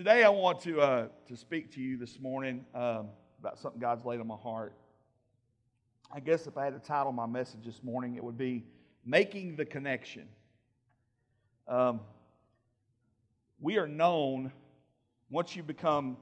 Today, 0.00 0.24
I 0.24 0.30
want 0.30 0.60
to, 0.62 0.80
uh, 0.80 1.08
to 1.28 1.36
speak 1.36 1.74
to 1.74 1.80
you 1.82 1.98
this 1.98 2.18
morning 2.18 2.64
um, 2.74 3.08
about 3.38 3.58
something 3.58 3.78
God's 3.78 4.02
laid 4.02 4.18
on 4.18 4.26
my 4.26 4.34
heart. 4.34 4.72
I 6.10 6.20
guess 6.20 6.46
if 6.46 6.56
I 6.56 6.64
had 6.64 6.72
to 6.72 6.78
title 6.78 7.12
my 7.12 7.26
message 7.26 7.66
this 7.66 7.82
morning, 7.82 8.14
it 8.14 8.24
would 8.24 8.38
be 8.38 8.64
Making 9.04 9.56
the 9.56 9.66
Connection. 9.66 10.26
Um, 11.68 12.00
we 13.60 13.76
are 13.76 13.86
known, 13.86 14.52
once 15.28 15.54
you 15.54 15.62
become 15.62 16.16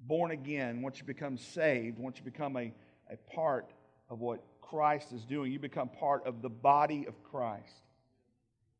born 0.00 0.32
again, 0.32 0.82
once 0.82 0.98
you 0.98 1.04
become 1.04 1.38
saved, 1.38 2.00
once 2.00 2.18
you 2.18 2.24
become 2.24 2.56
a, 2.56 2.74
a 3.12 3.16
part 3.32 3.70
of 4.10 4.18
what 4.18 4.42
Christ 4.60 5.12
is 5.12 5.24
doing, 5.24 5.52
you 5.52 5.60
become 5.60 5.88
part 5.88 6.26
of 6.26 6.42
the 6.42 6.50
body 6.50 7.06
of 7.06 7.14
Christ. 7.22 7.84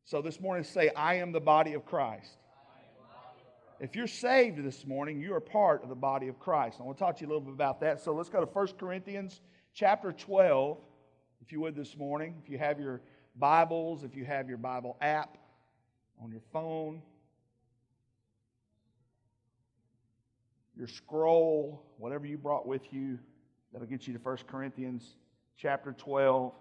So 0.03 0.21
this 0.21 0.41
morning, 0.41 0.65
say, 0.65 0.89
I 0.89 1.15
am 1.15 1.31
the 1.31 1.39
body 1.39 1.71
of 1.71 1.85
Christ. 1.85 2.35
If 3.79 3.95
you're 3.95 4.07
saved 4.07 4.63
this 4.63 4.85
morning, 4.85 5.19
you 5.19 5.33
are 5.33 5.41
part 5.41 5.83
of 5.83 5.89
the 5.89 5.95
body 5.95 6.29
of 6.29 6.39
Christ. 6.39 6.77
I 6.79 6.83
want 6.83 6.97
to 6.97 7.03
talk 7.03 7.17
to 7.17 7.21
you 7.21 7.27
a 7.27 7.31
little 7.31 7.41
bit 7.41 7.53
about 7.53 7.81
that. 7.81 7.99
So 7.99 8.13
let's 8.13 8.29
go 8.29 8.39
to 8.39 8.45
1 8.45 8.67
Corinthians 8.79 9.41
chapter 9.73 10.13
12, 10.13 10.77
if 11.41 11.51
you 11.51 11.59
would, 11.59 11.75
this 11.75 11.97
morning. 11.97 12.35
If 12.41 12.49
you 12.49 12.57
have 12.57 12.79
your 12.79 13.01
Bibles, 13.35 14.05
if 14.05 14.15
you 14.15 14.23
have 14.23 14.47
your 14.47 14.57
Bible 14.57 14.95
app 15.01 15.37
on 16.23 16.31
your 16.31 16.41
phone, 16.53 17.01
your 20.77 20.87
scroll, 20.87 21.85
whatever 21.97 22.25
you 22.25 22.37
brought 22.37 22.65
with 22.65 22.93
you, 22.93 23.19
that'll 23.73 23.87
get 23.87 24.07
you 24.07 24.13
to 24.13 24.19
1 24.19 24.37
Corinthians 24.47 25.17
chapter 25.57 25.91
12. 25.91 26.53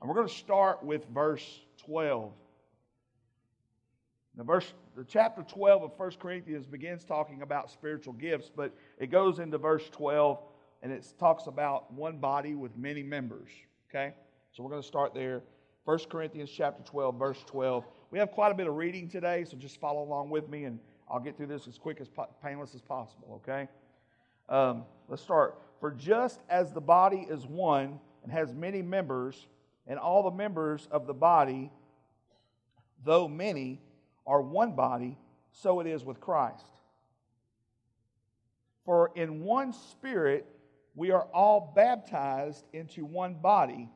And 0.00 0.08
we're 0.08 0.14
going 0.14 0.28
to 0.28 0.34
start 0.34 0.82
with 0.82 1.04
verse 1.12 1.60
12. 1.84 2.32
Now, 4.36 4.44
verse, 4.44 4.72
the 4.96 5.04
chapter 5.04 5.42
12 5.42 5.82
of 5.82 5.90
1 5.96 6.10
Corinthians 6.18 6.66
begins 6.66 7.04
talking 7.04 7.42
about 7.42 7.70
spiritual 7.70 8.14
gifts, 8.14 8.50
but 8.54 8.74
it 8.98 9.10
goes 9.10 9.38
into 9.38 9.58
verse 9.58 9.88
12 9.90 10.38
and 10.82 10.92
it 10.92 11.06
talks 11.18 11.46
about 11.46 11.92
one 11.92 12.18
body 12.18 12.54
with 12.54 12.76
many 12.76 13.02
members. 13.02 13.48
Okay? 13.88 14.14
So 14.52 14.62
we're 14.62 14.70
going 14.70 14.82
to 14.82 14.88
start 14.88 15.14
there. 15.14 15.42
1 15.84 15.98
Corinthians 16.10 16.50
chapter 16.50 16.82
12, 16.82 17.18
verse 17.18 17.44
12. 17.46 17.84
We 18.10 18.18
have 18.18 18.32
quite 18.32 18.50
a 18.50 18.54
bit 18.54 18.66
of 18.66 18.74
reading 18.74 19.08
today, 19.08 19.44
so 19.44 19.56
just 19.56 19.80
follow 19.80 20.02
along 20.02 20.30
with 20.30 20.48
me 20.48 20.64
and 20.64 20.78
I'll 21.08 21.20
get 21.20 21.36
through 21.36 21.48
this 21.48 21.68
as 21.68 21.78
quick 21.78 22.00
as 22.00 22.08
painless 22.42 22.74
as 22.74 22.80
possible, 22.80 23.42
okay? 23.42 23.68
Um, 24.48 24.84
let's 25.08 25.22
start. 25.22 25.60
For 25.80 25.90
just 25.90 26.40
as 26.48 26.72
the 26.72 26.80
body 26.80 27.26
is 27.28 27.46
one 27.46 28.00
and 28.22 28.32
has 28.32 28.54
many 28.54 28.80
members, 28.80 29.46
and 29.86 29.98
all 29.98 30.22
the 30.22 30.30
members 30.30 30.88
of 30.90 31.06
the 31.06 31.14
body, 31.14 31.70
though 33.04 33.28
many, 33.28 33.80
are 34.26 34.40
one 34.40 34.74
body, 34.74 35.18
so 35.52 35.80
it 35.80 35.86
is 35.86 36.04
with 36.04 36.20
Christ. 36.20 36.66
For 38.84 39.10
in 39.14 39.40
one 39.40 39.72
spirit 39.72 40.46
we 40.94 41.10
are 41.10 41.26
all 41.32 41.72
baptized 41.74 42.64
into 42.72 43.04
one 43.04 43.34
body, 43.34 43.88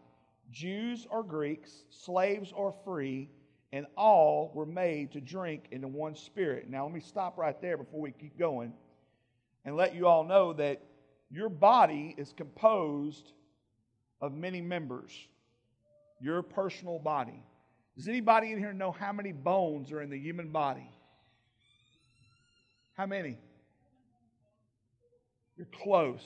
Jews 0.51 1.07
or 1.11 1.23
Greeks, 1.23 1.85
slaves 1.91 2.53
or 2.53 2.73
free, 2.85 3.29
and 3.73 3.87
all 3.97 4.51
were 4.55 4.67
made 4.67 5.13
to 5.13 5.21
drink 5.21 5.69
into 5.71 5.89
one 5.89 6.15
spirit. 6.15 6.69
Now, 6.69 6.85
let 6.85 6.95
me 6.95 7.01
stop 7.01 7.37
right 7.37 7.61
there 7.61 7.77
before 7.77 8.01
we 8.01 8.13
keep 8.13 8.39
going 8.39 8.73
and 9.65 9.77
let 9.77 9.95
you 9.95 10.07
all 10.07 10.25
know 10.25 10.55
that 10.55 10.83
your 11.31 11.51
body 11.51 12.15
is 12.17 12.33
composed 12.33 13.33
of 14.21 14.33
many 14.33 14.63
members, 14.63 15.13
your 16.21 16.43
personal 16.43 16.99
body. 16.99 17.43
Does 17.99 18.07
anybody 18.07 18.53
in 18.53 18.59
here 18.59 18.73
know 18.73 18.93
how 18.93 19.13
many 19.13 19.33
bones 19.33 19.91
are 19.91 20.01
in 20.01 20.09
the 20.09 20.17
human 20.17 20.51
body? 20.51 20.89
How 22.97 23.07
many? 23.07 23.37
You're 25.57 25.67
close. 25.83 26.25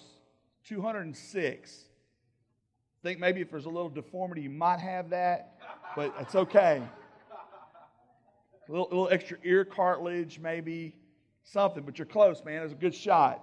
206. 0.66 1.84
Think 3.02 3.18
maybe 3.18 3.40
if 3.40 3.50
there's 3.50 3.64
a 3.64 3.70
little 3.70 3.88
deformity, 3.88 4.42
you 4.42 4.50
might 4.50 4.80
have 4.80 5.08
that, 5.10 5.56
but 5.96 6.14
it's 6.20 6.34
okay. 6.34 6.82
A 8.68 8.70
little, 8.70 8.88
little 8.90 9.08
extra 9.10 9.38
ear 9.42 9.64
cartilage, 9.64 10.38
maybe 10.38 10.94
something, 11.42 11.84
but 11.84 11.98
you're 11.98 12.04
close, 12.04 12.44
man. 12.44 12.62
It's 12.64 12.74
a 12.74 12.76
good 12.76 12.94
shot. 12.94 13.42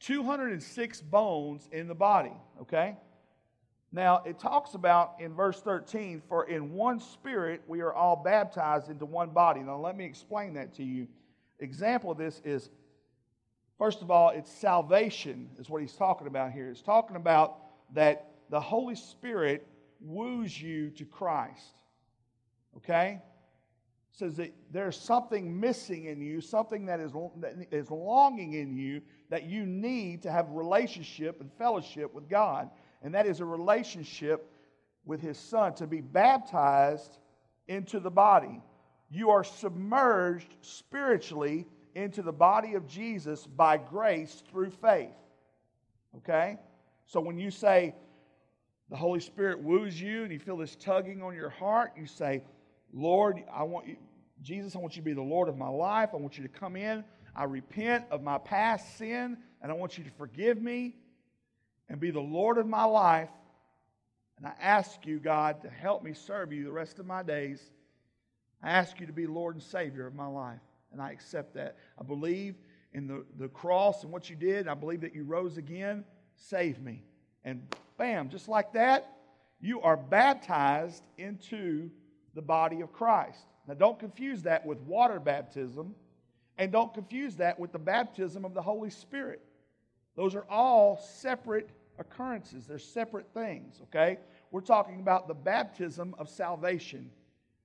206 0.00 1.02
bones 1.02 1.68
in 1.72 1.88
the 1.88 1.94
body, 1.94 2.32
okay? 2.62 2.96
Now, 3.94 4.22
it 4.26 4.40
talks 4.40 4.74
about 4.74 5.14
in 5.20 5.34
verse 5.34 5.60
13, 5.60 6.20
for 6.28 6.48
in 6.48 6.72
one 6.72 6.98
spirit 6.98 7.62
we 7.68 7.80
are 7.80 7.92
all 7.92 8.16
baptized 8.16 8.90
into 8.90 9.06
one 9.06 9.30
body. 9.30 9.60
Now, 9.60 9.78
let 9.78 9.96
me 9.96 10.04
explain 10.04 10.54
that 10.54 10.74
to 10.74 10.82
you. 10.82 11.06
Example 11.60 12.10
of 12.10 12.18
this 12.18 12.42
is, 12.44 12.70
first 13.78 14.02
of 14.02 14.10
all, 14.10 14.30
it's 14.30 14.50
salvation, 14.50 15.48
is 15.60 15.70
what 15.70 15.80
he's 15.80 15.92
talking 15.92 16.26
about 16.26 16.50
here. 16.50 16.70
It's 16.70 16.82
talking 16.82 17.14
about 17.14 17.58
that 17.92 18.32
the 18.50 18.58
Holy 18.58 18.96
Spirit 18.96 19.64
woos 20.00 20.60
you 20.60 20.90
to 20.90 21.04
Christ. 21.04 21.78
Okay? 22.78 23.22
says 24.10 24.36
that 24.36 24.54
there's 24.70 24.96
something 24.96 25.58
missing 25.58 26.04
in 26.04 26.20
you, 26.20 26.40
something 26.40 26.86
that 26.86 27.00
is, 27.00 27.10
that 27.40 27.54
is 27.72 27.90
longing 27.90 28.52
in 28.52 28.76
you 28.76 29.02
that 29.28 29.44
you 29.44 29.66
need 29.66 30.22
to 30.22 30.30
have 30.30 30.48
relationship 30.50 31.40
and 31.40 31.50
fellowship 31.58 32.14
with 32.14 32.28
God 32.28 32.70
and 33.04 33.14
that 33.14 33.26
is 33.26 33.40
a 33.40 33.44
relationship 33.44 34.50
with 35.04 35.20
his 35.20 35.38
son 35.38 35.74
to 35.74 35.86
be 35.86 36.00
baptized 36.00 37.18
into 37.68 38.00
the 38.00 38.10
body. 38.10 38.62
You 39.10 39.30
are 39.30 39.44
submerged 39.44 40.56
spiritually 40.62 41.66
into 41.94 42.22
the 42.22 42.32
body 42.32 42.74
of 42.74 42.88
Jesus 42.88 43.46
by 43.46 43.76
grace 43.76 44.42
through 44.50 44.70
faith. 44.70 45.12
Okay? 46.16 46.56
So 47.06 47.20
when 47.20 47.38
you 47.38 47.50
say 47.50 47.94
the 48.88 48.96
Holy 48.96 49.20
Spirit 49.20 49.62
woos 49.62 50.00
you 50.00 50.22
and 50.22 50.32
you 50.32 50.38
feel 50.38 50.56
this 50.56 50.74
tugging 50.74 51.22
on 51.22 51.34
your 51.34 51.50
heart, 51.50 51.92
you 51.98 52.06
say, 52.06 52.42
Lord, 52.92 53.44
I 53.52 53.64
want 53.64 53.86
you, 53.86 53.96
Jesus, 54.42 54.74
I 54.74 54.78
want 54.78 54.96
you 54.96 55.02
to 55.02 55.06
be 55.06 55.12
the 55.12 55.22
Lord 55.22 55.50
of 55.50 55.58
my 55.58 55.68
life. 55.68 56.10
I 56.14 56.16
want 56.16 56.38
you 56.38 56.42
to 56.42 56.48
come 56.48 56.74
in. 56.74 57.04
I 57.36 57.44
repent 57.44 58.06
of 58.10 58.22
my 58.22 58.38
past 58.38 58.96
sin 58.96 59.36
and 59.60 59.70
I 59.70 59.74
want 59.74 59.98
you 59.98 60.04
to 60.04 60.10
forgive 60.12 60.60
me 60.62 60.96
and 61.88 62.00
be 62.00 62.10
the 62.10 62.20
Lord 62.20 62.58
of 62.58 62.66
my 62.66 62.84
life. 62.84 63.30
And 64.38 64.46
I 64.46 64.52
ask 64.60 65.06
you, 65.06 65.18
God, 65.18 65.62
to 65.62 65.68
help 65.68 66.02
me 66.02 66.12
serve 66.12 66.52
you 66.52 66.64
the 66.64 66.72
rest 66.72 66.98
of 66.98 67.06
my 67.06 67.22
days. 67.22 67.62
I 68.62 68.70
ask 68.70 68.98
you 69.00 69.06
to 69.06 69.12
be 69.12 69.26
Lord 69.26 69.54
and 69.54 69.62
Savior 69.62 70.06
of 70.06 70.14
my 70.14 70.26
life. 70.26 70.60
And 70.92 71.00
I 71.00 71.12
accept 71.12 71.54
that. 71.54 71.76
I 71.98 72.04
believe 72.04 72.56
in 72.92 73.06
the, 73.06 73.24
the 73.38 73.48
cross 73.48 74.04
and 74.04 74.12
what 74.12 74.30
you 74.30 74.36
did. 74.36 74.68
I 74.68 74.74
believe 74.74 75.02
that 75.02 75.14
you 75.14 75.24
rose 75.24 75.56
again. 75.56 76.04
Save 76.36 76.80
me. 76.80 77.02
And 77.44 77.62
bam, 77.98 78.28
just 78.30 78.48
like 78.48 78.72
that, 78.72 79.10
you 79.60 79.80
are 79.82 79.96
baptized 79.96 81.02
into 81.18 81.90
the 82.34 82.42
body 82.42 82.80
of 82.80 82.92
Christ. 82.92 83.46
Now, 83.66 83.74
don't 83.74 83.98
confuse 83.98 84.42
that 84.42 84.66
with 84.66 84.80
water 84.80 85.18
baptism, 85.18 85.94
and 86.58 86.70
don't 86.70 86.92
confuse 86.92 87.36
that 87.36 87.58
with 87.58 87.72
the 87.72 87.78
baptism 87.78 88.44
of 88.44 88.54
the 88.54 88.62
Holy 88.62 88.90
Spirit. 88.90 89.40
Those 90.16 90.34
are 90.34 90.46
all 90.48 90.96
separate 90.96 91.70
occurrences, 91.98 92.66
they're 92.66 92.78
separate 92.78 93.26
things, 93.34 93.80
okay? 93.84 94.18
We're 94.50 94.60
talking 94.60 95.00
about 95.00 95.28
the 95.28 95.34
baptism 95.34 96.14
of 96.18 96.28
salvation, 96.28 97.10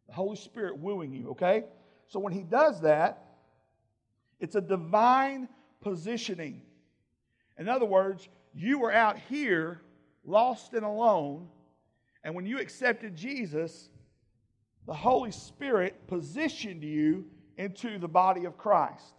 the 0.07 0.13
Holy 0.13 0.35
Spirit 0.35 0.77
wooing 0.77 1.13
you, 1.13 1.29
okay? 1.31 1.65
So 2.07 2.19
when 2.19 2.33
He 2.33 2.43
does 2.43 2.81
that, 2.81 3.25
it's 4.39 4.55
a 4.55 4.61
divine 4.61 5.49
positioning. 5.81 6.61
In 7.57 7.67
other 7.67 7.85
words, 7.85 8.27
you 8.53 8.79
were 8.79 8.91
out 8.91 9.17
here, 9.29 9.81
lost 10.25 10.73
and 10.73 10.85
alone, 10.85 11.47
and 12.23 12.35
when 12.35 12.45
you 12.45 12.59
accepted 12.59 13.15
Jesus, 13.15 13.89
the 14.85 14.93
Holy 14.93 15.31
Spirit 15.31 16.07
positioned 16.07 16.83
you 16.83 17.25
into 17.57 17.99
the 17.99 18.07
body 18.07 18.45
of 18.45 18.57
Christ. 18.57 19.13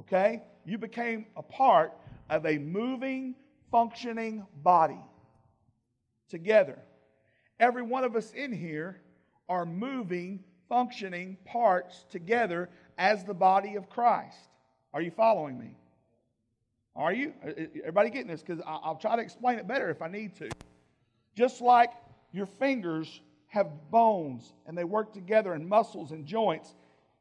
Okay? 0.00 0.42
You 0.64 0.78
became 0.78 1.26
a 1.36 1.42
part 1.42 1.92
of 2.30 2.46
a 2.46 2.58
moving, 2.58 3.34
functioning 3.70 4.46
body 4.62 5.00
together. 6.28 6.78
Every 7.58 7.82
one 7.82 8.04
of 8.04 8.16
us 8.16 8.32
in 8.32 8.52
here 8.52 9.00
are 9.48 9.64
moving, 9.64 10.44
functioning 10.68 11.36
parts 11.44 12.04
together 12.10 12.68
as 12.98 13.24
the 13.24 13.34
body 13.34 13.76
of 13.76 13.88
Christ. 13.88 14.36
Are 14.92 15.00
you 15.00 15.10
following 15.10 15.58
me? 15.58 15.76
Are 16.94 17.12
you? 17.12 17.34
Uh, 17.44 17.50
uh, 17.50 17.66
everybody 17.80 18.10
getting 18.10 18.28
this? 18.28 18.42
Because 18.42 18.62
I'll 18.66 18.96
try 18.96 19.16
to 19.16 19.22
explain 19.22 19.58
it 19.58 19.68
better 19.68 19.90
if 19.90 20.02
I 20.02 20.08
need 20.08 20.34
to. 20.36 20.48
Just 21.36 21.60
like 21.60 21.90
your 22.32 22.46
fingers 22.46 23.20
have 23.48 23.68
bones 23.90 24.54
and 24.66 24.76
they 24.76 24.84
work 24.84 25.12
together 25.12 25.52
and 25.52 25.68
muscles 25.68 26.12
and 26.12 26.24
joints, 26.26 26.74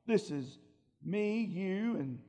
this 0.07 0.31
is 0.31 0.59
me, 1.03 1.41
you, 1.41 1.97
and 1.97 2.19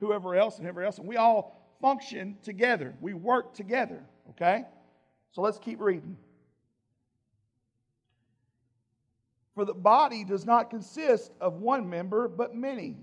whoever 0.00 0.34
else 0.34 0.56
and 0.56 0.66
whoever 0.66 0.82
else, 0.82 0.98
and 0.98 1.08
we 1.08 1.16
all 1.16 1.61
function 1.82 2.38
together. 2.42 2.94
We 3.02 3.12
work 3.12 3.52
together, 3.52 4.02
okay? 4.30 4.64
So 5.32 5.42
let's 5.42 5.58
keep 5.58 5.80
reading. 5.80 6.16
For 9.54 9.66
the 9.66 9.74
body 9.74 10.24
does 10.24 10.46
not 10.46 10.70
consist 10.70 11.32
of 11.40 11.60
one 11.60 11.90
member, 11.90 12.28
but 12.28 12.54
many. 12.54 12.96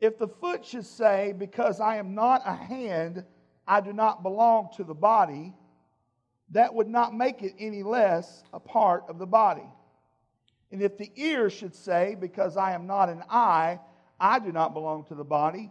If 0.00 0.18
the 0.18 0.26
foot 0.26 0.64
should 0.64 0.86
say, 0.86 1.34
Because 1.36 1.78
I 1.78 1.96
am 1.96 2.14
not 2.14 2.42
a 2.44 2.54
hand, 2.54 3.24
I 3.68 3.80
do 3.80 3.92
not 3.92 4.24
belong 4.24 4.70
to 4.76 4.82
the 4.82 4.94
body, 4.94 5.54
that 6.50 6.74
would 6.74 6.88
not 6.88 7.14
make 7.14 7.42
it 7.42 7.54
any 7.60 7.84
less 7.84 8.42
a 8.52 8.58
part 8.58 9.04
of 9.08 9.18
the 9.18 9.26
body. 9.26 9.68
And 10.72 10.82
if 10.82 10.98
the 10.98 11.12
ear 11.14 11.50
should 11.50 11.76
say, 11.76 12.16
Because 12.18 12.56
I 12.56 12.72
am 12.72 12.86
not 12.86 13.08
an 13.08 13.22
eye, 13.30 13.78
I 14.18 14.38
do 14.40 14.50
not 14.50 14.74
belong 14.74 15.04
to 15.04 15.14
the 15.14 15.24
body, 15.24 15.70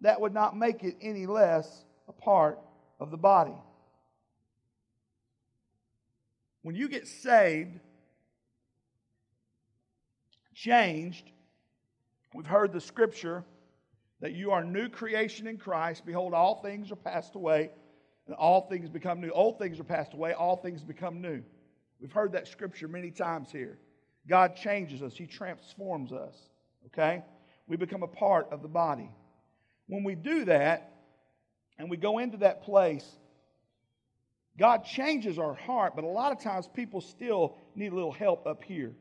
that 0.00 0.20
would 0.20 0.34
not 0.34 0.56
make 0.56 0.84
it 0.84 0.96
any 1.00 1.26
less 1.26 1.84
a 2.08 2.12
part 2.12 2.58
of 3.00 3.10
the 3.10 3.16
body. 3.16 3.54
When 6.62 6.74
you 6.74 6.88
get 6.88 7.06
saved, 7.06 7.78
changed, 10.54 11.30
we've 12.34 12.46
heard 12.46 12.72
the 12.72 12.80
scripture 12.80 13.44
that 14.20 14.32
you 14.32 14.50
are 14.50 14.64
new 14.64 14.88
creation 14.88 15.46
in 15.46 15.56
Christ. 15.56 16.04
Behold, 16.04 16.34
all 16.34 16.60
things 16.62 16.90
are 16.90 16.96
passed 16.96 17.36
away, 17.36 17.70
and 18.26 18.34
all 18.34 18.62
things 18.68 18.88
become 18.88 19.20
new. 19.20 19.30
Old 19.30 19.58
things 19.58 19.78
are 19.78 19.84
passed 19.84 20.14
away, 20.14 20.32
all 20.32 20.56
things 20.56 20.82
become 20.82 21.20
new. 21.20 21.42
We've 22.00 22.12
heard 22.12 22.32
that 22.32 22.48
scripture 22.48 22.88
many 22.88 23.10
times 23.10 23.50
here. 23.50 23.78
God 24.28 24.56
changes 24.56 25.02
us, 25.02 25.14
He 25.14 25.26
transforms 25.26 26.12
us. 26.12 26.34
Okay? 26.86 27.22
We 27.66 27.76
become 27.76 28.02
a 28.02 28.08
part 28.08 28.48
of 28.50 28.62
the 28.62 28.68
body. 28.68 29.10
When 29.88 30.04
we 30.04 30.14
do 30.14 30.44
that, 30.44 30.92
and 31.78 31.90
we 31.90 31.96
go 31.96 32.18
into 32.18 32.38
that 32.38 32.62
place, 32.62 33.06
God 34.58 34.84
changes 34.84 35.38
our 35.38 35.54
heart, 35.54 35.94
but 35.94 36.04
a 36.04 36.08
lot 36.08 36.32
of 36.32 36.40
times 36.40 36.68
people 36.72 37.00
still 37.00 37.56
need 37.74 37.92
a 37.92 37.94
little 37.94 38.12
help 38.12 38.46
up 38.46 38.64
here. 38.64 38.92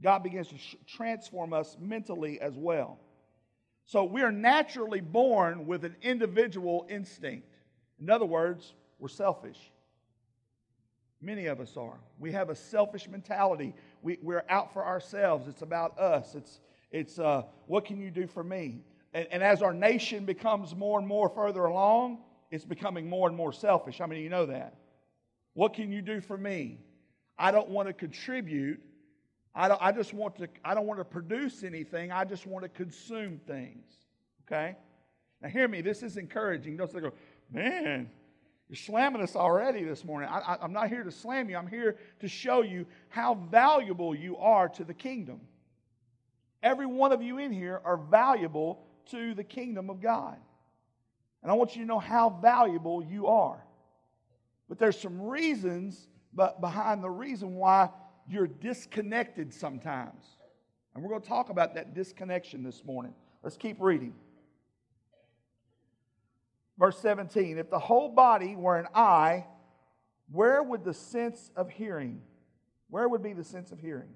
God 0.00 0.22
begins 0.22 0.48
to 0.48 0.56
transform 0.86 1.52
us 1.52 1.76
mentally 1.80 2.40
as 2.40 2.54
well. 2.54 3.00
So 3.86 4.04
we 4.04 4.22
are 4.22 4.32
naturally 4.32 5.00
born 5.00 5.66
with 5.66 5.84
an 5.84 5.96
individual 6.02 6.86
instinct. 6.88 7.48
In 8.00 8.08
other 8.08 8.24
words, 8.24 8.74
we're 8.98 9.08
selfish. 9.08 9.58
Many 11.20 11.46
of 11.46 11.60
us 11.60 11.76
are. 11.76 11.98
We 12.18 12.32
have 12.32 12.50
a 12.50 12.54
selfish 12.54 13.08
mentality. 13.08 13.74
We, 14.02 14.18
we're 14.22 14.44
out 14.48 14.72
for 14.72 14.84
ourselves. 14.84 15.48
It's 15.48 15.62
about 15.62 15.98
us. 15.98 16.34
It's, 16.34 16.60
it's 16.90 17.18
uh, 17.18 17.42
what 17.66 17.84
can 17.84 17.98
you 17.98 18.10
do 18.10 18.26
for 18.26 18.44
me? 18.44 18.82
And, 19.14 19.28
and 19.30 19.42
as 19.42 19.62
our 19.62 19.72
nation 19.72 20.26
becomes 20.26 20.74
more 20.74 20.98
and 20.98 21.08
more 21.08 21.30
further 21.30 21.64
along, 21.64 22.18
it's 22.50 22.64
becoming 22.64 23.08
more 23.08 23.28
and 23.28 23.36
more 23.36 23.52
selfish. 23.52 23.98
How 23.98 24.06
many 24.06 24.20
of 24.20 24.24
you 24.24 24.30
know 24.30 24.46
that? 24.46 24.76
What 25.54 25.72
can 25.72 25.90
you 25.90 26.02
do 26.02 26.20
for 26.20 26.36
me? 26.36 26.80
I 27.38 27.52
don't 27.52 27.70
want 27.70 27.88
to 27.88 27.94
contribute. 27.94 28.80
I, 29.54 29.68
don't, 29.68 29.80
I 29.80 29.92
just 29.92 30.12
want 30.12 30.36
to, 30.36 30.48
I 30.64 30.74
don't 30.74 30.86
want 30.86 30.98
to 31.00 31.04
produce 31.04 31.62
anything. 31.62 32.10
I 32.10 32.24
just 32.24 32.46
want 32.46 32.64
to 32.64 32.68
consume 32.68 33.40
things. 33.46 33.86
Okay? 34.46 34.76
Now, 35.40 35.48
hear 35.48 35.68
me. 35.68 35.80
This 35.80 36.02
is 36.02 36.16
encouraging. 36.16 36.76
Don't 36.76 36.90
say, 36.90 37.00
go, 37.00 37.12
man, 37.52 38.10
you're 38.68 38.76
slamming 38.76 39.22
us 39.22 39.36
already 39.36 39.84
this 39.84 40.04
morning. 40.04 40.28
I, 40.28 40.38
I, 40.38 40.58
I'm 40.60 40.72
not 40.72 40.88
here 40.88 41.04
to 41.04 41.12
slam 41.12 41.48
you. 41.48 41.56
I'm 41.56 41.68
here 41.68 41.96
to 42.20 42.28
show 42.28 42.62
you 42.62 42.84
how 43.08 43.34
valuable 43.50 44.14
you 44.14 44.36
are 44.38 44.68
to 44.70 44.84
the 44.84 44.94
kingdom. 44.94 45.40
Every 46.62 46.86
one 46.86 47.12
of 47.12 47.22
you 47.22 47.38
in 47.38 47.52
here 47.52 47.80
are 47.84 47.96
valuable 47.96 48.83
to 49.10 49.34
the 49.34 49.44
kingdom 49.44 49.90
of 49.90 50.00
God. 50.00 50.36
And 51.42 51.50
I 51.50 51.54
want 51.54 51.76
you 51.76 51.82
to 51.82 51.86
know 51.86 51.98
how 51.98 52.30
valuable 52.30 53.04
you 53.04 53.26
are. 53.26 53.64
But 54.68 54.78
there's 54.78 54.98
some 54.98 55.20
reasons 55.20 56.08
but 56.32 56.60
behind 56.60 57.02
the 57.02 57.10
reason 57.10 57.54
why 57.54 57.90
you're 58.28 58.46
disconnected 58.46 59.52
sometimes. 59.52 60.24
And 60.94 61.02
we're 61.02 61.10
going 61.10 61.22
to 61.22 61.28
talk 61.28 61.50
about 61.50 61.74
that 61.74 61.94
disconnection 61.94 62.62
this 62.62 62.84
morning. 62.84 63.14
Let's 63.42 63.56
keep 63.56 63.76
reading. 63.80 64.14
Verse 66.78 66.98
17 66.98 67.58
If 67.58 67.70
the 67.70 67.78
whole 67.78 68.08
body 68.08 68.56
were 68.56 68.78
an 68.78 68.88
eye, 68.94 69.46
where 70.30 70.62
would 70.62 70.84
the 70.84 70.94
sense 70.94 71.50
of 71.56 71.70
hearing? 71.70 72.22
Where 72.88 73.08
would 73.08 73.22
be 73.22 73.32
the 73.32 73.44
sense 73.44 73.72
of 73.72 73.80
hearing? 73.80 74.10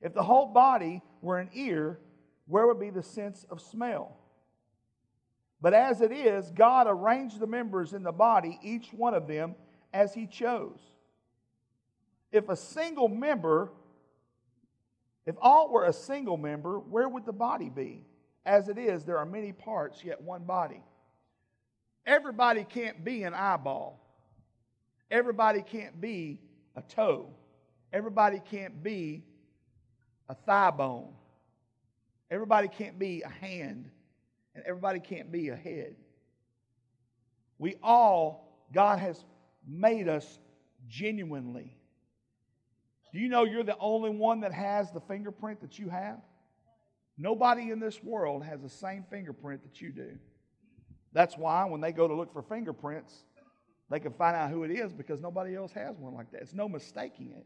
If 0.00 0.14
the 0.14 0.22
whole 0.22 0.46
body 0.46 1.02
were 1.20 1.38
an 1.38 1.50
ear, 1.52 1.98
where 2.46 2.66
would 2.66 2.80
be 2.80 2.90
the 2.90 3.02
sense 3.02 3.44
of 3.50 3.60
smell? 3.60 4.16
But 5.60 5.74
as 5.74 6.00
it 6.00 6.12
is, 6.12 6.50
God 6.50 6.86
arranged 6.88 7.38
the 7.38 7.46
members 7.46 7.92
in 7.92 8.02
the 8.02 8.12
body, 8.12 8.58
each 8.62 8.92
one 8.92 9.14
of 9.14 9.26
them, 9.26 9.54
as 9.92 10.14
He 10.14 10.26
chose. 10.26 10.80
If 12.32 12.48
a 12.48 12.56
single 12.56 13.08
member, 13.08 13.70
if 15.26 15.34
all 15.40 15.70
were 15.70 15.84
a 15.84 15.92
single 15.92 16.36
member, 16.36 16.78
where 16.78 17.08
would 17.08 17.26
the 17.26 17.32
body 17.32 17.68
be? 17.68 18.06
As 18.46 18.68
it 18.68 18.78
is, 18.78 19.04
there 19.04 19.18
are 19.18 19.26
many 19.26 19.52
parts, 19.52 20.02
yet 20.02 20.22
one 20.22 20.44
body. 20.44 20.82
Everybody 22.06 22.64
can't 22.64 23.04
be 23.04 23.24
an 23.24 23.34
eyeball. 23.34 24.00
Everybody 25.10 25.60
can't 25.60 26.00
be 26.00 26.40
a 26.74 26.82
toe. 26.82 27.28
Everybody 27.92 28.40
can't 28.50 28.82
be 28.82 29.24
a 30.28 30.34
thigh 30.34 30.70
bone. 30.70 31.12
Everybody 32.30 32.68
can't 32.68 32.98
be 32.98 33.22
a 33.22 33.28
hand 33.28 33.90
and 34.54 34.64
everybody 34.66 35.00
can't 35.00 35.30
be 35.30 35.48
ahead. 35.48 35.96
We 37.58 37.76
all, 37.82 38.66
God 38.72 38.98
has 38.98 39.22
made 39.66 40.08
us 40.08 40.38
genuinely. 40.88 41.76
Do 43.12 43.18
you 43.18 43.28
know 43.28 43.44
you're 43.44 43.64
the 43.64 43.78
only 43.78 44.10
one 44.10 44.40
that 44.40 44.52
has 44.52 44.90
the 44.92 45.00
fingerprint 45.00 45.60
that 45.60 45.78
you 45.78 45.88
have? 45.88 46.20
Nobody 47.18 47.70
in 47.70 47.80
this 47.80 48.02
world 48.02 48.44
has 48.44 48.62
the 48.62 48.68
same 48.68 49.04
fingerprint 49.10 49.62
that 49.62 49.80
you 49.80 49.92
do. 49.92 50.18
That's 51.12 51.36
why 51.36 51.64
when 51.64 51.80
they 51.80 51.92
go 51.92 52.08
to 52.08 52.14
look 52.14 52.32
for 52.32 52.42
fingerprints, 52.42 53.24
they 53.90 53.98
can 53.98 54.12
find 54.12 54.36
out 54.36 54.50
who 54.50 54.62
it 54.64 54.70
is 54.70 54.92
because 54.92 55.20
nobody 55.20 55.56
else 55.56 55.72
has 55.72 55.96
one 55.98 56.14
like 56.14 56.30
that. 56.30 56.42
It's 56.42 56.54
no 56.54 56.68
mistaking 56.68 57.32
it. 57.32 57.44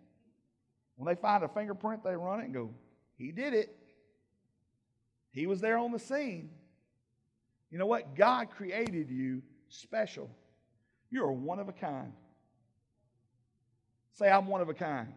When 0.96 1.12
they 1.12 1.20
find 1.20 1.42
a 1.42 1.48
fingerprint, 1.48 2.04
they 2.04 2.14
run 2.14 2.40
it 2.40 2.44
and 2.44 2.54
go, 2.54 2.70
He 3.16 3.32
did 3.32 3.54
it. 3.54 3.74
He 5.30 5.46
was 5.46 5.60
there 5.60 5.78
on 5.78 5.90
the 5.90 5.98
scene. 5.98 6.50
You 7.74 7.80
know 7.80 7.86
what? 7.86 8.14
God 8.14 8.50
created 8.50 9.10
you 9.10 9.42
special. 9.68 10.30
You're 11.10 11.32
one 11.32 11.58
of 11.58 11.68
a 11.68 11.72
kind. 11.72 12.12
Say, 14.12 14.30
I'm 14.30 14.46
one 14.46 14.60
of 14.60 14.68
a 14.68 14.74
kind. 14.74 15.08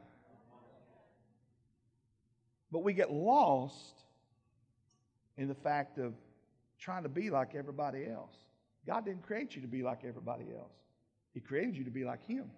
But 2.71 2.79
we 2.79 2.93
get 2.93 3.11
lost 3.11 4.01
in 5.37 5.47
the 5.47 5.53
fact 5.53 5.99
of 5.99 6.15
trying 6.79 7.03
to 7.03 7.09
be 7.09 7.29
like 7.29 7.53
everybody 7.53 8.07
else. 8.07 8.33
God 8.87 9.05
didn't 9.05 9.21
create 9.21 9.55
you 9.55 9.61
to 9.61 9.67
be 9.67 9.83
like 9.83 9.99
everybody 10.03 10.45
else, 10.51 10.73
He 11.35 11.39
created 11.41 11.77
you 11.77 11.83
to 11.83 11.91
be 11.91 12.05
like 12.05 12.25
Him. 12.25 12.49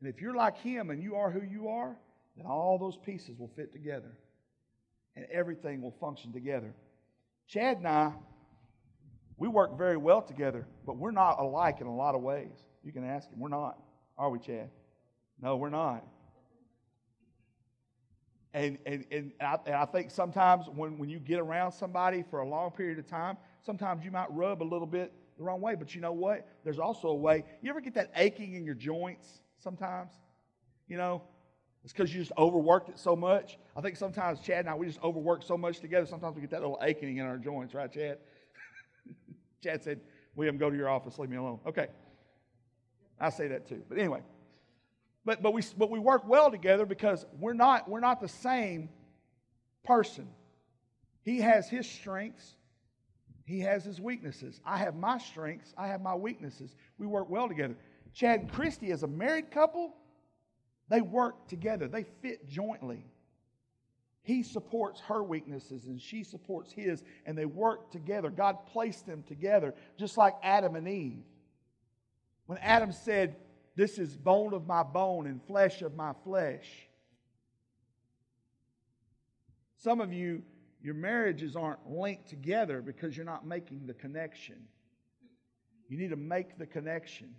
And 0.00 0.08
if 0.08 0.22
you're 0.22 0.34
like 0.34 0.56
Him 0.56 0.88
and 0.88 1.02
you 1.02 1.16
are 1.16 1.30
who 1.30 1.42
you 1.42 1.68
are, 1.68 1.94
then 2.34 2.46
all 2.46 2.78
those 2.78 2.96
pieces 2.96 3.38
will 3.38 3.50
fit 3.54 3.74
together 3.74 4.16
and 5.16 5.26
everything 5.30 5.82
will 5.82 5.94
function 6.00 6.32
together. 6.32 6.72
Chad 7.48 7.78
and 7.78 7.88
I, 7.88 8.12
we 9.36 9.48
work 9.48 9.76
very 9.76 9.96
well 9.96 10.22
together, 10.22 10.66
but 10.84 10.96
we're 10.96 11.10
not 11.10 11.38
alike 11.38 11.80
in 11.80 11.86
a 11.86 11.94
lot 11.94 12.14
of 12.14 12.22
ways. 12.22 12.64
You 12.82 12.92
can 12.92 13.04
ask 13.04 13.28
him. 13.28 13.38
We're 13.38 13.48
not, 13.48 13.78
are 14.16 14.30
we, 14.30 14.38
Chad? 14.38 14.70
No, 15.40 15.56
we're 15.56 15.70
not. 15.70 16.04
And, 18.54 18.78
and, 18.86 19.04
and, 19.10 19.32
I, 19.40 19.56
and 19.66 19.74
I 19.74 19.84
think 19.84 20.10
sometimes 20.10 20.66
when, 20.74 20.96
when 20.98 21.10
you 21.10 21.18
get 21.18 21.38
around 21.38 21.72
somebody 21.72 22.24
for 22.30 22.40
a 22.40 22.48
long 22.48 22.70
period 22.70 22.98
of 22.98 23.06
time, 23.06 23.36
sometimes 23.62 24.04
you 24.04 24.10
might 24.10 24.30
rub 24.30 24.62
a 24.62 24.64
little 24.64 24.86
bit 24.86 25.12
the 25.36 25.44
wrong 25.44 25.60
way. 25.60 25.74
But 25.74 25.94
you 25.94 26.00
know 26.00 26.12
what? 26.12 26.48
There's 26.64 26.78
also 26.78 27.08
a 27.08 27.14
way. 27.14 27.44
You 27.60 27.68
ever 27.68 27.82
get 27.82 27.94
that 27.94 28.10
aching 28.16 28.54
in 28.54 28.64
your 28.64 28.74
joints 28.74 29.40
sometimes? 29.58 30.12
You 30.88 30.96
know, 30.96 31.22
it's 31.86 31.92
because 31.92 32.12
you 32.12 32.18
just 32.18 32.32
overworked 32.36 32.88
it 32.88 32.98
so 32.98 33.14
much. 33.14 33.58
I 33.76 33.80
think 33.80 33.94
sometimes 33.94 34.40
Chad 34.40 34.58
and 34.58 34.68
I, 34.68 34.74
we 34.74 34.88
just 34.88 35.00
overwork 35.04 35.44
so 35.44 35.56
much 35.56 35.78
together. 35.78 36.04
Sometimes 36.04 36.34
we 36.34 36.40
get 36.40 36.50
that 36.50 36.60
little 36.60 36.80
aching 36.82 37.18
in 37.18 37.24
our 37.24 37.38
joints, 37.38 37.74
right, 37.74 37.92
Chad? 37.92 38.18
Chad 39.62 39.84
said, 39.84 40.00
William, 40.34 40.58
go 40.58 40.68
to 40.68 40.76
your 40.76 40.88
office, 40.88 41.16
leave 41.16 41.30
me 41.30 41.36
alone. 41.36 41.60
Okay. 41.64 41.86
I 43.20 43.30
say 43.30 43.46
that 43.46 43.68
too. 43.68 43.84
But 43.88 43.98
anyway, 43.98 44.22
but, 45.24 45.40
but, 45.44 45.54
we, 45.54 45.62
but 45.78 45.88
we 45.88 46.00
work 46.00 46.26
well 46.26 46.50
together 46.50 46.86
because 46.86 47.24
we're 47.38 47.52
not, 47.52 47.88
we're 47.88 48.00
not 48.00 48.20
the 48.20 48.26
same 48.26 48.88
person. 49.84 50.26
He 51.22 51.38
has 51.38 51.68
his 51.68 51.88
strengths, 51.88 52.56
he 53.44 53.60
has 53.60 53.84
his 53.84 54.00
weaknesses. 54.00 54.60
I 54.66 54.78
have 54.78 54.96
my 54.96 55.18
strengths, 55.18 55.72
I 55.78 55.86
have 55.86 56.02
my 56.02 56.16
weaknesses. 56.16 56.74
We 56.98 57.06
work 57.06 57.30
well 57.30 57.46
together. 57.46 57.76
Chad 58.12 58.40
and 58.40 58.52
Christy, 58.52 58.90
as 58.90 59.04
a 59.04 59.06
married 59.06 59.52
couple, 59.52 59.94
they 60.88 61.00
work 61.00 61.48
together, 61.48 61.88
they 61.88 62.04
fit 62.04 62.48
jointly. 62.48 63.04
He 64.22 64.42
supports 64.42 65.00
her 65.02 65.22
weaknesses 65.22 65.86
and 65.86 66.00
she 66.00 66.24
supports 66.24 66.72
his, 66.72 67.04
and 67.26 67.38
they 67.38 67.46
work 67.46 67.92
together. 67.92 68.28
God 68.28 68.66
placed 68.66 69.06
them 69.06 69.22
together, 69.22 69.74
just 69.96 70.16
like 70.16 70.34
Adam 70.42 70.74
and 70.74 70.88
Eve. 70.88 71.22
When 72.46 72.58
Adam 72.58 72.90
said, 72.92 73.36
This 73.76 73.98
is 73.98 74.16
bone 74.16 74.52
of 74.52 74.66
my 74.66 74.82
bone 74.82 75.26
and 75.26 75.40
flesh 75.44 75.82
of 75.82 75.94
my 75.94 76.12
flesh. 76.24 76.66
Some 79.78 80.00
of 80.00 80.12
you, 80.12 80.42
your 80.82 80.94
marriages 80.94 81.54
aren't 81.54 81.88
linked 81.88 82.28
together 82.28 82.82
because 82.82 83.16
you're 83.16 83.26
not 83.26 83.46
making 83.46 83.86
the 83.86 83.94
connection. 83.94 84.56
You 85.88 85.98
need 85.98 86.10
to 86.10 86.16
make 86.16 86.58
the 86.58 86.66
connection. 86.66 87.32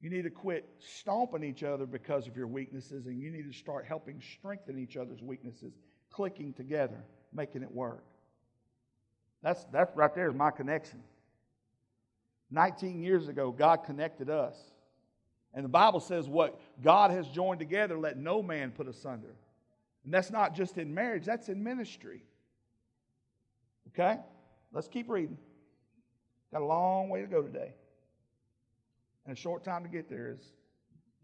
You 0.00 0.10
need 0.10 0.22
to 0.22 0.30
quit 0.30 0.68
stomping 0.78 1.42
each 1.42 1.62
other 1.62 1.86
because 1.86 2.26
of 2.26 2.36
your 2.36 2.46
weaknesses, 2.46 3.06
and 3.06 3.20
you 3.20 3.30
need 3.30 3.50
to 3.50 3.58
start 3.58 3.86
helping 3.86 4.20
strengthen 4.20 4.78
each 4.78 4.96
other's 4.96 5.22
weaknesses, 5.22 5.72
clicking 6.10 6.52
together, 6.52 7.02
making 7.32 7.62
it 7.62 7.72
work. 7.72 8.04
That's, 9.42 9.64
that 9.72 9.92
right 9.94 10.14
there 10.14 10.28
is 10.28 10.34
my 10.34 10.50
connection. 10.50 11.02
19 12.50 13.02
years 13.02 13.28
ago, 13.28 13.50
God 13.50 13.84
connected 13.84 14.30
us. 14.30 14.56
And 15.54 15.64
the 15.64 15.70
Bible 15.70 16.00
says, 16.00 16.28
What 16.28 16.60
God 16.82 17.10
has 17.10 17.26
joined 17.28 17.58
together, 17.58 17.98
let 17.98 18.18
no 18.18 18.42
man 18.42 18.72
put 18.72 18.88
asunder. 18.88 19.34
And 20.04 20.12
that's 20.12 20.30
not 20.30 20.54
just 20.54 20.78
in 20.78 20.94
marriage, 20.94 21.24
that's 21.24 21.48
in 21.48 21.64
ministry. 21.64 22.22
Okay? 23.88 24.18
Let's 24.72 24.88
keep 24.88 25.08
reading. 25.08 25.38
Got 26.52 26.62
a 26.62 26.66
long 26.66 27.08
way 27.08 27.22
to 27.22 27.26
go 27.26 27.42
today. 27.42 27.74
And 29.26 29.36
a 29.36 29.40
short 29.40 29.64
time 29.64 29.82
to 29.82 29.88
get 29.88 30.08
there, 30.08 30.36
as 30.38 30.52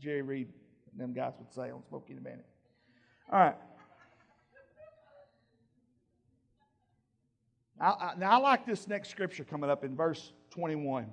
Jerry 0.01 0.23
Reed 0.23 0.49
and 0.91 1.01
them 1.01 1.13
guys 1.13 1.35
would 1.39 1.53
say 1.53 1.71
on 1.71 1.83
Smokey 1.89 2.15
the 2.15 2.21
Bandit. 2.21 2.47
All 3.31 3.39
right. 3.39 3.55
I, 7.81 7.87
I, 7.87 8.13
now, 8.19 8.33
I 8.33 8.37
like 8.37 8.67
this 8.67 8.89
next 8.89 9.11
scripture 9.11 9.45
coming 9.45 9.71
up 9.71 9.85
in 9.85 9.97
verse 9.97 10.33
21. 10.51 11.07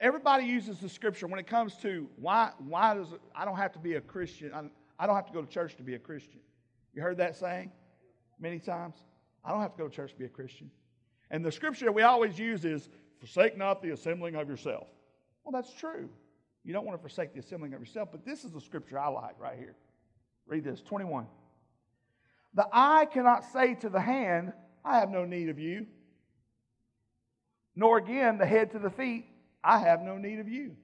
Everybody 0.00 0.44
uses 0.44 0.78
the 0.78 0.88
scripture 0.88 1.26
when 1.26 1.38
it 1.38 1.46
comes 1.46 1.74
to 1.76 2.08
why, 2.16 2.52
why 2.58 2.94
does 2.94 3.12
it, 3.12 3.20
I 3.34 3.44
don't 3.44 3.56
have 3.56 3.72
to 3.72 3.78
be 3.78 3.94
a 3.94 4.00
Christian. 4.00 4.52
I, 4.54 4.62
I 4.98 5.06
don't 5.06 5.16
have 5.16 5.26
to 5.26 5.32
go 5.32 5.42
to 5.42 5.48
church 5.48 5.76
to 5.76 5.82
be 5.82 5.94
a 5.94 5.98
Christian. 5.98 6.40
You 6.94 7.02
heard 7.02 7.18
that 7.18 7.36
saying 7.36 7.70
many 8.40 8.58
times? 8.58 8.96
I 9.44 9.50
don't 9.50 9.60
have 9.60 9.72
to 9.72 9.78
go 9.78 9.88
to 9.88 9.94
church 9.94 10.12
to 10.12 10.18
be 10.18 10.24
a 10.24 10.30
Christian. 10.30 10.70
And 11.30 11.44
the 11.44 11.52
scripture 11.52 11.84
that 11.84 11.92
we 11.92 12.02
always 12.02 12.38
use 12.38 12.64
is, 12.64 12.88
forsake 13.18 13.56
not 13.56 13.82
the 13.82 13.90
assembling 13.90 14.36
of 14.36 14.48
yourself. 14.48 14.86
Well, 15.48 15.62
that's 15.62 15.72
true. 15.72 16.10
You 16.62 16.74
don't 16.74 16.84
want 16.84 16.98
to 16.98 17.00
forsake 17.00 17.32
the 17.32 17.40
assembling 17.40 17.72
of 17.72 17.80
yourself, 17.80 18.10
but 18.12 18.26
this 18.26 18.44
is 18.44 18.52
the 18.52 18.60
scripture 18.60 18.98
I 18.98 19.08
like 19.08 19.40
right 19.40 19.56
here. 19.58 19.74
Read 20.46 20.62
this 20.62 20.82
21. 20.82 21.26
The 22.52 22.66
eye 22.70 23.06
cannot 23.10 23.44
say 23.50 23.74
to 23.76 23.88
the 23.88 24.00
hand, 24.00 24.52
I 24.84 24.98
have 24.98 25.08
no 25.08 25.24
need 25.24 25.48
of 25.48 25.58
you. 25.58 25.86
Nor 27.74 27.96
again 27.96 28.36
the 28.36 28.44
head 28.44 28.72
to 28.72 28.78
the 28.78 28.90
feet, 28.90 29.24
I 29.64 29.78
have 29.78 30.02
no 30.02 30.18
need 30.18 30.38
of 30.38 30.48
you. 30.48 30.76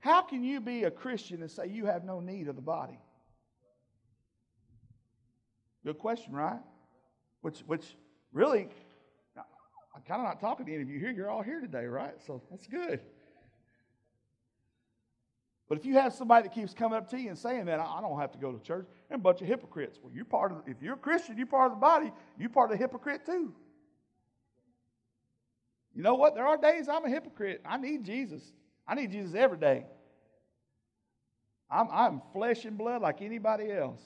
How 0.00 0.20
can 0.20 0.44
you 0.44 0.60
be 0.60 0.84
a 0.84 0.90
Christian 0.90 1.40
and 1.40 1.50
say 1.50 1.68
you 1.68 1.86
have 1.86 2.04
no 2.04 2.20
need 2.20 2.48
of 2.48 2.56
the 2.56 2.62
body? 2.62 2.98
Good 5.82 5.98
question, 5.98 6.34
right? 6.34 6.60
Which, 7.40 7.60
which 7.60 7.86
really, 8.34 8.68
I'm 9.94 10.02
kind 10.02 10.20
of 10.20 10.26
not 10.26 10.40
talking 10.40 10.66
to 10.66 10.72
any 10.74 10.82
of 10.82 10.90
you 10.90 10.98
here. 10.98 11.10
You're 11.10 11.30
all 11.30 11.42
here 11.42 11.60
today, 11.60 11.86
right? 11.86 12.14
So 12.26 12.42
that's 12.50 12.66
good. 12.66 13.00
But 15.68 15.78
if 15.78 15.86
you 15.86 15.94
have 15.94 16.12
somebody 16.12 16.48
that 16.48 16.54
keeps 16.54 16.74
coming 16.74 16.98
up 16.98 17.08
to 17.10 17.18
you 17.18 17.30
and 17.30 17.38
saying 17.38 17.66
that, 17.66 17.80
I 17.80 18.00
don't 18.00 18.20
have 18.20 18.32
to 18.32 18.38
go 18.38 18.52
to 18.52 18.62
church, 18.62 18.86
and 19.10 19.18
a 19.18 19.22
bunch 19.22 19.40
of 19.40 19.48
hypocrites. 19.48 19.98
Well, 20.02 20.12
you're 20.12 20.24
part 20.24 20.52
of, 20.52 20.62
if 20.66 20.82
you're 20.82 20.94
a 20.94 20.98
Christian, 20.98 21.38
you're 21.38 21.46
part 21.46 21.72
of 21.72 21.78
the 21.78 21.80
body, 21.80 22.12
you're 22.38 22.50
part 22.50 22.70
of 22.70 22.76
the 22.76 22.82
hypocrite 22.82 23.24
too. 23.24 23.54
You 25.94 26.02
know 26.02 26.16
what? 26.16 26.34
There 26.34 26.46
are 26.46 26.56
days 26.56 26.88
I'm 26.88 27.04
a 27.04 27.08
hypocrite. 27.08 27.62
I 27.64 27.76
need 27.78 28.04
Jesus. 28.04 28.42
I 28.86 28.94
need 28.94 29.12
Jesus 29.12 29.34
every 29.34 29.58
day. 29.58 29.86
I'm, 31.70 31.88
I'm 31.90 32.22
flesh 32.32 32.64
and 32.64 32.76
blood 32.76 33.00
like 33.00 33.22
anybody 33.22 33.70
else. 33.72 34.02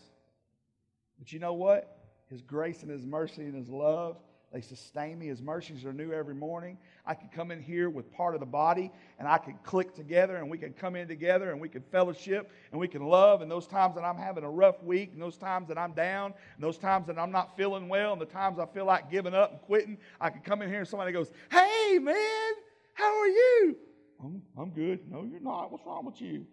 But 1.19 1.33
you 1.33 1.41
know 1.41 1.55
what? 1.55 1.97
His 2.31 2.43
grace 2.43 2.83
and 2.83 2.91
His 2.91 3.05
mercy 3.05 3.43
and 3.43 3.55
His 3.55 3.69
love 3.69 4.19
they 4.53 4.63
sustain 4.63 5.19
me. 5.19 5.27
His 5.27 5.43
mercies 5.43 5.85
are 5.85 5.93
new 5.93 6.11
every 6.11 6.35
morning. 6.35 6.79
I 7.05 7.13
can 7.13 7.29
come 7.29 7.51
in 7.51 7.61
here 7.61 7.91
with 7.91 8.11
part 8.13 8.33
of 8.33 8.41
the 8.41 8.47
body 8.47 8.91
and 9.19 9.29
I 9.29 9.37
can 9.37 9.59
click 9.63 9.95
together 9.95 10.37
and 10.37 10.51
we 10.51 10.57
can 10.57 10.73
come 10.73 10.97
in 10.97 11.07
together 11.07 11.51
and 11.51 11.61
we 11.61 11.69
can 11.69 11.83
fellowship 11.83 12.51
and 12.71 12.81
we 12.81 12.89
can 12.89 13.05
love. 13.05 13.43
And 13.43 13.51
those 13.51 13.67
times 13.67 13.95
that 13.97 14.05
I'm 14.05 14.17
having 14.17 14.45
a 14.45 14.51
rough 14.51 14.83
week 14.83 15.11
and 15.13 15.21
those 15.21 15.37
times 15.37 15.69
that 15.69 15.77
I'm 15.77 15.93
down 15.93 16.33
and 16.55 16.65
those 16.65 16.79
times 16.79 17.07
that 17.09 17.19
I'm 17.19 17.31
not 17.31 17.59
feeling 17.59 17.89
well 17.91 18.15
and 18.15 18.21
the 18.21 18.27
times 18.27 18.59
I 18.59 18.65
feel 18.65 18.87
like 18.87 19.11
giving 19.11 19.35
up 19.35 19.53
and 19.53 19.61
quitting, 19.61 19.99
I 20.19 20.31
can 20.31 20.41
come 20.41 20.63
in 20.63 20.71
here 20.71 20.81
and 20.81 20.89
somebody 20.89 21.13
goes, 21.13 21.31
Hey, 21.51 21.99
man, 21.99 22.53
how 22.95 23.21
are 23.21 23.29
you? 23.29 23.77
I'm, 24.25 24.43
I'm 24.57 24.71
good. 24.71 25.11
No, 25.11 25.25
you're 25.25 25.41
not. 25.41 25.71
What's 25.71 25.85
wrong 25.85 26.07
with 26.07 26.23
you? 26.23 26.47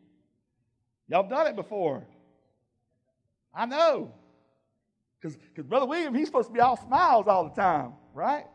Y'all 1.07 1.27
done 1.27 1.47
it 1.47 1.55
before. 1.55 2.05
I 3.53 3.65
know. 3.65 4.11
Because 5.21 5.37
Brother 5.65 5.85
William, 5.85 6.13
he's 6.13 6.27
supposed 6.27 6.49
to 6.49 6.53
be 6.53 6.59
all 6.59 6.77
smiles 6.77 7.27
all 7.27 7.45
the 7.45 7.61
time, 7.61 7.93
right? 8.13 8.45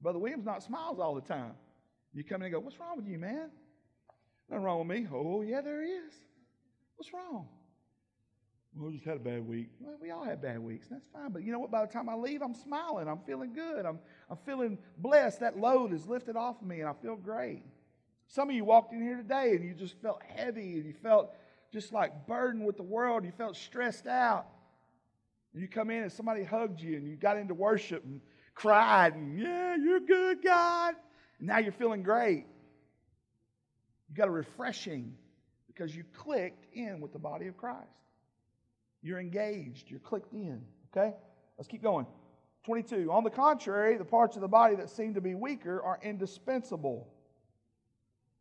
Brother 0.00 0.18
William's 0.18 0.46
not 0.46 0.62
smiles 0.62 0.98
all 0.98 1.14
the 1.14 1.20
time. 1.20 1.52
You 2.12 2.24
come 2.24 2.42
in 2.42 2.46
and 2.46 2.54
go, 2.54 2.60
What's 2.60 2.78
wrong 2.80 2.96
with 2.96 3.06
you, 3.06 3.18
man? 3.18 3.50
Nothing 4.48 4.64
wrong 4.64 4.78
with 4.78 4.88
me. 4.88 5.06
Oh, 5.12 5.42
yeah, 5.42 5.60
there 5.60 5.82
is. 5.82 6.12
What's 6.96 7.12
wrong? 7.12 7.46
Well, 8.74 8.90
just 8.90 9.04
had 9.04 9.16
a 9.16 9.20
bad 9.20 9.46
week. 9.46 9.68
Well, 9.80 9.96
we 10.00 10.10
all 10.10 10.24
have 10.24 10.42
bad 10.42 10.58
weeks, 10.60 10.88
and 10.88 11.00
that's 11.00 11.08
fine. 11.12 11.30
But 11.32 11.44
you 11.44 11.52
know 11.52 11.58
what? 11.58 11.70
By 11.70 11.84
the 11.84 11.92
time 11.92 12.08
I 12.08 12.14
leave, 12.14 12.40
I'm 12.42 12.54
smiling. 12.54 13.08
I'm 13.08 13.20
feeling 13.26 13.52
good. 13.52 13.84
I'm, 13.84 13.98
I'm 14.28 14.38
feeling 14.46 14.78
blessed. 14.98 15.40
That 15.40 15.58
load 15.58 15.92
is 15.92 16.06
lifted 16.06 16.36
off 16.36 16.60
of 16.60 16.66
me, 16.66 16.80
and 16.80 16.88
I 16.88 16.92
feel 16.94 17.16
great. 17.16 17.62
Some 18.30 18.48
of 18.48 18.54
you 18.54 18.64
walked 18.64 18.92
in 18.92 19.02
here 19.02 19.16
today 19.16 19.56
and 19.56 19.64
you 19.64 19.74
just 19.74 20.00
felt 20.00 20.22
heavy 20.36 20.74
and 20.74 20.86
you 20.86 20.94
felt 21.02 21.34
just 21.72 21.92
like 21.92 22.28
burdened 22.28 22.64
with 22.64 22.76
the 22.76 22.84
world. 22.84 23.24
You 23.24 23.32
felt 23.32 23.56
stressed 23.56 24.06
out. 24.06 24.46
You 25.52 25.68
come 25.68 25.90
in 25.90 26.02
and 26.02 26.12
somebody 26.12 26.44
hugged 26.44 26.80
you 26.80 26.96
and 26.96 27.06
you 27.06 27.16
got 27.16 27.36
into 27.36 27.54
worship 27.54 28.04
and 28.04 28.20
cried 28.54 29.14
and, 29.14 29.38
yeah, 29.38 29.76
you're 29.76 30.00
good, 30.00 30.42
God. 30.42 30.94
And 31.38 31.48
now 31.48 31.58
you're 31.58 31.72
feeling 31.72 32.02
great. 32.02 32.46
You 34.08 34.16
got 34.16 34.28
a 34.28 34.32
refreshing 34.32 35.14
because 35.66 35.94
you 35.94 36.04
clicked 36.12 36.66
in 36.74 37.00
with 37.00 37.12
the 37.12 37.18
body 37.18 37.46
of 37.46 37.56
Christ. 37.56 37.86
You're 39.02 39.18
engaged, 39.18 39.90
you're 39.90 40.00
clicked 40.00 40.32
in. 40.34 40.62
Okay? 40.92 41.14
Let's 41.56 41.68
keep 41.68 41.82
going. 41.82 42.06
22. 42.64 43.10
On 43.10 43.24
the 43.24 43.30
contrary, 43.30 43.96
the 43.96 44.04
parts 44.04 44.36
of 44.36 44.42
the 44.42 44.48
body 44.48 44.76
that 44.76 44.90
seem 44.90 45.14
to 45.14 45.20
be 45.20 45.34
weaker 45.34 45.82
are 45.82 45.98
indispensable. 46.02 47.08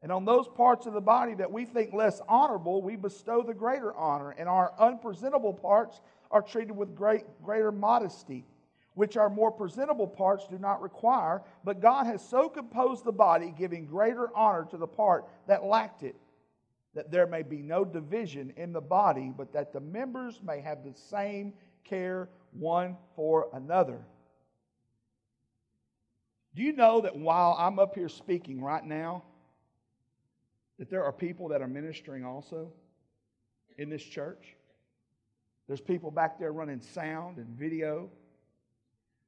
And 0.02 0.12
on 0.12 0.26
those 0.26 0.48
parts 0.48 0.86
of 0.86 0.94
the 0.94 1.02
body 1.02 1.34
that 1.36 1.52
we 1.52 1.66
think 1.66 1.94
less 1.94 2.22
honorable, 2.28 2.82
we 2.82 2.96
bestow 2.96 3.44
the 3.44 3.54
greater 3.54 3.94
honor. 3.96 4.32
And 4.32 4.48
our 4.48 4.74
unpresentable 4.80 5.54
parts 5.54 6.00
are 6.32 6.42
treated 6.42 6.76
with 6.76 6.96
great, 6.96 7.24
greater 7.44 7.72
modesty, 7.72 8.46
which 8.94 9.18
our 9.18 9.30
more 9.30 9.52
presentable 9.52 10.08
parts 10.08 10.48
do 10.48 10.58
not 10.58 10.82
require. 10.82 11.42
But 11.64 11.82
God 11.82 12.06
has 12.06 12.28
so 12.28 12.50
composed 12.50 13.04
the 13.04 13.12
body, 13.12 13.54
giving 13.58 13.86
greater 13.86 14.30
honor 14.36 14.68
to 14.72 14.78
the 14.78 14.88
part 14.88 15.26
that 15.48 15.64
lacked 15.64 16.04
it, 16.04 16.16
that 16.94 17.12
there 17.12 17.28
may 17.28 17.44
be 17.44 17.62
no 17.62 17.86
division 17.86 18.54
in 18.58 18.74
the 18.74 18.82
body, 18.82 19.32
but 19.36 19.54
that 19.54 19.74
the 19.74 19.80
members 19.80 20.42
may 20.44 20.60
have 20.60 20.84
the 20.84 20.94
same 20.94 21.54
care 21.84 22.30
one 22.52 22.98
for 23.16 23.48
another. 23.54 24.00
Do 26.56 26.64
you 26.64 26.74
know 26.74 27.02
that 27.02 27.16
while 27.16 27.56
I'm 27.58 27.80
up 27.80 27.96
here 27.96 28.10
speaking 28.10 28.62
right 28.62 28.84
now, 28.84 29.24
that 30.78 30.90
there 30.90 31.04
are 31.04 31.14
people 31.14 31.50
that 31.50 31.62
are 31.62 31.68
ministering 31.68 32.26
also 32.26 32.72
in 33.78 33.90
this 33.90 34.04
church? 34.04 34.56
There's 35.70 35.80
people 35.80 36.10
back 36.10 36.40
there 36.40 36.52
running 36.52 36.82
sound 36.82 37.38
and 37.38 37.48
video. 37.50 38.10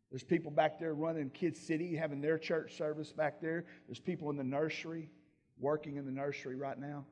There's 0.10 0.24
people 0.24 0.50
back 0.50 0.80
there 0.80 0.96
running 0.96 1.30
Kid 1.30 1.56
City, 1.56 1.96
having 1.96 2.20
their 2.20 2.40
church 2.40 2.76
service 2.76 3.14
back 3.14 3.40
there. 3.40 3.64
There's 3.88 4.00
people 4.00 4.32
in 4.32 4.38
the 4.38 4.44
nursery, 4.44 5.12
working 5.60 5.98
in 5.98 6.06
the 6.08 6.12
nursery 6.12 6.56
right 6.56 6.80
now, 6.80 7.06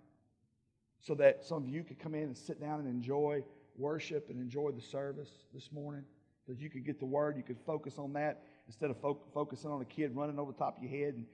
so 0.99 1.13
that 1.13 1.45
some 1.45 1.59
of 1.59 1.69
you 1.69 1.83
could 1.83 1.99
come 1.99 2.15
in 2.15 2.23
and 2.23 2.35
sit 2.35 2.59
down 2.59 2.79
and 2.79 2.89
enjoy 2.89 3.43
worship 3.77 4.31
and 4.31 4.41
enjoy 4.41 4.71
the 4.71 4.81
service 4.81 5.29
this 5.53 5.71
morning. 5.71 6.05
That 6.47 6.59
you 6.59 6.71
could 6.71 6.83
get 6.83 6.99
the 6.99 7.05
word, 7.05 7.37
you 7.37 7.43
could 7.43 7.59
focus 7.67 7.99
on 7.99 8.13
that 8.13 8.41
instead 8.65 8.89
of 8.89 8.99
fo- 8.99 9.21
focusing 9.31 9.69
on 9.69 9.79
a 9.79 9.85
kid 9.85 10.15
running 10.15 10.39
over 10.39 10.51
the 10.51 10.57
top 10.57 10.77
of 10.77 10.83
your 10.83 10.91
head 10.91 11.13
and. 11.13 11.27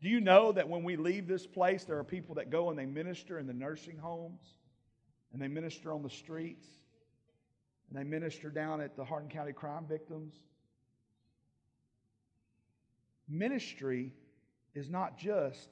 Do 0.00 0.08
you 0.08 0.20
know 0.20 0.52
that 0.52 0.68
when 0.68 0.82
we 0.82 0.96
leave 0.96 1.26
this 1.28 1.46
place, 1.46 1.84
there 1.84 1.98
are 1.98 2.04
people 2.04 2.36
that 2.36 2.50
go 2.50 2.70
and 2.70 2.78
they 2.78 2.86
minister 2.86 3.38
in 3.38 3.46
the 3.46 3.52
nursing 3.52 3.98
homes, 3.98 4.54
and 5.32 5.40
they 5.40 5.48
minister 5.48 5.92
on 5.92 6.02
the 6.02 6.10
streets, 6.10 6.66
and 7.88 7.98
they 7.98 8.04
minister 8.04 8.50
down 8.50 8.80
at 8.80 8.96
the 8.96 9.04
Hardin 9.04 9.28
County 9.28 9.52
crime 9.52 9.84
victims? 9.86 10.34
Ministry 13.28 14.12
is 14.74 14.88
not 14.88 15.18
just 15.18 15.68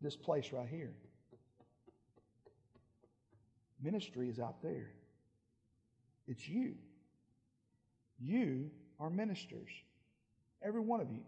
this 0.00 0.16
place 0.16 0.52
right 0.52 0.68
here. 0.68 0.94
Ministry 3.82 4.28
is 4.28 4.38
out 4.38 4.62
there. 4.62 4.90
It's 6.26 6.48
you. 6.48 6.74
You 8.20 8.70
are 9.00 9.10
ministers. 9.10 9.70
Every 10.62 10.80
one 10.80 11.00
of 11.00 11.10
you. 11.10 11.22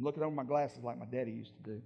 I'm 0.00 0.06
looking 0.06 0.22
over 0.22 0.34
my 0.34 0.44
glasses 0.44 0.82
like 0.82 0.98
my 0.98 1.04
daddy 1.04 1.30
used 1.30 1.52
to 1.62 1.62
do. 1.62 1.82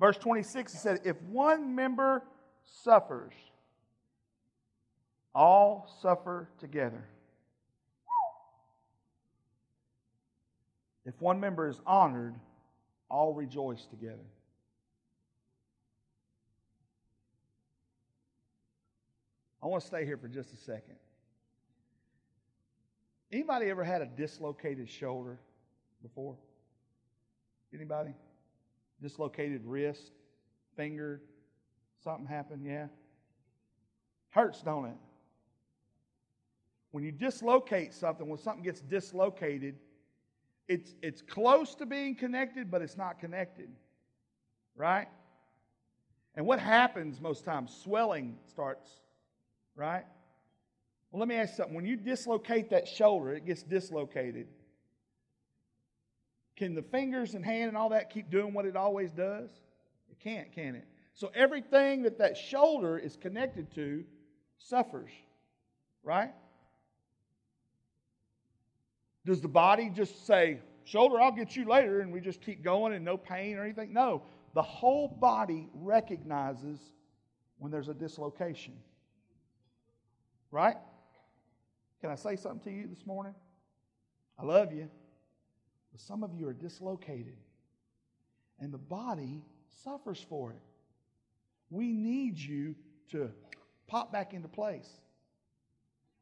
Verse 0.00 0.16
26, 0.16 0.72
he 0.72 0.78
said, 0.78 1.02
If 1.04 1.22
one 1.22 1.76
member 1.76 2.24
suffers, 2.82 3.32
all 5.32 5.88
suffer 6.02 6.48
together. 6.58 7.04
If 11.04 11.14
one 11.20 11.38
member 11.38 11.68
is 11.68 11.80
honored, 11.86 12.34
all 13.08 13.32
rejoice 13.32 13.86
together. 13.86 14.26
I 19.62 19.66
want 19.68 19.82
to 19.82 19.86
stay 19.86 20.04
here 20.04 20.16
for 20.16 20.26
just 20.26 20.52
a 20.52 20.56
second. 20.56 20.96
Anybody 23.32 23.70
ever 23.70 23.84
had 23.84 24.02
a 24.02 24.06
dislocated 24.06 24.88
shoulder 24.88 25.38
before? 26.02 26.36
Anybody? 27.72 28.14
Dislocated 29.00 29.62
wrist, 29.64 30.12
finger, 30.76 31.22
something 32.02 32.26
happened, 32.26 32.64
yeah? 32.66 32.86
Hurts, 34.30 34.62
don't 34.62 34.86
it? 34.86 34.96
When 36.90 37.04
you 37.04 37.12
dislocate 37.12 37.94
something, 37.94 38.28
when 38.28 38.38
something 38.38 38.64
gets 38.64 38.80
dislocated, 38.80 39.76
it's, 40.66 40.94
it's 41.02 41.22
close 41.22 41.74
to 41.76 41.86
being 41.86 42.16
connected, 42.16 42.70
but 42.70 42.82
it's 42.82 42.96
not 42.96 43.20
connected. 43.20 43.68
Right? 44.76 45.08
And 46.34 46.46
what 46.46 46.58
happens 46.58 47.20
most 47.20 47.44
times? 47.44 47.76
Swelling 47.82 48.38
starts, 48.48 48.88
right? 49.76 50.04
Well, 51.10 51.20
let 51.20 51.28
me 51.28 51.36
ask 51.36 51.52
you 51.52 51.56
something. 51.56 51.74
When 51.74 51.86
you 51.86 51.96
dislocate 51.96 52.70
that 52.70 52.86
shoulder, 52.86 53.32
it 53.32 53.44
gets 53.44 53.62
dislocated. 53.62 54.46
Can 56.56 56.74
the 56.74 56.82
fingers 56.82 57.34
and 57.34 57.44
hand 57.44 57.68
and 57.68 57.76
all 57.76 57.88
that 57.88 58.10
keep 58.10 58.30
doing 58.30 58.52
what 58.52 58.66
it 58.66 58.76
always 58.76 59.10
does? 59.10 59.50
It 60.10 60.20
can't, 60.20 60.52
can 60.52 60.76
it? 60.76 60.86
So 61.14 61.30
everything 61.34 62.02
that 62.02 62.18
that 62.18 62.36
shoulder 62.36 62.98
is 62.98 63.16
connected 63.16 63.74
to 63.74 64.04
suffers, 64.58 65.10
right? 66.02 66.30
Does 69.26 69.40
the 69.40 69.48
body 69.48 69.90
just 69.90 70.26
say, 70.26 70.60
shoulder, 70.84 71.20
I'll 71.20 71.32
get 71.32 71.56
you 71.56 71.64
later, 71.64 72.00
and 72.00 72.12
we 72.12 72.20
just 72.20 72.40
keep 72.40 72.62
going 72.62 72.92
and 72.92 73.04
no 73.04 73.16
pain 73.16 73.56
or 73.56 73.64
anything? 73.64 73.92
No. 73.92 74.22
The 74.54 74.62
whole 74.62 75.08
body 75.08 75.68
recognizes 75.74 76.78
when 77.58 77.70
there's 77.70 77.88
a 77.88 77.94
dislocation. 77.94 78.74
Right? 80.50 80.76
Can 82.00 82.10
I 82.10 82.14
say 82.14 82.36
something 82.36 82.72
to 82.72 82.78
you 82.78 82.86
this 82.86 83.04
morning? 83.06 83.34
I 84.38 84.44
love 84.44 84.72
you. 84.72 84.88
But 85.92 86.00
some 86.00 86.22
of 86.22 86.34
you 86.34 86.48
are 86.48 86.54
dislocated, 86.54 87.36
and 88.58 88.72
the 88.72 88.78
body 88.78 89.42
suffers 89.84 90.24
for 90.28 90.52
it. 90.52 90.62
We 91.68 91.92
need 91.92 92.38
you 92.38 92.74
to 93.10 93.30
pop 93.86 94.12
back 94.12 94.34
into 94.34 94.48
place. 94.48 94.88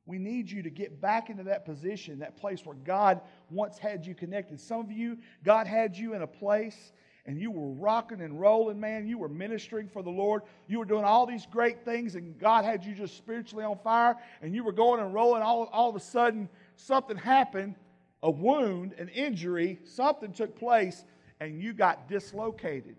We 0.06 0.18
need 0.18 0.50
you 0.50 0.62
to 0.62 0.70
get 0.70 1.02
back 1.02 1.28
into 1.28 1.44
that 1.44 1.66
position, 1.66 2.20
that 2.20 2.38
place 2.38 2.64
where 2.64 2.75
God 2.75 3.20
once 3.50 3.76
had 3.76 4.06
you 4.06 4.14
connected. 4.14 4.58
Some 4.58 4.80
of 4.80 4.90
you, 4.90 5.18
God 5.44 5.66
had 5.66 5.97
you 5.97 6.14
in 6.14 6.23
a 6.23 6.26
place 6.26 6.92
and 7.28 7.38
you 7.38 7.50
were 7.50 7.68
rocking 7.75 8.23
and 8.23 8.40
rolling, 8.40 8.80
man. 8.80 9.06
You 9.06 9.18
were 9.18 9.28
ministering 9.28 9.87
for 9.87 10.02
the 10.02 10.08
Lord. 10.11 10.42
You 10.66 10.78
were 10.78 10.87
doing 10.87 11.04
all 11.04 11.26
these 11.26 11.44
great 11.44 11.85
things, 11.85 12.14
and 12.14 12.38
God 12.38 12.64
had 12.64 12.82
you 12.82 12.94
just 12.94 13.18
spiritually 13.18 13.66
on 13.66 13.76
fire, 13.85 14.16
and 14.40 14.54
you 14.54 14.64
were 14.64 14.73
going 14.73 14.99
and 14.99 15.12
rolling. 15.12 15.42
All, 15.42 15.68
all 15.70 15.90
of 15.90 15.94
a 15.94 16.00
sudden, 16.00 16.49
something 16.76 17.18
happened 17.18 17.76
a 18.23 18.30
wound, 18.30 18.94
an 18.99 19.08
injury, 19.11 19.78
something 19.85 20.32
took 20.32 20.58
place, 20.58 21.04
and 21.38 21.62
you 21.62 21.75
got 21.75 22.08
dislocated. 22.08 22.97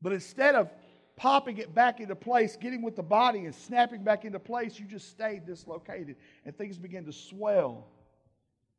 But 0.00 0.14
instead 0.14 0.54
of 0.54 0.70
popping 1.16 1.58
it 1.58 1.74
back 1.74 2.00
into 2.00 2.16
place, 2.16 2.56
getting 2.56 2.80
with 2.80 2.96
the 2.96 3.02
body 3.02 3.40
and 3.40 3.54
snapping 3.54 4.02
back 4.02 4.24
into 4.24 4.40
place, 4.40 4.80
you 4.80 4.86
just 4.86 5.10
stayed 5.10 5.44
dislocated. 5.44 6.16
And 6.46 6.56
things 6.56 6.78
begin 6.78 7.04
to 7.04 7.12
swell. 7.12 7.86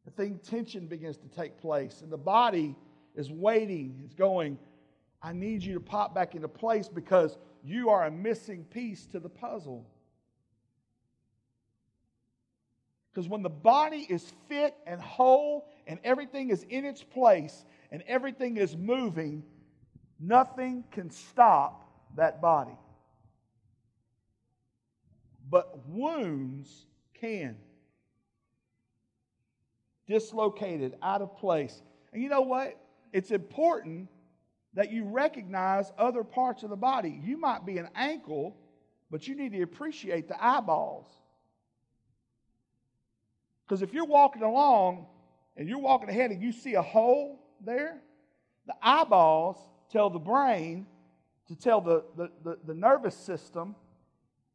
The 0.03 0.11
thing 0.11 0.39
tension 0.43 0.87
begins 0.87 1.17
to 1.17 1.27
take 1.27 1.59
place. 1.59 2.01
And 2.01 2.11
the 2.11 2.17
body 2.17 2.75
is 3.15 3.31
waiting, 3.31 4.01
it's 4.03 4.13
going, 4.13 4.57
I 5.21 5.33
need 5.33 5.63
you 5.63 5.73
to 5.73 5.79
pop 5.79 6.13
back 6.13 6.35
into 6.35 6.47
place 6.47 6.87
because 6.87 7.37
you 7.63 7.89
are 7.89 8.05
a 8.05 8.11
missing 8.11 8.63
piece 8.63 9.05
to 9.07 9.19
the 9.19 9.29
puzzle. 9.29 9.85
Because 13.11 13.29
when 13.29 13.41
the 13.41 13.49
body 13.49 14.05
is 14.09 14.33
fit 14.49 14.75
and 14.85 15.01
whole 15.01 15.67
and 15.87 15.99
everything 16.03 16.49
is 16.49 16.63
in 16.63 16.83
its 16.85 17.01
place 17.01 17.65
and 17.91 18.03
everything 18.07 18.57
is 18.57 18.75
moving, 18.75 19.41
nothing 20.19 20.83
can 20.91 21.09
stop 21.09 21.89
that 22.17 22.41
body. 22.41 22.77
But 25.49 25.87
wounds 25.87 26.87
can. 27.13 27.55
Dislocated, 30.07 30.95
out 31.01 31.21
of 31.21 31.37
place. 31.37 31.81
And 32.13 32.21
you 32.21 32.29
know 32.29 32.41
what? 32.41 32.77
It's 33.15 33.31
important 33.31 34.09
that 34.73 34.91
you 34.91 35.05
recognize 35.05 35.89
other 35.97 36.21
parts 36.21 36.63
of 36.63 36.69
the 36.69 36.75
body. 36.75 37.17
You 37.23 37.37
might 37.37 37.65
be 37.65 37.77
an 37.77 37.87
ankle, 37.95 38.57
but 39.09 39.25
you 39.25 39.35
need 39.35 39.53
to 39.53 39.61
appreciate 39.61 40.27
the 40.27 40.35
eyeballs. 40.45 41.07
Because 43.65 43.81
if 43.81 43.93
you're 43.93 44.03
walking 44.03 44.41
along 44.41 45.05
and 45.55 45.69
you're 45.69 45.79
walking 45.79 46.09
ahead 46.09 46.31
and 46.31 46.43
you 46.43 46.51
see 46.51 46.73
a 46.73 46.81
hole 46.81 47.39
there, 47.63 48.01
the 48.67 48.75
eyeballs 48.81 49.55
tell 49.89 50.09
the 50.09 50.19
brain 50.19 50.85
to 51.47 51.55
tell 51.55 51.79
the, 51.79 52.03
the, 52.17 52.29
the, 52.43 52.57
the, 52.65 52.73
nervous 52.73 53.15
system 53.15 53.77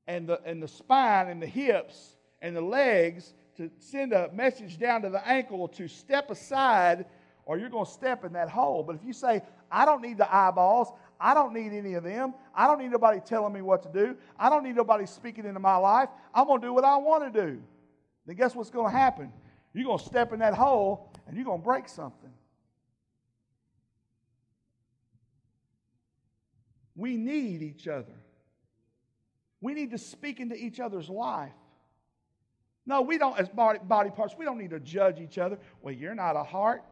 and 0.07 0.29
the, 0.29 0.39
and 0.45 0.63
the 0.63 0.69
spine 0.69 1.29
and 1.29 1.41
the 1.41 1.47
hips 1.47 2.15
and 2.43 2.55
the 2.55 2.61
legs 2.61 3.33
to 3.57 3.71
send 3.79 4.13
a 4.13 4.31
message 4.35 4.79
down 4.79 5.01
to 5.01 5.09
the 5.09 5.27
ankle 5.27 5.67
to 5.67 5.89
step 5.89 6.31
aside 6.31 7.07
or 7.51 7.59
you're 7.59 7.69
going 7.69 7.85
to 7.85 7.91
step 7.91 8.25
in 8.25 8.33
that 8.35 8.49
hole. 8.49 8.85
But 8.85 8.95
if 8.95 9.05
you 9.05 9.13
say, 9.13 9.43
I 9.73 9.85
don't 9.85 10.03
need 10.03 10.19
the 10.19 10.33
eyeballs, 10.33 10.93
I 11.19 11.35
don't 11.35 11.53
need 11.53 11.73
any 11.73 11.95
of 11.95 12.05
them, 12.05 12.33
I 12.55 12.69
don't 12.69 12.79
need 12.79 12.93
nobody 12.93 13.19
telling 13.19 13.53
me 13.53 13.61
what 13.61 13.83
to 13.83 13.89
do, 13.93 14.17
I 14.39 14.49
don't 14.49 14.63
need 14.63 14.77
nobody 14.77 15.05
speaking 15.05 15.45
into 15.45 15.59
my 15.59 15.75
life, 15.75 16.11
I'm 16.33 16.47
going 16.47 16.61
to 16.61 16.69
do 16.69 16.73
what 16.73 16.85
I 16.85 16.97
want 16.99 17.35
to 17.35 17.47
do, 17.47 17.61
then 18.25 18.37
guess 18.37 18.55
what's 18.55 18.71
going 18.71 18.93
to 18.93 18.97
happen? 18.97 19.33
You're 19.75 19.85
going 19.85 19.99
to 19.99 20.05
step 20.05 20.33
in 20.33 20.39
that 20.39 20.55
hole 20.55 21.11
and 21.27 21.35
you're 21.35 21.45
going 21.45 21.59
to 21.61 21.65
break 21.65 21.89
something. 21.89 22.31
We 26.95 27.17
need 27.17 27.63
each 27.63 27.89
other. 27.89 28.15
We 29.61 29.75
need 29.75 29.91
to 29.91 29.99
speak 29.99 30.39
into 30.39 30.55
each 30.55 30.79
other's 30.79 31.09
life. 31.09 31.51
No, 32.87 33.03
we 33.03 33.19
don't, 33.19 33.37
as 33.37 33.49
body, 33.49 34.11
parts, 34.11 34.37
we 34.39 34.45
don't 34.45 34.59
need 34.59 34.71
to 34.71 34.79
judge 34.79 35.19
each 35.19 35.37
other. 35.37 35.59
Well, 35.83 35.93
you're 35.93 36.15
not 36.15 36.37
a 36.37 36.45
heart. 36.45 36.85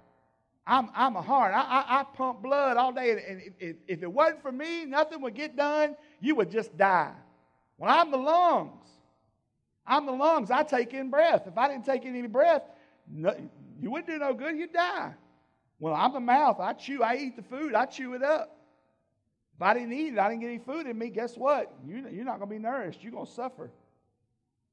I'm, 0.68 0.90
I'm 0.94 1.16
a 1.16 1.22
heart. 1.22 1.54
I, 1.54 1.60
I, 1.60 2.00
I 2.00 2.04
pump 2.04 2.42
blood 2.42 2.76
all 2.76 2.92
day, 2.92 3.10
and 3.10 3.40
if, 3.58 3.76
if 3.88 4.02
it 4.02 4.12
wasn't 4.12 4.42
for 4.42 4.52
me, 4.52 4.84
nothing 4.84 5.22
would 5.22 5.34
get 5.34 5.56
done. 5.56 5.96
You 6.20 6.34
would 6.34 6.50
just 6.50 6.76
die. 6.76 7.14
Well, 7.78 7.90
I'm 7.90 8.10
the 8.10 8.18
lungs. 8.18 8.84
I'm 9.86 10.04
the 10.04 10.12
lungs. 10.12 10.50
I 10.50 10.64
take 10.64 10.92
in 10.92 11.08
breath. 11.08 11.46
If 11.46 11.56
I 11.56 11.68
didn't 11.68 11.86
take 11.86 12.04
in 12.04 12.14
any 12.14 12.28
breath, 12.28 12.62
no, 13.10 13.34
you 13.80 13.90
wouldn't 13.90 14.08
do 14.08 14.18
no 14.18 14.34
good. 14.34 14.58
You'd 14.58 14.74
die. 14.74 15.14
Well, 15.80 15.94
I'm 15.94 16.12
the 16.12 16.20
mouth. 16.20 16.60
I 16.60 16.74
chew. 16.74 17.02
I 17.02 17.16
eat 17.16 17.36
the 17.36 17.42
food. 17.42 17.74
I 17.74 17.86
chew 17.86 18.12
it 18.12 18.22
up. 18.22 18.54
If 19.56 19.62
I 19.62 19.72
didn't 19.72 19.94
eat 19.94 20.12
it, 20.12 20.18
I 20.18 20.28
didn't 20.28 20.42
get 20.42 20.48
any 20.48 20.58
food 20.58 20.86
in 20.86 20.98
me, 20.98 21.08
guess 21.08 21.34
what? 21.34 21.74
You, 21.86 22.06
you're 22.12 22.24
not 22.26 22.38
going 22.38 22.50
to 22.50 22.54
be 22.54 22.60
nourished. 22.60 23.02
You're 23.02 23.12
going 23.12 23.26
to 23.26 23.32
suffer. 23.32 23.70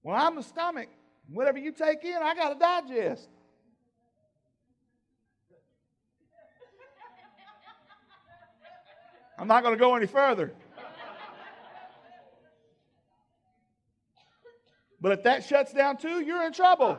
Well, 0.03 0.15
I'm 0.15 0.35
the 0.35 0.43
stomach. 0.43 0.89
Whatever 1.29 1.57
you 1.57 1.71
take 1.71 2.03
in, 2.03 2.17
I 2.21 2.35
got 2.35 2.49
to 2.49 2.59
digest. 2.59 3.29
I'm 9.37 9.47
not 9.47 9.63
going 9.63 9.75
to 9.75 9.79
go 9.79 9.95
any 9.95 10.05
further. 10.05 10.53
But 15.01 15.11
if 15.11 15.23
that 15.23 15.43
shuts 15.43 15.73
down 15.73 15.97
too, 15.97 16.21
you're 16.21 16.45
in 16.45 16.53
trouble. 16.53 16.97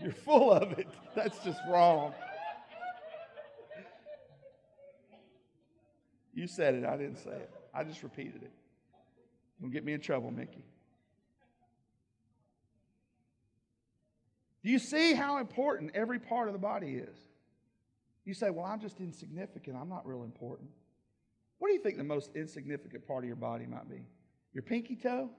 You're 0.00 0.12
full 0.12 0.52
of 0.52 0.78
it. 0.78 0.88
That's 1.14 1.38
just 1.44 1.60
wrong. 1.68 2.14
You 6.34 6.46
said 6.46 6.74
it, 6.74 6.84
I 6.84 6.96
didn't 6.96 7.18
say 7.18 7.30
it. 7.30 7.50
I 7.74 7.84
just 7.84 8.02
repeated 8.02 8.42
it. 8.42 8.52
Don't 9.60 9.72
get 9.72 9.84
me 9.84 9.92
in 9.92 10.00
trouble, 10.00 10.30
Mickey. 10.30 10.64
You 14.70 14.78
see 14.78 15.14
how 15.14 15.38
important 15.38 15.92
every 15.94 16.18
part 16.18 16.48
of 16.48 16.52
the 16.52 16.58
body 16.58 16.96
is? 16.96 17.16
You 18.24 18.34
say, 18.34 18.50
Well, 18.50 18.66
I'm 18.66 18.80
just 18.80 19.00
insignificant. 19.00 19.76
I'm 19.80 19.88
not 19.88 20.06
real 20.06 20.22
important. 20.22 20.68
What 21.58 21.68
do 21.68 21.74
you 21.74 21.80
think 21.80 21.96
the 21.96 22.04
most 22.04 22.30
insignificant 22.34 23.06
part 23.06 23.24
of 23.24 23.26
your 23.28 23.36
body 23.36 23.66
might 23.66 23.88
be? 23.88 24.02
Your 24.52 24.62
pinky 24.62 24.96
toe? 24.96 25.30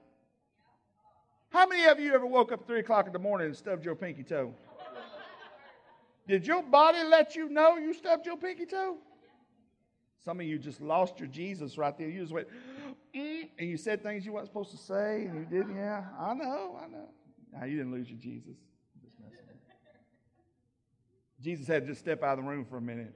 How 1.50 1.66
many 1.66 1.84
of 1.86 1.98
you 1.98 2.14
ever 2.14 2.26
woke 2.26 2.52
up 2.52 2.66
3 2.66 2.80
o'clock 2.80 3.06
in 3.06 3.12
the 3.12 3.18
morning 3.18 3.48
and 3.48 3.56
stubbed 3.56 3.84
your 3.84 3.96
pinky 3.96 4.22
toe? 4.22 4.54
Did 6.28 6.46
your 6.46 6.62
body 6.62 7.02
let 7.02 7.34
you 7.34 7.48
know 7.48 7.76
you 7.76 7.92
stubbed 7.92 8.26
your 8.26 8.36
pinky 8.36 8.66
toe? 8.66 8.98
Some 10.24 10.38
of 10.38 10.46
you 10.46 10.58
just 10.58 10.80
lost 10.80 11.18
your 11.18 11.28
Jesus 11.28 11.78
right 11.78 11.96
there. 11.96 12.08
You 12.08 12.20
just 12.20 12.32
went, 12.32 12.46
mm, 13.14 13.48
and 13.58 13.68
you 13.68 13.76
said 13.76 14.02
things 14.02 14.24
you 14.24 14.32
weren't 14.32 14.46
supposed 14.46 14.70
to 14.70 14.76
say, 14.76 15.24
and 15.24 15.34
you 15.34 15.46
didn't. 15.46 15.74
Yeah, 15.74 16.04
I 16.18 16.34
know, 16.34 16.78
I 16.80 16.88
know. 16.88 17.08
Now 17.52 17.64
you 17.64 17.78
didn't 17.78 17.92
lose 17.92 18.08
your 18.08 18.18
Jesus. 18.18 18.56
Jesus 21.42 21.66
had 21.66 21.82
to 21.82 21.88
just 21.88 22.00
step 22.00 22.22
out 22.22 22.38
of 22.38 22.44
the 22.44 22.50
room 22.50 22.64
for 22.64 22.76
a 22.76 22.82
minute. 22.82 23.14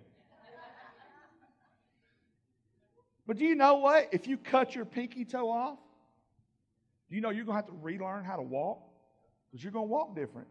But 3.26 3.38
do 3.38 3.44
you 3.44 3.54
know 3.54 3.76
what? 3.76 4.08
If 4.12 4.26
you 4.26 4.36
cut 4.36 4.74
your 4.74 4.84
pinky 4.84 5.24
toe 5.24 5.50
off, 5.50 5.78
do 7.08 7.16
you 7.16 7.22
know 7.22 7.30
you're 7.30 7.44
going 7.44 7.56
to 7.56 7.66
have 7.66 7.66
to 7.66 7.78
relearn 7.80 8.24
how 8.24 8.36
to 8.36 8.42
walk? 8.42 8.80
Because 9.50 9.62
you're 9.62 9.72
going 9.72 9.86
to 9.86 9.90
walk 9.90 10.14
different. 10.14 10.48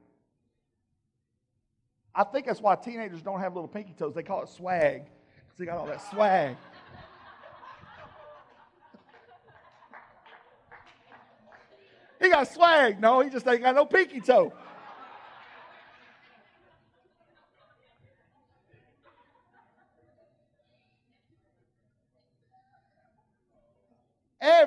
I 2.15 2.23
think 2.23 2.45
that's 2.45 2.61
why 2.61 2.75
teenagers 2.75 3.21
don't 3.21 3.39
have 3.39 3.53
little 3.55 3.67
pinky 3.67 3.93
toes. 3.93 4.13
They 4.13 4.23
call 4.23 4.43
it 4.43 4.49
swag. 4.49 5.03
Because 5.03 5.57
they 5.57 5.65
got 5.65 5.77
all 5.77 5.87
that 5.87 6.01
swag. 6.09 6.55
he 12.21 12.29
got 12.29 12.47
swag. 12.47 12.99
No, 13.01 13.21
he 13.21 13.29
just 13.29 13.47
ain't 13.47 13.61
got 13.61 13.75
no 13.75 13.85
pinky 13.85 14.21
toe. 14.21 14.53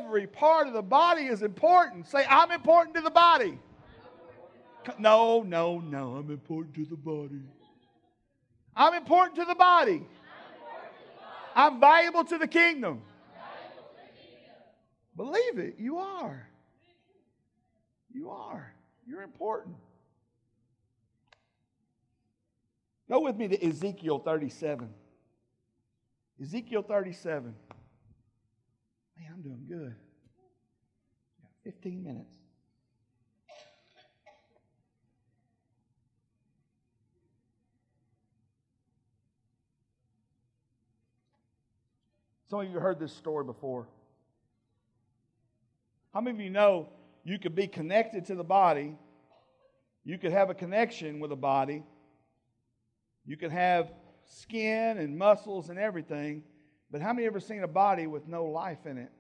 Every 0.07 0.29
part 0.29 0.69
of 0.69 0.73
the 0.73 0.83
body 0.83 1.23
is 1.23 1.43
important. 1.43 2.07
Say, 2.07 2.25
I'm 2.29 2.53
important 2.53 2.95
to 2.95 3.03
the 3.03 3.11
body. 3.11 3.59
No, 5.01 5.43
no, 5.43 5.81
no, 5.81 6.15
I'm 6.15 6.31
important 6.31 6.77
to 6.77 6.85
the 6.85 6.97
body. 6.97 7.41
I'm 8.77 8.95
important 8.95 9.37
to 9.37 9.45
the 9.45 9.57
body. 9.57 10.07
I'm 11.57 11.81
valuable 11.81 12.23
to 12.25 12.39
the 12.39 12.47
kingdom. 12.47 13.03
Believe 15.17 15.59
it, 15.59 15.75
you 15.79 15.99
are. 15.99 16.49
You 18.13 18.31
are. 18.31 18.73
You're 19.09 19.23
important. 19.23 19.75
Go 23.09 23.21
with 23.21 23.37
me 23.37 23.49
to 23.49 23.67
Ezekiel 23.67 24.21
37. 24.21 24.89
Ezekiel 26.41 26.83
37. 26.83 27.55
Man, 29.19 29.29
I'm 29.33 29.43
doing 29.43 29.65
good. 29.69 29.95
15 31.65 32.03
minutes. 32.03 32.37
Some 42.49 42.61
of 42.61 42.71
you 42.71 42.79
heard 42.79 43.01
this 43.01 43.13
story 43.13 43.45
before. 43.45 43.89
How 46.15 46.21
many 46.21 46.37
of 46.37 46.41
you 46.41 46.51
know 46.51 46.89
you 47.25 47.39
could 47.39 47.57
be 47.57 47.67
connected 47.67 48.27
to 48.27 48.37
the 48.37 48.45
body? 48.45 48.97
You 50.05 50.17
could 50.19 50.31
have 50.31 50.49
a 50.49 50.55
connection 50.55 51.19
with 51.19 51.31
the 51.31 51.37
body. 51.37 51.83
You 53.27 53.37
could 53.37 53.51
have 53.51 53.91
skin 54.25 54.99
and 54.99 55.19
muscles 55.19 55.69
and 55.69 55.79
everything, 55.79 56.45
but 56.91 57.01
how 57.01 57.13
many 57.13 57.27
ever 57.27 57.41
seen 57.41 57.63
a 57.63 57.69
body 57.69 58.07
with 58.07 58.29
no 58.29 58.45
life 58.45 58.87
in 58.87 58.99
it? 58.99 59.11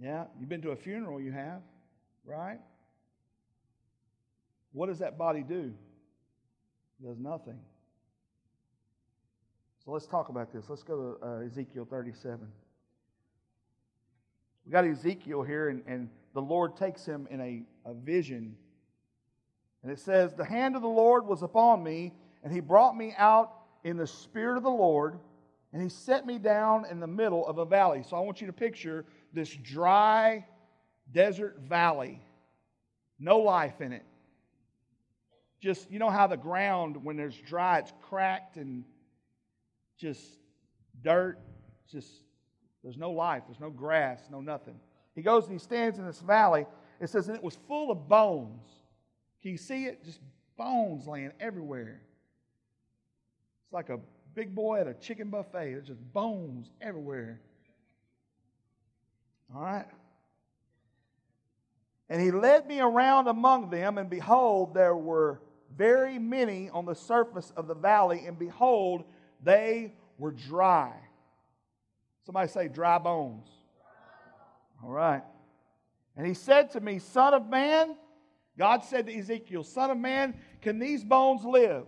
Yeah, 0.00 0.24
you've 0.38 0.48
been 0.48 0.62
to 0.62 0.70
a 0.70 0.76
funeral, 0.76 1.20
you 1.20 1.32
have, 1.32 1.62
right? 2.24 2.58
What 4.72 4.88
does 4.88 4.98
that 4.98 5.16
body 5.16 5.42
do? 5.42 5.72
It 7.00 7.06
does 7.06 7.18
nothing. 7.18 7.58
So 9.84 9.92
let's 9.92 10.06
talk 10.06 10.28
about 10.28 10.52
this. 10.52 10.64
Let's 10.68 10.82
go 10.82 11.16
to 11.20 11.26
uh, 11.26 11.46
Ezekiel 11.46 11.86
37. 11.88 12.46
We 14.66 14.72
got 14.72 14.84
Ezekiel 14.84 15.42
here, 15.42 15.68
and, 15.68 15.82
and 15.86 16.10
the 16.34 16.42
Lord 16.42 16.76
takes 16.76 17.06
him 17.06 17.28
in 17.30 17.40
a, 17.40 17.62
a 17.88 17.94
vision. 17.94 18.56
And 19.82 19.92
it 19.92 20.00
says, 20.00 20.34
The 20.34 20.44
hand 20.44 20.74
of 20.74 20.82
the 20.82 20.88
Lord 20.88 21.24
was 21.26 21.42
upon 21.42 21.84
me, 21.84 22.12
and 22.42 22.52
he 22.52 22.58
brought 22.60 22.96
me 22.96 23.14
out 23.16 23.52
in 23.84 23.96
the 23.96 24.06
spirit 24.08 24.56
of 24.56 24.64
the 24.64 24.68
Lord 24.68 25.20
and 25.76 25.82
he 25.82 25.90
set 25.90 26.24
me 26.24 26.38
down 26.38 26.86
in 26.90 27.00
the 27.00 27.06
middle 27.06 27.46
of 27.46 27.58
a 27.58 27.66
valley. 27.66 28.02
So 28.02 28.16
I 28.16 28.20
want 28.20 28.40
you 28.40 28.46
to 28.46 28.52
picture 28.54 29.04
this 29.34 29.50
dry 29.50 30.46
desert 31.12 31.58
valley, 31.68 32.22
no 33.18 33.40
life 33.40 33.82
in 33.82 33.92
it. 33.92 34.06
Just, 35.60 35.90
you 35.90 35.98
know 35.98 36.08
how 36.08 36.28
the 36.28 36.36
ground, 36.38 37.04
when 37.04 37.18
there's 37.18 37.36
dry, 37.36 37.80
it's 37.80 37.92
cracked 38.00 38.56
and 38.56 38.84
just 39.98 40.24
dirt, 41.02 41.38
just, 41.92 42.08
there's 42.82 42.96
no 42.96 43.10
life, 43.10 43.42
there's 43.46 43.60
no 43.60 43.68
grass, 43.68 44.22
no 44.30 44.40
nothing. 44.40 44.80
He 45.14 45.20
goes 45.20 45.44
and 45.44 45.52
he 45.52 45.58
stands 45.58 45.98
in 45.98 46.06
this 46.06 46.20
valley. 46.20 46.64
It 47.02 47.10
says, 47.10 47.28
and 47.28 47.36
it 47.36 47.42
was 47.42 47.58
full 47.68 47.90
of 47.90 48.08
bones. 48.08 48.66
Can 49.42 49.50
you 49.50 49.58
see 49.58 49.84
it? 49.84 50.02
Just 50.06 50.20
bones 50.56 51.06
laying 51.06 51.32
everywhere. 51.38 52.00
It's 53.66 53.74
like 53.74 53.90
a 53.90 54.00
big 54.36 54.54
boy 54.54 54.78
at 54.78 54.86
a 54.86 54.94
chicken 54.94 55.30
buffet. 55.30 55.72
There's 55.72 55.86
just 55.86 56.12
bones 56.12 56.70
everywhere. 56.80 57.40
All 59.52 59.62
right? 59.62 59.86
And 62.08 62.20
he 62.20 62.30
led 62.30 62.68
me 62.68 62.78
around 62.78 63.26
among 63.26 63.70
them, 63.70 63.98
and 63.98 64.08
behold, 64.08 64.74
there 64.74 64.94
were 64.94 65.40
very 65.74 66.18
many 66.18 66.68
on 66.70 66.84
the 66.84 66.94
surface 66.94 67.50
of 67.56 67.66
the 67.66 67.74
valley, 67.74 68.24
and 68.26 68.38
behold, 68.38 69.04
they 69.42 69.94
were 70.18 70.30
dry. 70.30 70.92
Somebody 72.26 72.48
say, 72.48 72.68
dry 72.68 72.98
bones. 72.98 73.48
All 74.84 74.90
right. 74.90 75.22
And 76.16 76.26
he 76.26 76.34
said 76.34 76.70
to 76.72 76.80
me, 76.80 76.98
Son 76.98 77.32
of 77.32 77.48
man, 77.48 77.96
God 78.58 78.84
said 78.84 79.06
to 79.06 79.16
Ezekiel, 79.16 79.64
Son 79.64 79.90
of 79.90 79.98
man, 79.98 80.34
can 80.60 80.78
these 80.78 81.02
bones 81.02 81.44
live? 81.44 81.86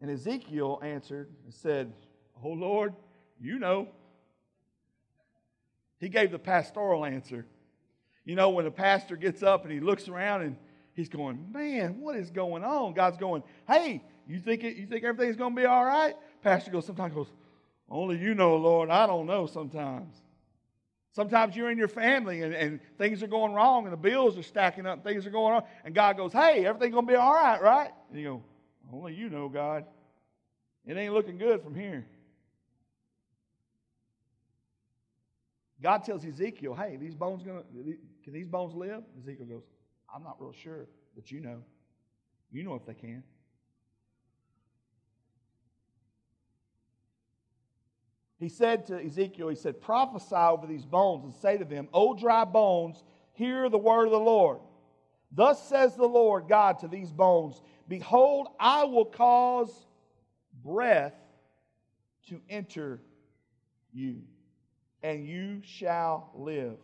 And 0.00 0.10
Ezekiel 0.10 0.80
answered 0.82 1.28
and 1.44 1.52
said, 1.52 1.92
Oh 2.42 2.50
Lord, 2.50 2.94
you 3.40 3.58
know. 3.58 3.88
He 5.98 6.08
gave 6.08 6.30
the 6.30 6.38
pastoral 6.38 7.04
answer. 7.04 7.44
You 8.24 8.36
know, 8.36 8.50
when 8.50 8.66
a 8.66 8.70
pastor 8.70 9.16
gets 9.16 9.42
up 9.42 9.64
and 9.64 9.72
he 9.72 9.80
looks 9.80 10.08
around 10.08 10.42
and 10.42 10.56
he's 10.94 11.08
going, 11.08 11.50
Man, 11.52 12.00
what 12.00 12.14
is 12.16 12.30
going 12.30 12.62
on? 12.62 12.94
God's 12.94 13.16
going, 13.16 13.42
Hey, 13.66 14.04
you 14.28 14.38
think, 14.38 14.62
it, 14.64 14.76
you 14.76 14.86
think 14.86 15.04
everything's 15.04 15.36
going 15.36 15.56
to 15.56 15.60
be 15.60 15.66
all 15.66 15.84
right? 15.84 16.14
Pastor 16.42 16.70
goes, 16.70 16.86
sometimes 16.86 17.14
goes, 17.14 17.32
Only 17.88 18.18
you 18.18 18.34
know, 18.34 18.56
Lord. 18.56 18.90
I 18.90 19.06
don't 19.06 19.26
know 19.26 19.46
sometimes. 19.46 20.14
Sometimes 21.12 21.56
you're 21.56 21.70
in 21.70 21.78
your 21.78 21.88
family 21.88 22.42
and, 22.42 22.54
and 22.54 22.80
things 22.96 23.22
are 23.24 23.26
going 23.26 23.52
wrong 23.52 23.84
and 23.84 23.92
the 23.92 23.96
bills 23.96 24.38
are 24.38 24.42
stacking 24.42 24.86
up, 24.86 24.96
and 24.96 25.04
things 25.04 25.26
are 25.26 25.30
going 25.30 25.54
on, 25.54 25.64
and 25.84 25.94
God 25.94 26.16
goes, 26.16 26.32
Hey, 26.32 26.64
everything's 26.64 26.94
going 26.94 27.06
to 27.06 27.12
be 27.12 27.16
all 27.16 27.34
right, 27.34 27.60
right? 27.60 27.90
And 28.10 28.20
you 28.20 28.24
go, 28.24 28.42
only 28.92 29.14
you 29.14 29.28
know, 29.28 29.48
God. 29.48 29.84
It 30.86 30.96
ain't 30.96 31.12
looking 31.12 31.38
good 31.38 31.62
from 31.62 31.74
here. 31.74 32.06
God 35.82 36.04
tells 36.04 36.24
Ezekiel, 36.24 36.74
hey, 36.74 36.96
these 36.96 37.14
bones 37.14 37.42
gonna 37.42 37.62
can 38.24 38.32
these 38.32 38.48
bones 38.48 38.74
live? 38.74 39.02
Ezekiel 39.18 39.46
goes, 39.46 39.62
I'm 40.12 40.22
not 40.22 40.36
real 40.40 40.52
sure, 40.52 40.86
but 41.14 41.30
you 41.30 41.40
know. 41.40 41.62
You 42.50 42.62
know 42.62 42.74
if 42.74 42.84
they 42.86 42.94
can. 42.94 43.22
He 48.38 48.48
said 48.48 48.86
to 48.86 49.04
Ezekiel, 49.04 49.48
he 49.48 49.56
said, 49.56 49.80
prophesy 49.80 50.34
over 50.34 50.66
these 50.66 50.84
bones 50.84 51.24
and 51.24 51.34
say 51.34 51.58
to 51.58 51.64
them, 51.64 51.88
O 51.92 52.14
dry 52.14 52.44
bones, 52.44 53.02
hear 53.32 53.68
the 53.68 53.78
word 53.78 54.06
of 54.06 54.12
the 54.12 54.18
Lord. 54.18 54.60
Thus 55.32 55.68
says 55.68 55.96
the 55.96 56.06
Lord 56.06 56.48
God 56.48 56.78
to 56.80 56.88
these 56.88 57.12
bones 57.12 57.60
Behold, 57.88 58.48
I 58.60 58.84
will 58.84 59.06
cause 59.06 59.72
breath 60.62 61.14
to 62.28 62.40
enter 62.50 63.00
you, 63.92 64.20
and 65.02 65.26
you 65.26 65.62
shall 65.64 66.30
live. 66.34 66.76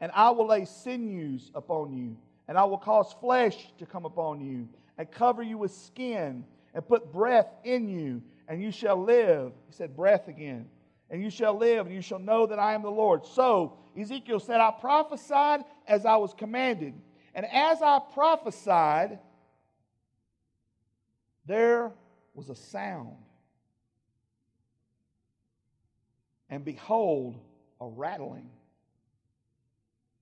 And 0.00 0.10
I 0.14 0.30
will 0.30 0.46
lay 0.46 0.64
sinews 0.64 1.50
upon 1.54 1.92
you, 1.92 2.16
and 2.46 2.56
I 2.56 2.64
will 2.64 2.78
cause 2.78 3.14
flesh 3.20 3.56
to 3.78 3.86
come 3.86 4.06
upon 4.06 4.40
you, 4.40 4.68
and 4.96 5.10
cover 5.10 5.42
you 5.42 5.58
with 5.58 5.72
skin, 5.72 6.44
and 6.72 6.86
put 6.86 7.12
breath 7.12 7.48
in 7.64 7.88
you, 7.88 8.22
and 8.48 8.62
you 8.62 8.70
shall 8.70 9.02
live. 9.02 9.52
He 9.66 9.72
said, 9.72 9.94
breath 9.94 10.28
again. 10.28 10.68
And 11.10 11.22
you 11.22 11.30
shall 11.30 11.56
live, 11.56 11.86
and 11.86 11.94
you 11.94 12.02
shall 12.02 12.18
know 12.18 12.46
that 12.46 12.58
I 12.58 12.74
am 12.74 12.82
the 12.82 12.90
Lord. 12.90 13.24
So 13.26 13.78
Ezekiel 13.98 14.40
said, 14.40 14.60
I 14.60 14.70
prophesied 14.70 15.64
as 15.86 16.04
I 16.06 16.16
was 16.16 16.34
commanded. 16.34 16.94
And 17.34 17.46
as 17.46 17.82
I 17.82 18.00
prophesied, 18.14 19.18
there 21.48 21.90
was 22.34 22.48
a 22.48 22.54
sound. 22.54 23.16
And 26.48 26.64
behold, 26.64 27.36
a 27.80 27.88
rattling. 27.88 28.48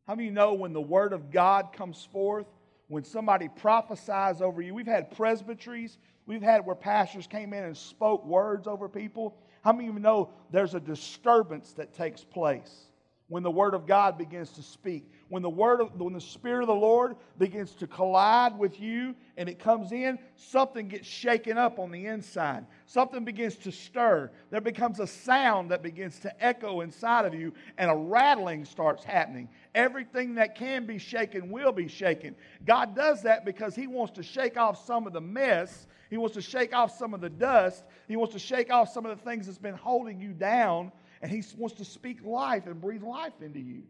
How 0.07 0.15
many 0.15 0.29
of 0.29 0.31
you 0.31 0.35
know 0.35 0.55
when 0.55 0.73
the 0.73 0.81
Word 0.81 1.13
of 1.13 1.31
God 1.31 1.75
comes 1.75 2.09
forth, 2.11 2.47
when 2.89 3.05
somebody 3.05 3.49
prophesies 3.49 4.41
over 4.41 4.63
you. 4.63 4.75
We've 4.75 4.87
had 4.87 5.11
presbyteries, 5.17 5.99
we've 6.27 6.43
had 6.43 6.65
where 6.65 6.77
pastors 6.77 7.27
came 7.27 7.53
in 7.53 7.65
and 7.65 7.77
spoke 7.77 8.25
words 8.25 8.67
over 8.67 8.89
people. 8.89 9.37
How 9.63 9.73
many 9.73 9.89
of 9.89 9.95
you 9.95 10.01
know 10.01 10.31
there's 10.51 10.75
a 10.75 10.81
disturbance 10.81 11.73
that 11.73 11.93
takes 11.93 12.23
place? 12.23 12.86
When 13.29 13.43
the 13.43 13.51
Word 13.51 13.75
of 13.75 13.87
God 13.87 14.17
begins 14.17 14.51
to 14.51 14.63
speak. 14.63 15.11
When 15.29 15.43
the 15.43 15.51
Word 15.51 15.81
of, 15.81 16.01
when 16.01 16.13
the 16.13 16.21
Spirit 16.21 16.63
of 16.63 16.69
the 16.69 16.75
Lord 16.75 17.17
begins 17.39 17.75
to 17.77 17.87
collide 17.89 18.57
with 18.57 18.79
you 18.79 19.17
and 19.37 19.49
it 19.49 19.59
comes 19.59 19.91
in, 19.91 20.19
something 20.37 20.87
gets 20.87 21.09
shaken 21.09 21.59
up 21.59 21.81
on 21.81 21.91
the 21.91 22.07
inside. 22.07 22.67
Something 22.87 23.25
begins 23.25 23.57
to 23.57 23.73
stir. 23.73 24.31
There 24.51 24.61
becomes 24.61 25.01
a 25.01 25.09
sound 25.09 25.73
that 25.73 25.83
begins 25.83 26.21
to 26.21 26.45
echo 26.45 26.83
inside 26.83 27.25
of 27.25 27.35
you, 27.35 27.53
and 27.79 27.91
a 27.91 27.97
rattling 27.97 28.65
starts 28.65 29.03
happening. 29.03 29.49
Everything 29.75 30.37
that 30.37 30.55
can 30.55 30.87
be 30.87 30.99
shaken 30.99 31.51
will 31.51 31.73
be 31.73 31.89
shaken. 31.89 32.37
God 32.65 32.95
does 32.95 33.23
that 33.23 33.45
because 33.45 33.75
He 33.75 33.89
wants 33.89 34.15
to 34.15 34.23
shake 34.23 34.57
off 34.57 34.87
some 34.87 35.05
of 35.09 35.13
the 35.13 35.21
mess. 35.21 35.89
He 36.11 36.17
wants 36.17 36.37
to 36.37 36.43
shake 36.43 36.73
off 36.73 36.97
some 36.97 37.13
of 37.13 37.21
the 37.21 37.29
dust. 37.29 37.85
He 38.07 38.15
wants 38.15 38.35
to 38.35 38.39
shake 38.39 38.71
off 38.71 38.93
some 38.93 39.05
of 39.05 39.19
the 39.19 39.25
things 39.25 39.47
that's 39.47 39.59
been 39.59 39.75
holding 39.75 40.21
you 40.21 40.33
down 40.33 40.93
and 41.23 41.31
He 41.31 41.43
wants 41.57 41.77
to 41.77 41.85
speak 41.85 42.25
life 42.25 42.67
and 42.67 42.81
breathe 42.81 43.03
life 43.03 43.33
into 43.41 43.61
you. 43.61 43.83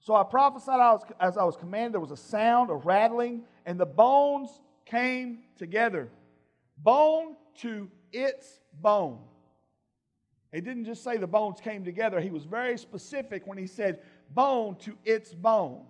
So 0.00 0.14
I 0.14 0.22
prophesied 0.22 1.00
as 1.18 1.36
I 1.36 1.42
was 1.42 1.56
commanded. 1.56 1.94
There 1.94 2.00
was 2.00 2.12
a 2.12 2.16
sound, 2.16 2.70
a 2.70 2.74
rattling, 2.74 3.42
and 3.64 3.78
the 3.78 3.86
bones 3.86 4.60
came 4.84 5.40
together. 5.58 6.08
Bone 6.78 7.34
to 7.58 7.90
its 8.12 8.60
bone. 8.80 9.18
He 10.52 10.60
didn't 10.60 10.84
just 10.84 11.02
say 11.02 11.16
the 11.16 11.26
bones 11.26 11.60
came 11.60 11.84
together, 11.84 12.20
he 12.20 12.30
was 12.30 12.44
very 12.44 12.78
specific 12.78 13.46
when 13.46 13.58
he 13.58 13.66
said 13.66 14.00
bone 14.30 14.76
to 14.76 14.96
its 15.04 15.34
bone. 15.34 15.84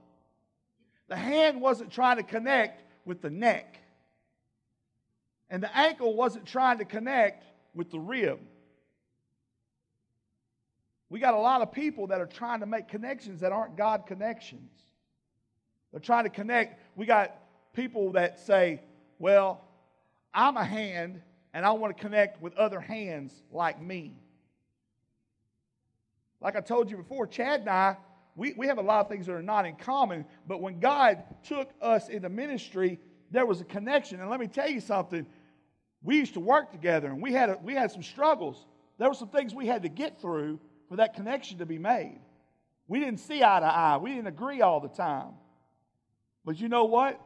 The 1.08 1.16
hand 1.16 1.60
wasn't 1.60 1.92
trying 1.92 2.16
to 2.16 2.22
connect 2.22 2.84
with 3.04 3.20
the 3.20 3.30
neck, 3.30 3.78
and 5.50 5.62
the 5.62 5.76
ankle 5.76 6.14
wasn't 6.14 6.46
trying 6.46 6.78
to 6.78 6.84
connect 6.84 7.44
with 7.74 7.90
the 7.90 7.98
rib. 7.98 8.40
We 11.08 11.20
got 11.20 11.34
a 11.34 11.38
lot 11.38 11.62
of 11.62 11.70
people 11.70 12.08
that 12.08 12.20
are 12.20 12.26
trying 12.26 12.60
to 12.60 12.66
make 12.66 12.88
connections 12.88 13.40
that 13.40 13.52
aren't 13.52 13.76
God 13.76 14.06
connections. 14.06 14.70
They're 15.92 16.00
trying 16.00 16.24
to 16.24 16.30
connect. 16.30 16.80
We 16.96 17.06
got 17.06 17.36
people 17.74 18.12
that 18.12 18.40
say, 18.40 18.82
well, 19.18 19.62
I'm 20.34 20.56
a 20.56 20.64
hand 20.64 21.22
and 21.54 21.64
I 21.64 21.70
want 21.72 21.96
to 21.96 22.02
connect 22.02 22.42
with 22.42 22.54
other 22.56 22.80
hands 22.80 23.32
like 23.52 23.80
me. 23.80 24.18
Like 26.40 26.56
I 26.56 26.60
told 26.60 26.90
you 26.90 26.96
before, 26.96 27.26
Chad 27.26 27.60
and 27.60 27.70
I, 27.70 27.96
we, 28.34 28.52
we 28.56 28.66
have 28.66 28.78
a 28.78 28.82
lot 28.82 29.00
of 29.00 29.08
things 29.08 29.26
that 29.26 29.32
are 29.32 29.42
not 29.42 29.64
in 29.64 29.76
common, 29.76 30.26
but 30.46 30.60
when 30.60 30.80
God 30.80 31.22
took 31.44 31.70
us 31.80 32.08
into 32.08 32.28
ministry, 32.28 32.98
there 33.30 33.46
was 33.46 33.60
a 33.60 33.64
connection. 33.64 34.20
And 34.20 34.28
let 34.28 34.40
me 34.40 34.46
tell 34.46 34.68
you 34.68 34.80
something 34.80 35.26
we 36.02 36.16
used 36.16 36.34
to 36.34 36.40
work 36.40 36.70
together 36.70 37.08
and 37.08 37.22
we 37.22 37.32
had, 37.32 37.50
a, 37.50 37.58
we 37.62 37.74
had 37.74 37.90
some 37.90 38.02
struggles. 38.02 38.66
There 38.98 39.08
were 39.08 39.14
some 39.14 39.28
things 39.28 39.54
we 39.54 39.66
had 39.66 39.82
to 39.82 39.88
get 39.88 40.20
through 40.20 40.60
for 40.88 40.96
that 40.96 41.14
connection 41.14 41.58
to 41.58 41.66
be 41.66 41.78
made. 41.78 42.20
We 42.88 43.00
didn't 43.00 43.20
see 43.20 43.42
eye 43.42 43.60
to 43.60 43.66
eye, 43.66 43.96
we 43.96 44.10
didn't 44.10 44.28
agree 44.28 44.60
all 44.62 44.80
the 44.80 44.88
time. 44.88 45.32
But 46.44 46.60
you 46.60 46.68
know 46.68 46.84
what? 46.84 47.20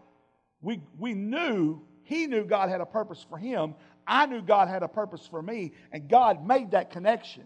We, 0.63 0.81
we 0.99 1.15
knew, 1.15 1.83
he 2.03 2.27
knew 2.27 2.45
God 2.45 2.71
had 2.71 2.81
a 2.81 2.87
purpose 2.87 3.25
for 3.29 3.37
him. 3.37 3.75
I 4.07 4.27
knew 4.27 4.43
God 4.43 4.69
had 4.69 4.83
a 4.83 4.89
purpose 4.89 5.27
for 5.31 5.43
me, 5.43 5.73
and 5.93 6.09
God 6.09 6.47
made 6.47 6.73
that 6.73 6.91
connection. 6.91 7.45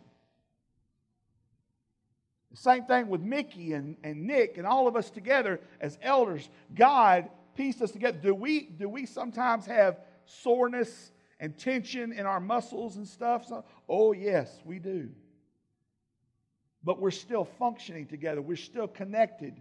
The 2.52 2.56
same 2.56 2.84
thing 2.84 3.08
with 3.08 3.20
Mickey 3.20 3.72
and, 3.72 3.96
and 4.04 4.26
Nick 4.28 4.58
and 4.58 4.66
all 4.66 4.86
of 4.86 4.94
us 4.94 5.10
together 5.10 5.60
as 5.80 5.98
elders. 6.00 6.48
God 6.72 7.28
pieced 7.56 7.82
us 7.82 7.90
together. 7.90 8.16
Do 8.22 8.34
we, 8.34 8.60
do 8.60 8.88
we 8.88 9.06
sometimes 9.06 9.66
have 9.66 9.98
soreness 10.24 11.10
and 11.44 11.58
tension 11.58 12.10
in 12.10 12.24
our 12.24 12.40
muscles 12.40 12.96
and 12.96 13.06
stuff? 13.06 13.46
So, 13.46 13.64
oh, 13.86 14.12
yes, 14.12 14.50
we 14.64 14.78
do. 14.78 15.10
But 16.82 17.00
we're 17.00 17.10
still 17.10 17.44
functioning 17.44 18.06
together, 18.06 18.40
we're 18.40 18.56
still 18.56 18.88
connected. 18.88 19.60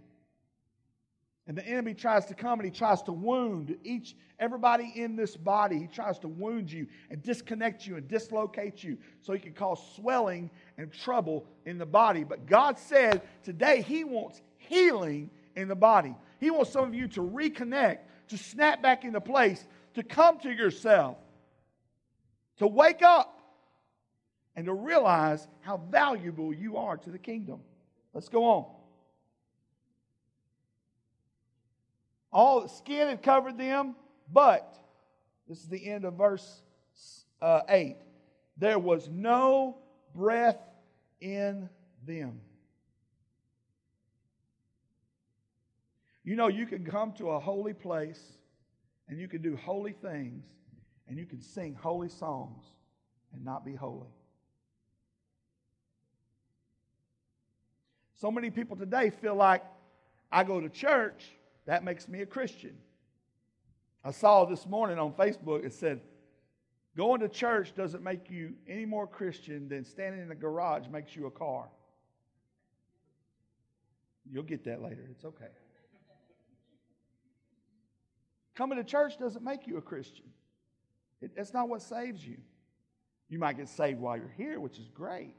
And 1.46 1.58
the 1.58 1.68
enemy 1.68 1.94
tries 1.94 2.26
to 2.28 2.36
come 2.36 2.62
and 2.62 2.66
he 2.66 2.72
tries 2.72 3.02
to 3.04 3.12
wound 3.12 3.76
each 3.84 4.16
everybody 4.40 4.94
in 4.96 5.18
this 5.18 5.36
body. 5.36 5.78
He 5.78 5.88
tries 5.88 6.18
to 6.20 6.30
wound 6.30 6.72
you 6.72 6.88
and 7.10 7.22
disconnect 7.22 7.86
you 7.86 7.98
and 7.98 8.08
dislocate 8.08 8.82
you 8.82 8.98
so 9.22 9.34
he 9.34 9.40
can 9.40 9.52
cause 9.52 9.82
swelling 9.98 10.50
and 10.78 10.90
trouble 10.90 11.46
in 11.66 11.78
the 11.78 11.86
body. 11.86 12.24
But 12.24 12.46
God 12.46 12.80
said 12.80 13.22
today 13.44 13.82
he 13.82 14.06
wants 14.06 14.42
healing 14.56 15.30
in 15.58 15.68
the 15.68 15.76
body. 15.76 16.16
He 16.40 16.50
wants 16.50 16.72
some 16.72 16.86
of 16.86 16.96
you 16.96 17.10
to 17.10 17.22
reconnect, 17.22 18.00
to 18.30 18.38
snap 18.38 18.82
back 18.82 19.04
into 19.04 19.20
place, 19.20 19.68
to 19.96 20.04
come 20.04 20.40
to 20.40 20.50
yourself, 20.50 21.18
to 22.58 22.68
wake 22.68 23.02
up 23.02 23.40
and 24.56 24.66
to 24.66 24.74
realize 24.74 25.48
how 25.62 25.78
valuable 25.78 26.54
you 26.54 26.78
are 26.78 26.98
to 26.98 27.10
the 27.10 27.18
kingdom. 27.18 27.60
Let's 28.14 28.30
go 28.30 28.46
on. 28.46 28.66
All 32.32 32.62
the 32.62 32.70
skin 32.70 33.10
had 33.10 33.22
covered 33.22 33.58
them, 33.58 33.96
but 34.32 34.76
this 35.48 35.60
is 35.60 35.68
the 35.68 35.88
end 35.88 36.06
of 36.06 36.16
verse 36.16 36.62
uh, 37.42 37.62
8. 37.68 37.98
There 38.58 38.80
was 38.80 39.10
no 39.10 39.78
breath 40.16 40.60
in 41.22 41.70
them. 42.06 42.42
You 46.24 46.36
know, 46.36 46.48
you 46.48 46.66
can 46.66 46.86
come 46.86 47.12
to 47.14 47.32
a 47.32 47.40
holy 47.40 47.74
place 47.74 48.22
and 49.10 49.20
you 49.20 49.28
can 49.28 49.42
do 49.42 49.58
holy 49.58 49.92
things 49.92 50.46
and 51.14 51.20
you 51.20 51.28
can 51.28 51.44
sing 51.44 51.78
holy 51.80 52.10
songs 52.10 52.64
and 53.36 53.46
not 53.46 53.64
be 53.64 53.76
holy. 53.76 54.10
So 58.16 58.32
many 58.32 58.50
people 58.50 58.76
today 58.76 59.12
feel 59.12 59.36
like 59.36 59.64
I 60.32 60.44
go 60.44 60.60
to 60.60 60.70
church, 60.70 61.24
that 61.68 61.84
makes 61.84 62.08
me 62.08 62.22
a 62.22 62.26
Christian. 62.26 62.76
I 64.04 64.10
saw 64.10 64.46
this 64.46 64.66
morning 64.66 64.98
on 64.98 65.14
Facebook, 65.14 65.64
it 65.64 65.74
said, 65.74 66.02
going 66.98 67.22
to 67.22 67.30
church 67.30 67.76
doesn't 67.76 68.04
make 68.04 68.32
you 68.32 68.56
any 68.68 68.86
more 68.86 69.06
Christian 69.06 69.70
than 69.70 69.86
standing 69.86 70.20
in 70.20 70.32
a 70.32 70.36
garage 70.36 70.88
makes 70.88 71.16
you 71.16 71.28
a 71.28 71.32
car. 71.32 71.68
You'll 74.32 74.42
get 74.42 74.64
that 74.64 74.82
later. 74.82 75.08
It's 75.12 75.26
okay. 75.26 75.46
Coming 78.56 78.80
to 78.80 78.84
church 78.84 79.20
doesn't 79.20 79.44
make 79.44 79.68
you 79.68 79.78
a 79.78 79.82
Christian. 79.82 80.26
It, 81.24 81.36
that's 81.36 81.54
not 81.54 81.70
what 81.70 81.82
saves 81.82 82.26
you. 82.26 82.38
You 83.30 83.40
might 83.40 83.58
get 83.58 83.70
saved 83.70 84.00
while 84.00 84.18
you're 84.18 84.34
here, 84.38 84.60
which 84.60 84.78
is 84.78 84.90
great. 84.90 85.36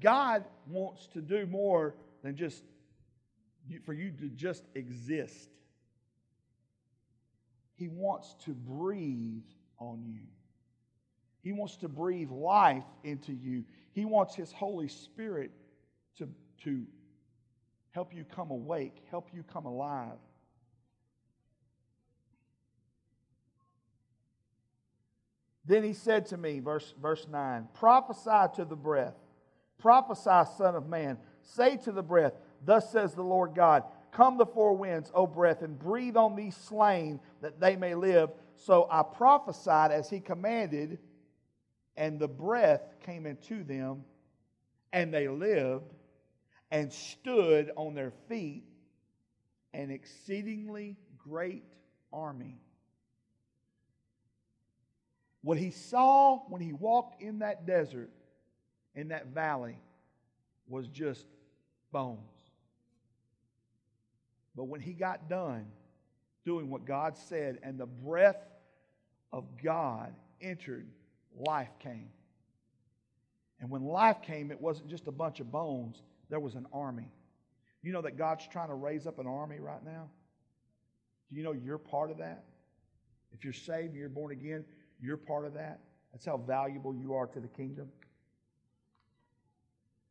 God 0.00 0.44
wants 0.68 1.06
to 1.14 1.20
do 1.20 1.46
more 1.46 1.94
than 2.22 2.36
just 2.36 2.64
for 3.84 3.92
you 3.92 4.10
to 4.10 4.28
just 4.28 4.64
exist. 4.74 5.48
He 7.76 7.86
wants 7.86 8.34
to 8.44 8.50
breathe 8.50 9.44
on 9.78 10.02
you. 10.04 10.26
He 11.42 11.52
wants 11.52 11.76
to 11.76 11.88
breathe 11.88 12.30
life 12.30 12.84
into 13.04 13.32
you. 13.32 13.64
He 13.92 14.04
wants 14.04 14.34
His 14.34 14.50
Holy 14.50 14.88
Spirit 14.88 15.52
to, 16.18 16.28
to 16.64 16.84
help 17.92 18.12
you 18.12 18.24
come 18.24 18.50
awake, 18.50 19.04
help 19.10 19.28
you 19.32 19.44
come 19.44 19.66
alive. 19.66 20.18
Then 25.72 25.84
he 25.84 25.94
said 25.94 26.26
to 26.26 26.36
me, 26.36 26.60
verse, 26.60 26.92
verse 27.00 27.26
9, 27.26 27.66
prophesy 27.72 28.54
to 28.56 28.66
the 28.66 28.76
breath, 28.76 29.14
prophesy, 29.78 30.50
Son 30.58 30.74
of 30.74 30.86
Man, 30.86 31.16
say 31.40 31.78
to 31.78 31.92
the 31.92 32.02
breath, 32.02 32.34
Thus 32.62 32.92
says 32.92 33.14
the 33.14 33.22
Lord 33.22 33.54
God, 33.54 33.84
Come 34.10 34.36
the 34.36 34.44
four 34.44 34.76
winds, 34.76 35.10
O 35.14 35.26
breath, 35.26 35.62
and 35.62 35.78
breathe 35.78 36.14
on 36.14 36.36
these 36.36 36.54
slain 36.54 37.20
that 37.40 37.58
they 37.58 37.76
may 37.76 37.94
live. 37.94 38.28
So 38.54 38.86
I 38.90 39.02
prophesied 39.02 39.92
as 39.92 40.10
he 40.10 40.20
commanded, 40.20 40.98
and 41.96 42.20
the 42.20 42.28
breath 42.28 42.82
came 43.06 43.24
into 43.24 43.64
them, 43.64 44.04
and 44.92 45.14
they 45.14 45.26
lived 45.26 45.94
and 46.70 46.92
stood 46.92 47.70
on 47.78 47.94
their 47.94 48.12
feet, 48.28 48.64
an 49.72 49.90
exceedingly 49.90 50.98
great 51.16 51.64
army. 52.12 52.60
What 55.42 55.58
he 55.58 55.70
saw 55.70 56.38
when 56.48 56.60
he 56.60 56.72
walked 56.72 57.20
in 57.20 57.40
that 57.40 57.66
desert, 57.66 58.10
in 58.94 59.08
that 59.08 59.28
valley, 59.28 59.76
was 60.68 60.86
just 60.88 61.26
bones. 61.90 62.18
But 64.54 64.64
when 64.64 64.80
he 64.80 64.92
got 64.92 65.28
done 65.28 65.66
doing 66.44 66.70
what 66.70 66.84
God 66.84 67.16
said, 67.16 67.58
and 67.62 67.78
the 67.78 67.86
breath 67.86 68.42
of 69.32 69.44
God 69.62 70.12
entered, 70.40 70.86
life 71.36 71.70
came. 71.78 72.10
And 73.60 73.70
when 73.70 73.84
life 73.84 74.22
came, 74.22 74.50
it 74.50 74.60
wasn't 74.60 74.88
just 74.88 75.06
a 75.06 75.12
bunch 75.12 75.40
of 75.40 75.50
bones, 75.52 76.02
there 76.28 76.40
was 76.40 76.54
an 76.54 76.66
army. 76.72 77.12
You 77.82 77.92
know 77.92 78.02
that 78.02 78.16
God's 78.16 78.46
trying 78.48 78.68
to 78.68 78.74
raise 78.74 79.06
up 79.06 79.18
an 79.18 79.26
army 79.26 79.58
right 79.58 79.84
now? 79.84 80.08
Do 81.30 81.36
you 81.36 81.42
know 81.42 81.52
you're 81.52 81.78
part 81.78 82.10
of 82.10 82.18
that? 82.18 82.44
If 83.32 83.44
you're 83.44 83.52
saved 83.52 83.90
and 83.90 83.96
you're 83.96 84.08
born 84.08 84.32
again, 84.32 84.64
you're 85.02 85.16
part 85.16 85.44
of 85.44 85.54
that. 85.54 85.80
That's 86.12 86.24
how 86.24 86.36
valuable 86.36 86.94
you 86.94 87.14
are 87.14 87.26
to 87.26 87.40
the 87.40 87.48
kingdom. 87.48 87.88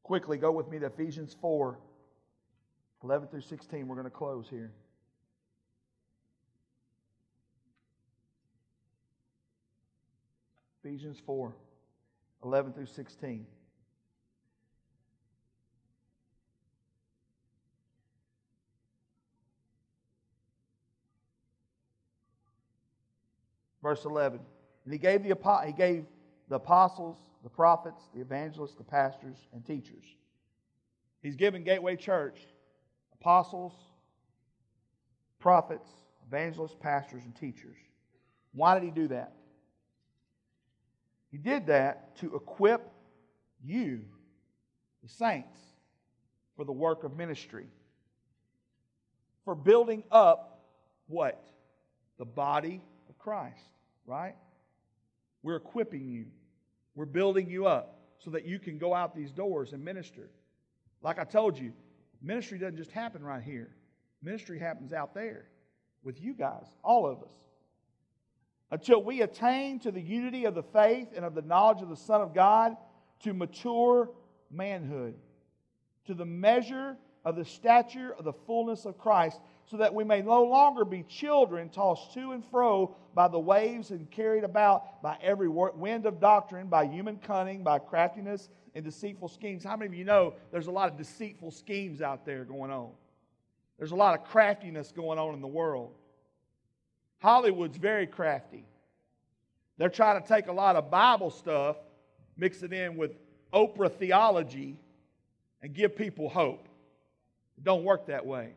Quickly, 0.03 0.37
go 0.37 0.51
with 0.51 0.69
me 0.69 0.79
to 0.79 0.87
Ephesians 0.87 1.35
4 1.39 1.79
11 3.03 3.29
through 3.29 3.41
16. 3.41 3.87
We're 3.87 3.95
going 3.95 4.05
to 4.05 4.11
close 4.11 4.47
here. 4.49 4.71
Ephesians 10.83 11.21
4 11.25 11.55
11 12.43 12.73
through 12.73 12.85
16. 12.87 13.45
Verse 23.81 24.05
11. 24.05 24.39
And 24.83 24.93
he 24.93 24.99
gave 24.99 25.23
the, 25.23 25.35
he 25.65 25.73
gave 25.73 26.05
the 26.49 26.55
apostles, 26.55 27.17
the 27.43 27.49
prophets, 27.49 28.01
the 28.13 28.21
evangelists, 28.21 28.75
the 28.75 28.83
pastors, 28.83 29.37
and 29.53 29.65
teachers. 29.65 30.03
He's 31.21 31.35
given 31.35 31.63
Gateway 31.63 31.95
Church 31.95 32.39
apostles, 33.13 33.73
prophets, 35.39 35.87
evangelists, 36.27 36.75
pastors, 36.79 37.23
and 37.23 37.35
teachers. 37.35 37.77
Why 38.53 38.79
did 38.79 38.83
he 38.83 38.91
do 38.91 39.07
that? 39.09 39.33
He 41.29 41.37
did 41.37 41.67
that 41.67 42.17
to 42.17 42.35
equip 42.35 42.91
you, 43.63 44.01
the 45.03 45.09
saints, 45.09 45.59
for 46.55 46.65
the 46.65 46.71
work 46.71 47.03
of 47.03 47.15
ministry, 47.15 47.67
for 49.45 49.55
building 49.55 50.03
up 50.11 50.65
what? 51.07 51.43
The 52.17 52.25
body 52.25 52.81
of 53.09 53.17
Christ, 53.17 53.63
right? 54.05 54.35
We're 55.43 55.55
equipping 55.55 56.07
you, 56.07 56.25
we're 56.95 57.05
building 57.05 57.49
you 57.49 57.65
up 57.65 57.99
so 58.19 58.31
that 58.31 58.45
you 58.45 58.59
can 58.59 58.77
go 58.77 58.93
out 58.93 59.15
these 59.15 59.31
doors 59.31 59.73
and 59.73 59.83
minister. 59.83 60.29
Like 61.01 61.17
I 61.19 61.23
told 61.23 61.57
you, 61.57 61.73
ministry 62.21 62.59
doesn't 62.59 62.77
just 62.77 62.91
happen 62.91 63.23
right 63.23 63.41
here, 63.41 63.75
ministry 64.21 64.59
happens 64.59 64.93
out 64.93 65.13
there 65.13 65.47
with 66.03 66.21
you 66.21 66.33
guys, 66.33 66.67
all 66.83 67.07
of 67.07 67.21
us. 67.23 67.33
Until 68.71 69.03
we 69.03 69.21
attain 69.21 69.79
to 69.79 69.91
the 69.91 70.01
unity 70.01 70.45
of 70.45 70.55
the 70.55 70.63
faith 70.63 71.09
and 71.15 71.25
of 71.25 71.35
the 71.35 71.41
knowledge 71.41 71.81
of 71.81 71.89
the 71.89 71.97
Son 71.97 72.21
of 72.21 72.33
God 72.33 72.77
to 73.23 73.33
mature 73.33 74.09
manhood, 74.49 75.15
to 76.05 76.13
the 76.13 76.25
measure 76.25 76.97
of 77.25 77.35
the 77.35 77.45
stature 77.45 78.13
of 78.17 78.23
the 78.23 78.33
fullness 78.33 78.85
of 78.85 78.97
Christ, 78.97 79.39
so 79.71 79.77
that 79.77 79.93
we 79.93 80.03
may 80.03 80.21
no 80.21 80.43
longer 80.43 80.83
be 80.83 81.01
children 81.03 81.69
tossed 81.69 82.13
to 82.13 82.33
and 82.33 82.43
fro 82.51 82.93
by 83.15 83.29
the 83.29 83.39
waves 83.39 83.91
and 83.91 84.11
carried 84.11 84.43
about 84.43 85.01
by 85.01 85.17
every 85.21 85.47
wind 85.47 86.05
of 86.05 86.19
doctrine, 86.19 86.67
by 86.67 86.85
human 86.85 87.15
cunning, 87.15 87.63
by 87.63 87.79
craftiness 87.79 88.49
and 88.75 88.83
deceitful 88.83 89.29
schemes. 89.29 89.63
How 89.63 89.77
many 89.77 89.87
of 89.87 89.93
you 89.93 90.03
know 90.03 90.33
there's 90.51 90.67
a 90.67 90.71
lot 90.71 90.91
of 90.91 90.97
deceitful 90.97 91.51
schemes 91.51 92.01
out 92.01 92.25
there 92.25 92.43
going 92.43 92.69
on? 92.69 92.89
There's 93.79 93.93
a 93.93 93.95
lot 93.95 94.19
of 94.19 94.25
craftiness 94.25 94.91
going 94.91 95.17
on 95.17 95.35
in 95.35 95.41
the 95.41 95.47
world. 95.47 95.93
Hollywood's 97.19 97.77
very 97.77 98.07
crafty. 98.07 98.65
They're 99.77 99.87
trying 99.87 100.21
to 100.21 100.27
take 100.27 100.47
a 100.47 100.53
lot 100.53 100.75
of 100.75 100.91
Bible 100.91 101.29
stuff, 101.29 101.77
mix 102.35 102.61
it 102.61 102.73
in 102.73 102.97
with 102.97 103.13
Oprah 103.53 103.91
theology, 103.91 104.77
and 105.61 105.73
give 105.73 105.95
people 105.95 106.27
hope. 106.27 106.67
It 107.57 107.63
don't 107.63 107.85
work 107.85 108.07
that 108.07 108.25
way. 108.25 108.55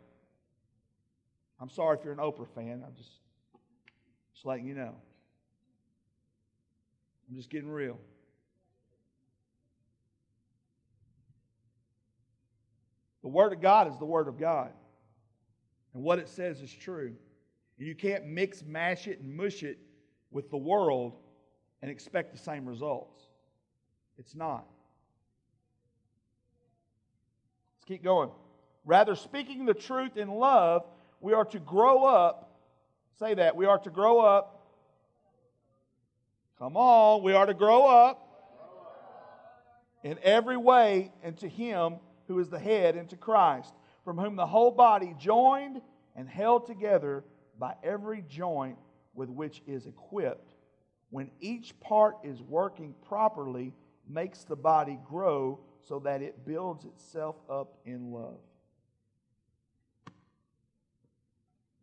I'm 1.61 1.71
sorry 1.71 1.97
if 1.97 2.05
you're 2.05 2.12
an 2.12 2.19
Oprah 2.19 2.49
fan. 2.55 2.83
I'm 2.87 2.95
just, 2.97 3.12
just 4.33 4.45
letting 4.45 4.67
you 4.67 4.75
know. 4.75 4.95
I'm 7.29 7.37
just 7.37 7.51
getting 7.51 7.71
real. 7.71 7.99
The 13.23 13.29
Word 13.29 13.53
of 13.55 13.62
God 13.62 13.90
is 13.90 13.97
the 13.99 14.05
Word 14.05 14.29
of 14.29 14.38
God. 14.38 14.71
And 15.95 16.03
what 16.03 16.19
it 16.19 16.29
says 16.29 16.61
is 16.61 16.73
true. 16.73 17.14
And 17.79 17.87
You 17.87 17.95
can't 17.95 18.27
mix, 18.27 18.62
mash 18.62 19.07
it, 19.07 19.21
and 19.21 19.35
mush 19.35 19.62
it 19.62 19.79
with 20.31 20.51
the 20.51 20.59
world 20.59 21.14
and 21.81 21.90
expect 21.90 22.33
the 22.33 22.38
same 22.38 22.67
results. 22.67 23.23
It's 24.19 24.35
not. 24.35 24.67
Let's 27.77 27.85
keep 27.87 28.05
going. 28.05 28.31
Rather, 28.85 29.14
speaking 29.14 29.64
the 29.64 29.75
truth 29.75 30.17
in 30.17 30.29
love, 30.29 30.85
we 31.25 31.33
are 31.33 31.47
to 31.47 31.59
grow 31.59 32.05
up. 32.05 32.51
Say 33.19 33.33
that. 33.33 33.57
We 33.57 33.65
are 33.65 33.79
to 33.79 33.89
grow 33.89 34.21
up. 34.21 34.61
Come 36.59 36.77
on. 36.77 37.23
We 37.23 37.33
are 37.33 37.47
to 37.47 37.55
grow 37.55 37.87
up 37.87 38.21
in 40.03 40.19
every 40.23 40.59
way 40.59 41.13
into 41.23 41.49
Him 41.49 41.97
who 42.29 42.39
is 42.41 42.51
the 42.51 42.59
head, 42.59 42.95
into 42.95 43.17
Christ, 43.17 43.73
from 44.05 44.19
whom 44.19 44.37
the 44.37 44.47
whole 44.47 44.71
body, 44.71 45.17
joined 45.19 45.81
and 46.15 46.29
held 46.29 46.67
together 46.67 47.25
by 47.59 47.75
every 47.83 48.23
joint 48.29 48.77
with 49.15 49.31
which 49.31 49.63
is 49.67 49.87
equipped, 49.87 50.53
when 51.09 51.31
each 51.41 51.79
part 51.81 52.17
is 52.23 52.43
working 52.43 52.95
properly, 53.09 53.73
makes 54.07 54.45
the 54.45 54.57
body 54.57 54.99
grow 55.09 55.59
so 55.81 56.01
that 56.01 56.21
it 56.21 56.45
builds 56.45 56.85
itself 56.85 57.37
up 57.49 57.79
in 57.87 58.13
love. 58.13 58.41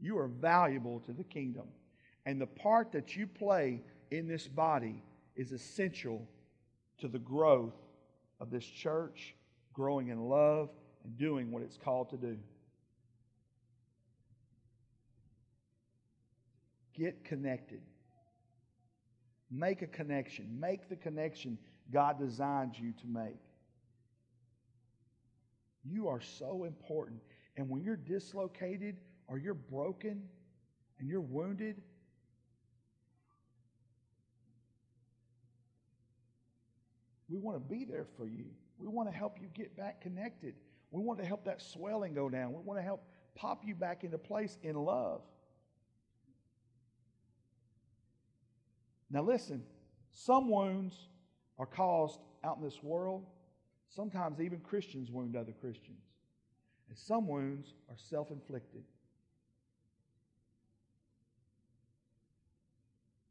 You 0.01 0.17
are 0.17 0.27
valuable 0.27 0.99
to 1.01 1.13
the 1.13 1.23
kingdom. 1.23 1.67
And 2.25 2.41
the 2.41 2.47
part 2.47 2.91
that 2.91 3.15
you 3.15 3.27
play 3.27 3.81
in 4.09 4.27
this 4.27 4.47
body 4.47 5.03
is 5.35 5.51
essential 5.51 6.27
to 6.99 7.07
the 7.07 7.19
growth 7.19 7.75
of 8.39 8.49
this 8.49 8.65
church, 8.65 9.35
growing 9.73 10.09
in 10.09 10.19
love 10.27 10.69
and 11.03 11.17
doing 11.17 11.51
what 11.51 11.63
it's 11.63 11.77
called 11.77 12.09
to 12.09 12.17
do. 12.17 12.37
Get 16.93 17.23
connected. 17.23 17.81
Make 19.49 19.81
a 19.81 19.87
connection. 19.87 20.59
Make 20.59 20.89
the 20.89 20.95
connection 20.95 21.57
God 21.91 22.19
designed 22.19 22.77
you 22.77 22.93
to 23.01 23.07
make. 23.07 23.39
You 25.83 26.07
are 26.07 26.21
so 26.21 26.63
important. 26.63 27.21
And 27.57 27.69
when 27.69 27.83
you're 27.83 27.95
dislocated 27.95 28.97
or 29.31 29.37
you're 29.37 29.53
broken 29.53 30.21
and 30.99 31.07
you're 31.07 31.21
wounded, 31.21 31.81
we 37.29 37.37
want 37.37 37.55
to 37.55 37.61
be 37.61 37.85
there 37.85 38.05
for 38.17 38.27
you. 38.27 38.47
We 38.77 38.89
want 38.89 39.09
to 39.09 39.15
help 39.15 39.37
you 39.39 39.47
get 39.53 39.77
back 39.77 40.01
connected. 40.01 40.55
We 40.91 41.01
want 41.01 41.17
to 41.19 41.25
help 41.25 41.45
that 41.45 41.61
swelling 41.61 42.13
go 42.13 42.27
down. 42.27 42.51
We 42.51 42.59
want 42.59 42.77
to 42.77 42.83
help 42.83 43.05
pop 43.33 43.63
you 43.65 43.73
back 43.73 44.03
into 44.03 44.17
place 44.17 44.57
in 44.63 44.75
love. 44.75 45.21
Now, 49.09 49.21
listen, 49.21 49.63
some 50.11 50.49
wounds 50.49 51.07
are 51.57 51.65
caused 51.65 52.19
out 52.43 52.57
in 52.57 52.63
this 52.63 52.83
world. 52.83 53.25
Sometimes 53.87 54.41
even 54.41 54.59
Christians 54.59 55.09
wound 55.09 55.37
other 55.37 55.53
Christians. 55.53 56.03
And 56.89 56.97
some 56.97 57.27
wounds 57.27 57.73
are 57.89 57.95
self 57.97 58.29
inflicted. 58.29 58.83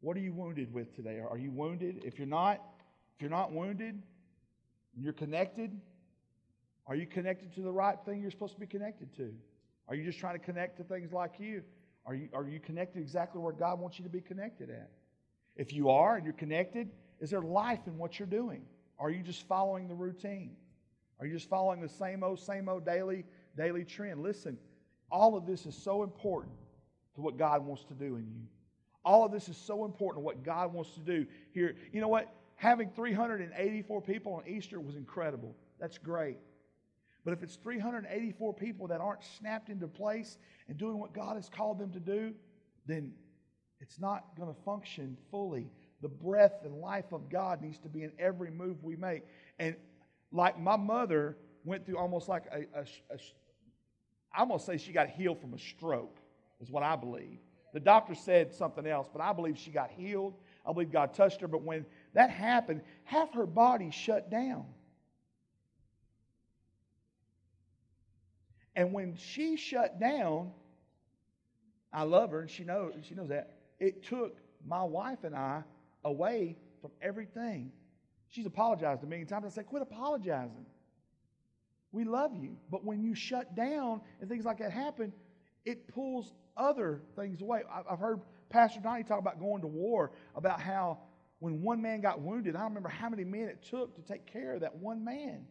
What 0.01 0.17
are 0.17 0.21
you 0.21 0.33
wounded 0.33 0.73
with 0.73 0.95
today? 0.97 1.21
Are 1.21 1.37
you 1.37 1.51
wounded? 1.51 2.03
If 2.05 2.19
you're 2.19 2.27
not, 2.27 2.63
if 3.15 3.21
you're 3.21 3.31
not 3.31 3.53
wounded, 3.53 4.03
you're 4.97 5.13
connected. 5.13 5.79
Are 6.87 6.95
you 6.95 7.07
connected 7.07 7.55
to 7.55 7.61
the 7.61 7.71
right 7.71 7.97
thing 8.05 8.21
you're 8.21 8.31
supposed 8.31 8.55
to 8.55 8.61
be 8.61 8.67
connected 8.67 9.15
to? 9.17 9.33
Are 9.89 9.95
you 9.95 10.05
just 10.05 10.19
trying 10.19 10.39
to 10.39 10.45
connect 10.45 10.79
to 10.79 10.85
things 10.85 11.13
like 11.13 11.35
you? 11.39 11.63
Are 12.07 12.15
you, 12.15 12.29
are 12.33 12.49
you 12.49 12.61
connected 12.61 13.01
exactly 13.01 13.41
where 13.41 13.53
God 13.53 13.79
wants 13.79 13.99
you 13.99 14.05
to 14.05 14.11
be 14.11 14.21
connected 14.21 14.71
at? 14.71 14.91
If 15.57 15.73
you 15.73 15.91
are 15.91 16.17
and 16.17 16.25
you're 16.25 16.33
connected, 16.33 16.91
is 17.21 17.31
there 17.31 17.43
life 17.43 17.81
in 17.87 17.99
what 17.99 18.19
you're 18.19 18.27
doing? 18.27 18.63
Are 18.99 19.11
you 19.11 19.23
just 19.23 19.47
following 19.47 19.89
the 19.89 19.95
routine? 19.95 20.57
Are 21.19 21.27
you 21.27 21.35
just 21.35 21.51
following 21.51 21.81
the 21.81 21.89
same 21.89 22.23
old, 22.23 22.41
same 22.41 22.69
old 22.69 22.87
daily, 22.87 23.25
daily 23.57 23.85
trend? 23.85 24.23
Listen, 24.23 24.57
all 25.11 25.37
of 25.37 25.45
this 25.45 25.67
is 25.67 25.75
so 25.75 26.03
important 26.03 26.55
to 27.17 27.21
what 27.21 27.37
God 27.37 27.65
wants 27.67 27.85
to 27.85 27.95
do 27.95 28.17
in 28.17 28.27
you. 28.33 28.47
All 29.05 29.25
of 29.25 29.33
this 29.33 29.49
is 29.49 29.57
so 29.57 29.85
important 29.85 30.25
what 30.25 30.43
God 30.43 30.73
wants 30.73 30.93
to 30.93 31.01
do 31.01 31.27
here. 31.53 31.77
You 31.93 32.01
know 32.01 32.09
what? 32.09 32.33
Having 32.57 32.91
384 32.91 34.03
people 34.03 34.35
on 34.35 34.43
Easter 34.47 34.79
was 34.81 34.97
incredible. 34.97 35.57
That's 35.79 35.97
great. 35.97 36.37
But 37.25 37.33
if 37.33 37.43
it's 37.43 37.57
384 37.57 38.55
people 38.55 38.89
that 38.89 39.01
aren't 39.01 39.25
snapped 39.25 39.69
into 39.69 39.89
place 39.89 40.39
and 40.69 40.77
doing 40.77 40.99
what 40.99 41.15
God 41.15 41.37
has 41.37 41.49
called 41.49 41.79
them 41.79 41.91
to 41.93 42.01
do, 42.01 42.35
then 42.87 43.13
it's 43.81 43.99
not 43.99 44.25
going 44.37 44.53
to 44.53 44.61
function 44.63 45.17
fully. 45.31 45.71
The 46.03 46.09
breath 46.09 46.61
and 46.65 46.75
life 46.75 47.13
of 47.13 47.29
God 47.29 47.63
needs 47.63 47.79
to 47.81 47.89
be 47.89 48.03
in 48.03 48.13
every 48.19 48.51
move 48.51 48.83
we 48.83 48.97
make. 48.97 49.23
And 49.59 49.77
like 50.33 50.59
my 50.59 50.77
mother 50.77 51.37
went 51.65 51.87
through 51.87 51.99
almost 51.99 52.29
like 52.29 52.45
a, 52.53 52.79
a, 52.79 52.83
a 53.11 53.19
I 54.33 54.41
almost 54.41 54.65
say 54.65 54.77
she 54.77 54.93
got 54.93 55.09
healed 55.09 55.41
from 55.41 55.55
a 55.55 55.59
stroke, 55.59 56.17
is 56.61 56.71
what 56.71 56.83
I 56.83 56.97
believe. 56.97 57.39
The 57.73 57.81
doctor 57.81 58.15
said 58.15 58.53
something 58.53 58.87
else, 58.87 59.09
but 59.13 59.23
I 59.23 59.33
believe 59.33 59.59
she 59.59 59.71
got 59.71 59.91
healed. 59.91 60.35
I 60.67 60.73
believe 60.73 60.91
God 60.91 61.15
touched 61.15 61.41
her. 61.41 61.49
But 61.49 61.63
when 61.63 61.87
that 62.15 62.31
happened, 62.31 62.83
half 63.05 63.33
her 63.35 63.47
body 63.47 63.91
shut 63.91 64.31
down. 64.31 64.67
And 68.75 68.93
when 68.93 69.17
she 69.17 69.57
shut 69.57 70.01
down, 70.01 70.53
I 71.93 72.03
love 72.05 72.31
her 72.31 72.41
and 72.41 72.51
she 72.51 72.65
knows 72.65 72.95
she 73.03 73.15
knows 73.15 73.29
that. 73.29 73.59
It 73.79 74.05
took 74.05 74.37
my 74.67 74.83
wife 74.83 75.25
and 75.25 75.35
I 75.35 75.63
away 76.05 76.57
from 76.81 76.91
everything. 77.03 77.73
She's 78.29 78.47
apologized 78.47 79.03
a 79.03 79.07
million 79.07 79.27
times. 79.27 79.45
I 79.45 79.49
said, 79.49 79.67
quit 79.67 79.83
apologizing. 79.83 80.67
We 81.93 82.05
love 82.05 82.37
you. 82.37 82.57
But 82.71 82.85
when 82.85 83.03
you 83.03 83.15
shut 83.15 83.57
down 83.57 84.01
and 84.21 84.29
things 84.29 84.45
like 84.45 84.59
that 84.59 84.71
happen, 84.71 85.13
it 85.65 85.89
pulls 85.89 86.33
other 86.61 87.01
things 87.17 87.41
away. 87.41 87.63
I've 87.91 87.99
heard 87.99 88.21
Pastor 88.51 88.81
Donnie 88.81 89.03
talk 89.03 89.19
about 89.19 89.41
going 89.41 89.63
to 89.63 89.67
war, 89.67 90.13
about 90.37 90.61
how 90.61 90.99
when 91.39 91.63
one 91.63 91.81
man 91.81 92.03
got 92.03 92.21
wounded, 92.21 92.55
I 92.55 92.61
don't 92.61 92.69
remember 92.69 92.91
how 92.91 93.09
many 93.09 93.25
men 93.25 93.49
it 93.49 93.65
took 93.69 93.97
to 93.97 94.03
take 94.03 94.27
care 94.27 94.55
of 94.55 94.61
that 94.61 94.77
one 94.77 95.03
man. 95.03 95.47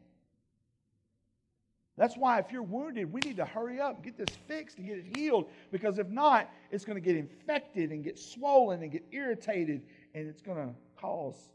That's 1.98 2.16
why 2.16 2.40
if 2.40 2.52
you're 2.52 2.64
wounded, 2.64 3.12
we 3.12 3.20
need 3.26 3.38
to 3.38 3.46
hurry 3.46 3.82
up, 3.82 4.04
get 4.04 4.18
this 4.18 4.34
fixed, 4.48 4.78
and 4.78 4.88
get 4.88 5.00
it 5.00 5.18
healed. 5.18 5.50
Because 5.70 5.98
if 6.00 6.08
not, 6.08 6.50
it's 6.72 6.86
going 6.86 6.96
to 6.96 7.02
get 7.02 7.18
infected 7.18 7.92
and 7.92 8.04
get 8.04 8.18
swollen 8.18 8.82
and 8.84 8.92
get 8.92 9.04
irritated, 9.12 9.82
and 10.14 10.28
it's 10.28 10.42
going 10.42 10.58
to 10.66 10.74
cause 10.96 11.50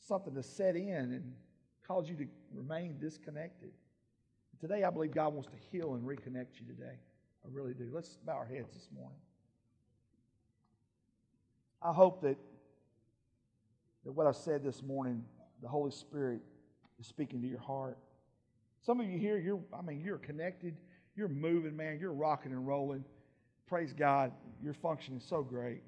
something 0.00 0.34
to 0.34 0.42
set 0.42 0.76
in 0.76 1.12
and 1.12 1.32
cause 1.86 2.10
you 2.10 2.16
to 2.16 2.26
remain 2.52 2.98
disconnected. 2.98 3.70
Today, 4.60 4.84
I 4.84 4.90
believe 4.90 5.12
God 5.12 5.32
wants 5.32 5.48
to 5.50 5.56
heal 5.70 5.94
and 5.94 6.02
reconnect 6.02 6.60
you 6.60 6.66
today. 6.66 6.98
I 7.48 7.54
really 7.54 7.72
do. 7.72 7.88
Let's 7.92 8.16
bow 8.26 8.34
our 8.34 8.46
heads 8.46 8.74
this 8.74 8.88
morning. 8.94 9.18
I 11.80 11.92
hope 11.92 12.20
that, 12.22 12.36
that 14.04 14.12
what 14.12 14.26
I 14.26 14.32
said 14.32 14.62
this 14.62 14.82
morning, 14.82 15.24
the 15.62 15.68
Holy 15.68 15.90
Spirit 15.90 16.40
is 17.00 17.06
speaking 17.06 17.40
to 17.40 17.48
your 17.48 17.60
heart. 17.60 17.96
Some 18.84 19.00
of 19.00 19.06
you 19.06 19.18
here, 19.18 19.38
you're, 19.38 19.60
I 19.72 19.82
mean, 19.82 20.00
you're 20.00 20.18
connected. 20.18 20.76
You're 21.16 21.28
moving, 21.28 21.74
man. 21.76 21.98
You're 22.00 22.12
rocking 22.12 22.52
and 22.52 22.66
rolling. 22.66 23.04
Praise 23.66 23.92
God. 23.92 24.32
your 24.62 24.74
function 24.74 25.16
is 25.16 25.24
so 25.24 25.42
great. 25.42 25.82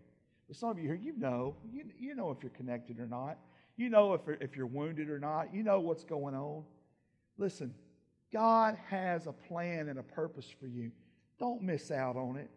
But 0.49 0.57
some 0.57 0.71
of 0.71 0.79
you 0.79 0.87
here, 0.87 0.99
you 1.01 1.13
know, 1.19 1.57
you, 1.71 1.85
you 1.99 2.15
know 2.15 2.31
if 2.31 2.39
you're 2.43 2.51
connected 2.51 2.99
or 2.99 3.07
not. 3.07 3.39
You 3.77 3.91
know 3.91 4.15
if, 4.15 4.23
if 4.41 4.57
you're 4.57 4.67
wounded 4.67 5.11
or 5.11 5.19
not. 5.19 5.55
You 5.55 5.63
know 5.63 5.81
what's 5.81 6.05
going 6.05 6.35
on. 6.35 6.65
Listen, 7.37 7.75
God 8.33 8.79
has 8.89 9.27
a 9.27 9.33
plan 9.33 9.89
and 9.89 9.99
a 9.99 10.03
purpose 10.03 10.49
for 10.59 10.67
you. 10.67 10.91
Don't 11.41 11.63
miss 11.63 11.91
out 11.91 12.17
on 12.17 12.37
it 12.37 12.51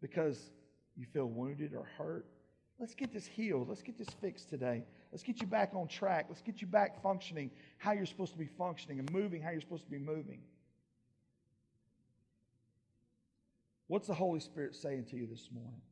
because 0.00 0.38
you 0.96 1.04
feel 1.04 1.26
wounded 1.26 1.74
or 1.74 1.84
hurt. 1.98 2.24
Let's 2.78 2.94
get 2.94 3.12
this 3.12 3.26
healed. 3.26 3.68
Let's 3.68 3.82
get 3.82 3.98
this 3.98 4.08
fixed 4.20 4.48
today. 4.48 4.84
Let's 5.10 5.24
get 5.24 5.40
you 5.40 5.46
back 5.46 5.72
on 5.74 5.88
track. 5.88 6.26
Let's 6.28 6.40
get 6.42 6.60
you 6.60 6.68
back 6.68 7.02
functioning 7.02 7.50
how 7.78 7.92
you're 7.92 8.06
supposed 8.06 8.32
to 8.32 8.38
be 8.38 8.46
functioning 8.46 9.00
and 9.00 9.12
moving 9.12 9.42
how 9.42 9.50
you're 9.50 9.60
supposed 9.60 9.84
to 9.84 9.90
be 9.90 9.98
moving. 9.98 10.40
What's 13.88 14.06
the 14.06 14.14
Holy 14.14 14.40
Spirit 14.40 14.74
saying 14.76 15.06
to 15.10 15.16
you 15.16 15.26
this 15.26 15.48
morning? 15.52 15.82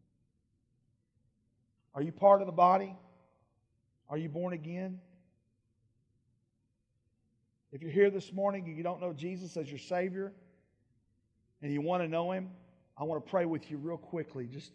Are 1.94 2.02
you 2.02 2.12
part 2.12 2.40
of 2.40 2.46
the 2.46 2.52
body? 2.52 2.96
Are 4.08 4.16
you 4.16 4.28
born 4.28 4.52
again? 4.52 5.00
If 7.72 7.82
you're 7.82 7.90
here 7.90 8.10
this 8.10 8.32
morning 8.32 8.64
and 8.66 8.76
you 8.76 8.82
don't 8.82 9.00
know 9.00 9.12
Jesus 9.12 9.56
as 9.56 9.68
your 9.68 9.78
Savior 9.78 10.32
and 11.62 11.72
you 11.72 11.80
want 11.80 12.02
to 12.02 12.08
know 12.08 12.32
Him, 12.32 12.50
I 12.96 13.04
want 13.04 13.24
to 13.24 13.30
pray 13.30 13.46
with 13.46 13.70
you 13.70 13.78
real 13.78 13.96
quickly. 13.96 14.46
Just 14.46 14.72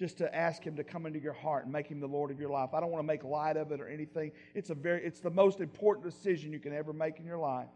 just 0.00 0.16
to 0.16 0.34
ask 0.34 0.64
him 0.64 0.76
to 0.76 0.82
come 0.82 1.04
into 1.04 1.20
your 1.20 1.34
heart 1.34 1.64
and 1.64 1.72
make 1.72 1.86
him 1.86 2.00
the 2.00 2.06
Lord 2.06 2.30
of 2.30 2.40
your 2.40 2.48
life. 2.48 2.70
I 2.72 2.80
don't 2.80 2.90
want 2.90 3.02
to 3.04 3.06
make 3.06 3.22
light 3.22 3.58
of 3.58 3.70
it 3.70 3.82
or 3.82 3.86
anything. 3.86 4.32
It's 4.54 4.70
a 4.70 4.74
very 4.74 5.04
it's 5.04 5.20
the 5.20 5.30
most 5.30 5.60
important 5.60 6.06
decision 6.06 6.54
you 6.54 6.58
can 6.58 6.74
ever 6.74 6.94
make 6.94 7.18
in 7.18 7.26
your 7.26 7.36
life. 7.36 7.68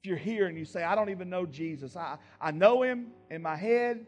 If 0.00 0.08
you're 0.08 0.16
here 0.16 0.46
and 0.46 0.56
you 0.56 0.64
say, 0.64 0.84
I 0.84 0.94
don't 0.94 1.10
even 1.10 1.28
know 1.28 1.44
Jesus, 1.44 1.96
I, 1.96 2.18
I 2.40 2.52
know 2.52 2.82
him 2.82 3.08
in 3.30 3.42
my 3.42 3.56
head, 3.56 4.06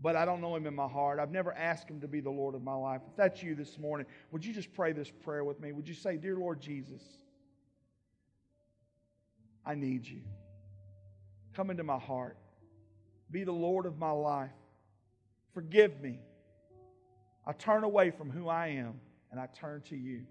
but 0.00 0.16
I 0.16 0.24
don't 0.24 0.40
know 0.40 0.54
him 0.56 0.66
in 0.66 0.74
my 0.74 0.88
heart. 0.88 1.20
I've 1.20 1.32
never 1.32 1.52
asked 1.52 1.88
him 1.88 2.00
to 2.00 2.08
be 2.08 2.20
the 2.20 2.30
Lord 2.30 2.56
of 2.56 2.62
my 2.62 2.74
life. 2.74 3.02
If 3.08 3.16
that's 3.16 3.40
you 3.40 3.54
this 3.54 3.78
morning, 3.78 4.06
would 4.32 4.44
you 4.44 4.52
just 4.52 4.72
pray 4.72 4.92
this 4.92 5.10
prayer 5.10 5.44
with 5.44 5.60
me? 5.60 5.70
Would 5.70 5.88
you 5.88 5.94
say, 5.94 6.16
Dear 6.16 6.36
Lord 6.36 6.60
Jesus, 6.60 7.02
I 9.66 9.74
need 9.74 10.06
you. 10.06 10.20
Come 11.54 11.70
into 11.70 11.82
my 11.82 11.98
heart. 11.98 12.38
Be 13.30 13.42
the 13.42 13.52
Lord 13.52 13.86
of 13.86 13.98
my 13.98 14.12
life. 14.12 14.50
Forgive 15.52 16.00
me. 16.00 16.20
I 17.46 17.52
turn 17.52 17.82
away 17.82 18.10
from 18.10 18.30
who 18.30 18.48
I 18.48 18.68
am 18.68 19.00
and 19.30 19.40
I 19.40 19.46
turn 19.46 19.82
to 19.88 19.96
you. 19.96 20.22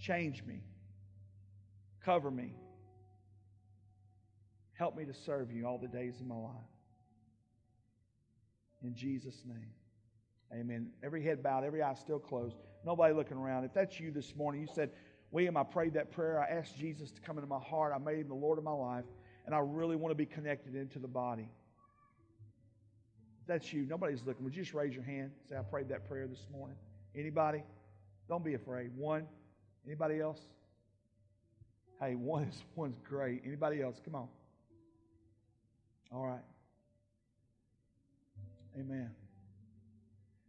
Change 0.00 0.42
me. 0.44 0.62
Cover 2.04 2.30
me. 2.30 2.54
Help 4.72 4.96
me 4.96 5.04
to 5.04 5.12
serve 5.12 5.50
you 5.50 5.66
all 5.66 5.78
the 5.78 5.88
days 5.88 6.20
of 6.20 6.26
my 6.26 6.36
life. 6.36 6.54
In 8.82 8.94
Jesus' 8.94 9.42
name. 9.44 9.72
Amen. 10.52 10.90
Every 11.02 11.22
head 11.22 11.42
bowed, 11.42 11.64
every 11.64 11.82
eye 11.82 11.94
still 11.94 12.18
closed. 12.18 12.56
Nobody 12.86 13.12
looking 13.12 13.36
around. 13.36 13.64
If 13.64 13.74
that's 13.74 13.98
you 13.98 14.10
this 14.10 14.34
morning, 14.36 14.60
you 14.62 14.68
said, 14.72 14.90
William, 15.30 15.56
I 15.56 15.62
prayed 15.64 15.94
that 15.94 16.10
prayer. 16.10 16.40
I 16.40 16.46
asked 16.46 16.78
Jesus 16.78 17.10
to 17.10 17.20
come 17.20 17.36
into 17.36 17.48
my 17.48 17.58
heart. 17.58 17.92
I 17.94 17.98
made 17.98 18.18
him 18.18 18.28
the 18.28 18.34
Lord 18.34 18.58
of 18.58 18.64
my 18.64 18.72
life 18.72 19.04
and 19.48 19.54
I 19.54 19.60
really 19.60 19.96
want 19.96 20.10
to 20.10 20.14
be 20.14 20.26
connected 20.26 20.74
into 20.74 20.98
the 20.98 21.08
body. 21.08 21.48
If 23.40 23.46
that's 23.46 23.72
you, 23.72 23.86
nobody's 23.86 24.22
looking. 24.26 24.44
Would 24.44 24.54
you 24.54 24.62
just 24.62 24.74
raise 24.74 24.94
your 24.94 25.04
hand? 25.04 25.30
Say, 25.48 25.56
I 25.56 25.62
prayed 25.62 25.88
that 25.88 26.06
prayer 26.06 26.26
this 26.26 26.46
morning. 26.52 26.76
Anybody? 27.16 27.62
Don't 28.28 28.44
be 28.44 28.52
afraid. 28.52 28.90
One. 28.94 29.26
Anybody 29.86 30.20
else? 30.20 30.38
Hey, 31.98 32.14
one 32.14 32.42
is 32.42 32.62
one's 32.76 32.98
great. 32.98 33.40
Anybody 33.46 33.80
else? 33.80 33.98
Come 34.04 34.16
on. 34.16 34.28
All 36.12 36.26
right. 36.26 36.44
Amen. 38.78 39.10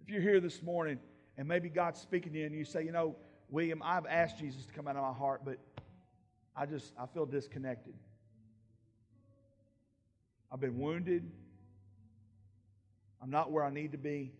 If 0.02 0.10
you're 0.10 0.22
here 0.22 0.42
this 0.42 0.62
morning 0.62 1.00
and 1.38 1.48
maybe 1.48 1.70
God's 1.70 2.02
speaking 2.02 2.34
to 2.34 2.40
you 2.40 2.46
and 2.48 2.54
you 2.54 2.66
say, 2.66 2.84
you 2.84 2.92
know, 2.92 3.16
William, 3.50 3.82
I've 3.84 4.06
asked 4.06 4.38
Jesus 4.38 4.66
to 4.66 4.74
come 4.74 4.88
out 4.88 4.96
of 4.96 5.04
my 5.04 5.18
heart, 5.18 5.42
but 5.44 5.58
I 6.56 6.66
just 6.66 6.94
I 7.00 7.06
feel 7.08 7.26
disconnected. 7.26 7.94
I've 10.52 10.60
been 10.60 10.80
wounded. 10.80 11.30
I'm 13.22 13.30
not 13.30 13.52
where 13.52 13.64
I 13.64 13.70
need 13.70 13.92
to 13.92 13.98
be. 13.98 14.34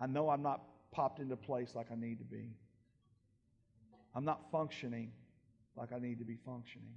I 0.00 0.06
know 0.06 0.28
I'm 0.28 0.42
not 0.42 0.62
popped 0.92 1.20
into 1.20 1.36
place 1.36 1.74
like 1.74 1.86
I 1.90 1.94
need 1.94 2.18
to 2.18 2.24
be. 2.24 2.50
I'm 4.14 4.24
not 4.24 4.50
functioning 4.50 5.12
like 5.76 5.92
I 5.92 5.98
need 5.98 6.18
to 6.18 6.24
be 6.24 6.36
functioning. 6.44 6.94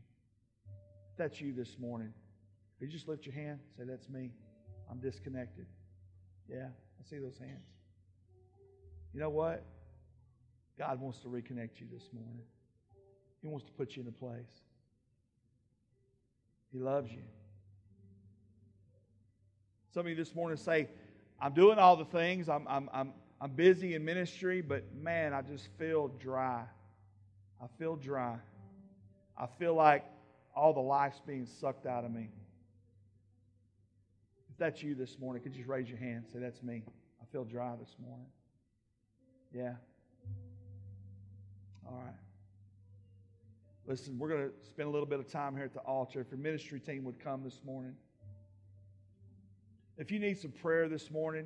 If 1.11 1.17
that's 1.17 1.41
you 1.41 1.53
this 1.53 1.77
morning, 1.79 2.13
you 2.79 2.87
just 2.87 3.07
lift 3.07 3.25
your 3.25 3.35
hand, 3.35 3.59
say, 3.77 3.83
That's 3.85 4.09
me. 4.09 4.31
I'm 4.89 4.99
disconnected. 4.99 5.65
Yeah, 6.49 6.67
I 6.67 7.09
see 7.09 7.19
those 7.19 7.37
hands. 7.37 7.67
You 9.13 9.19
know 9.19 9.29
what? 9.29 9.63
God 10.79 11.01
wants 11.01 11.19
to 11.19 11.27
reconnect 11.27 11.81
you 11.81 11.87
this 11.91 12.07
morning. 12.13 12.41
He 13.41 13.47
wants 13.49 13.65
to 13.65 13.71
put 13.73 13.97
you 13.97 14.01
in 14.01 14.07
a 14.07 14.13
place. 14.13 14.49
He 16.71 16.79
loves 16.79 17.11
you. 17.11 17.23
Some 19.93 20.05
of 20.05 20.09
you 20.09 20.15
this 20.15 20.33
morning 20.33 20.57
say, 20.57 20.87
I'm 21.41 21.53
doing 21.53 21.79
all 21.79 21.97
the 21.97 22.05
things, 22.05 22.47
I'm, 22.47 22.65
I'm, 22.69 22.89
I'm, 22.93 23.11
I'm 23.41 23.51
busy 23.51 23.93
in 23.93 24.05
ministry, 24.05 24.61
but 24.61 24.85
man, 24.95 25.33
I 25.33 25.41
just 25.41 25.67
feel 25.77 26.07
dry. 26.07 26.63
I 27.61 27.65
feel 27.77 27.97
dry. 27.97 28.37
I 29.37 29.47
feel 29.57 29.73
like 29.73 30.05
all 30.55 30.73
the 30.73 30.79
life's 30.79 31.19
being 31.27 31.45
sucked 31.45 31.85
out 31.87 32.05
of 32.05 32.11
me. 32.11 32.29
If 34.49 34.57
that's 34.57 34.81
you 34.81 34.95
this 34.95 35.17
morning, 35.19 35.43
could 35.43 35.53
you 35.53 35.59
just 35.59 35.69
raise 35.69 35.89
your 35.89 35.97
hand 35.97 36.25
say, 36.31 36.39
That's 36.39 36.63
me. 36.63 36.83
I 37.21 37.25
feel 37.31 37.43
dry 37.43 37.73
this 37.79 37.95
morning. 38.01 38.27
Yeah. 39.53 39.73
All 41.87 41.97
right. 41.97 42.13
Listen, 43.87 44.19
we're 44.19 44.29
going 44.29 44.49
to 44.49 44.65
spend 44.67 44.87
a 44.87 44.91
little 44.91 45.07
bit 45.07 45.19
of 45.19 45.31
time 45.31 45.55
here 45.55 45.65
at 45.65 45.73
the 45.73 45.79
altar. 45.79 46.21
If 46.21 46.29
your 46.29 46.39
ministry 46.39 46.79
team 46.79 47.03
would 47.05 47.19
come 47.19 47.43
this 47.43 47.61
morning. 47.65 47.95
If 49.97 50.11
you 50.11 50.19
need 50.19 50.37
some 50.37 50.51
prayer 50.51 50.87
this 50.87 51.11
morning, 51.11 51.45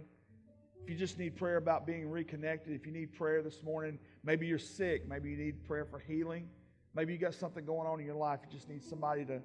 if 0.84 0.90
you 0.90 0.96
just 0.96 1.18
need 1.18 1.38
prayer 1.38 1.58
about 1.58 1.88
being 1.88 2.10
reconnected, 2.10 2.74
if 2.74 2.86
you 2.86 2.92
need 2.92 3.14
prayer 3.14 3.42
this 3.42 3.64
morning, 3.64 3.98
maybe 4.24 4.46
you're 4.46 4.60
sick, 4.60 5.08
maybe 5.08 5.30
you 5.32 5.38
need 5.38 5.64
prayer 5.66 5.86
for 5.86 5.98
healing, 6.00 6.50
maybe 6.94 7.14
you 7.14 7.20
got 7.20 7.34
something 7.34 7.66
going 7.66 7.88
on 7.88 8.00
in 8.02 8.06
your 8.06 8.16
life, 8.16 8.42
you 8.46 8.52
just 8.52 8.68
need 8.70 8.84
somebody 8.84 9.24
to, 9.26 9.42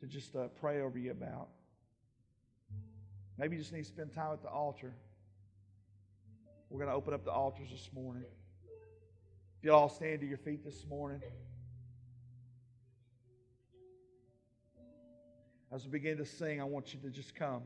to 0.00 0.06
just 0.06 0.34
uh, 0.34 0.48
pray 0.60 0.80
over 0.80 0.98
you 0.98 1.10
about. 1.10 1.48
Maybe 3.38 3.56
you 3.56 3.62
just 3.62 3.72
need 3.72 3.82
to 3.82 3.88
spend 3.88 4.14
time 4.14 4.32
at 4.32 4.42
the 4.42 4.48
altar. 4.48 4.94
We're 6.70 6.78
going 6.78 6.90
to 6.90 6.96
open 6.96 7.12
up 7.12 7.24
the 7.24 7.32
altars 7.32 7.68
this 7.70 7.90
morning. 7.94 8.24
If 9.62 9.66
you 9.66 9.74
all 9.74 9.88
stand 9.88 10.18
to 10.22 10.26
your 10.26 10.38
feet 10.38 10.64
this 10.64 10.84
morning. 10.90 11.22
As 15.70 15.84
we 15.84 15.90
begin 15.92 16.16
to 16.16 16.24
sing, 16.24 16.60
I 16.60 16.64
want 16.64 16.92
you 16.92 16.98
to 16.98 17.10
just 17.10 17.36
come. 17.36 17.62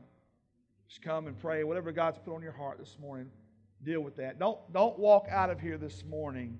Just 0.87 1.01
come 1.01 1.25
and 1.25 1.35
pray. 1.39 1.63
Whatever 1.63 1.91
God's 1.91 2.19
put 2.23 2.35
on 2.35 2.43
your 2.43 2.51
heart 2.51 2.77
this 2.77 2.97
morning, 3.01 3.31
deal 3.81 4.01
with 4.01 4.15
that. 4.17 4.37
Don't, 4.37 4.59
don't 4.71 4.99
walk 4.99 5.25
out 5.31 5.49
of 5.49 5.59
here 5.59 5.79
this 5.79 6.03
morning 6.05 6.59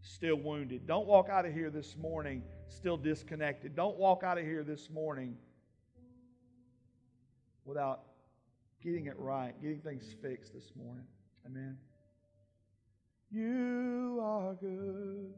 still 0.00 0.34
wounded. 0.34 0.84
Don't 0.84 1.06
walk 1.06 1.28
out 1.28 1.46
of 1.46 1.52
here 1.52 1.70
this 1.70 1.96
morning 1.96 2.42
still 2.66 2.96
disconnected. 2.96 3.76
Don't 3.76 3.96
walk 3.96 4.24
out 4.24 4.36
of 4.36 4.42
here 4.42 4.64
this 4.64 4.90
morning 4.90 5.36
without 7.64 8.00
getting 8.82 9.06
it 9.06 9.16
right, 9.16 9.54
getting 9.62 9.78
things 9.78 10.12
fixed 10.20 10.52
this 10.52 10.72
morning. 10.74 11.04
Amen. 11.46 11.76
You 13.30 14.20
are 14.22 14.54
good. 14.54 15.34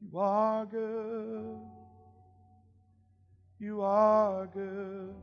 You 0.00 0.18
are 0.18 0.66
good. 0.66 1.60
You 3.58 3.82
are 3.82 4.46
good. 4.46 5.14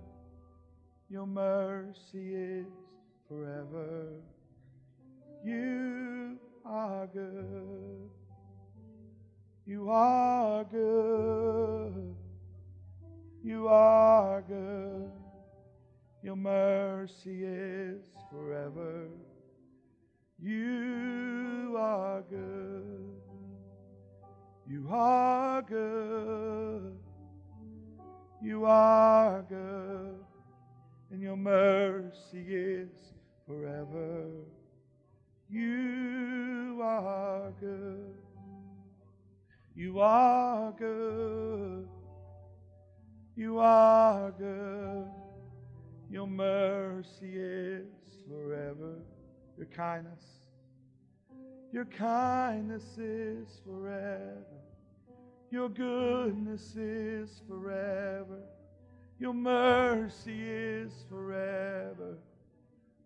Your 1.10 1.26
mercy 1.26 2.36
is 2.36 2.68
forever. 3.28 4.10
You 5.44 6.38
are 6.66 7.08
good. 7.08 8.10
You 9.66 9.90
are 9.90 10.64
good. 10.66 12.16
You 13.44 13.68
are 13.68 14.42
good. 14.42 15.12
Your 16.22 16.36
mercy 16.36 17.44
is 17.44 18.04
forever. 18.32 19.08
You 20.40 21.76
are 21.80 22.22
good. 22.30 23.08
You 24.68 24.88
are 24.92 25.62
good. 25.64 26.98
You 28.40 28.66
are 28.66 29.44
good. 29.50 30.16
And 31.10 31.22
your 31.22 31.38
mercy 31.38 32.46
is 32.50 32.90
forever. 33.48 34.26
You 35.50 36.80
are 36.84 37.52
good. 37.60 38.14
You 39.76 40.00
are 40.00 40.72
good. 40.78 41.88
You 43.36 43.58
are 43.60 44.32
good. 44.32 45.08
Your 46.12 46.28
mercy 46.28 47.34
is 47.34 47.88
forever. 48.28 48.98
Your 49.58 49.68
kindness. 49.68 50.24
Your 51.72 51.86
kindness 51.86 52.98
is 52.98 53.60
forever. 53.66 54.46
Your 55.50 55.70
goodness 55.70 56.76
is 56.76 57.42
forever. 57.48 58.40
Your 59.20 59.34
mercy 59.34 60.44
is 60.44 60.92
forever. 61.10 62.18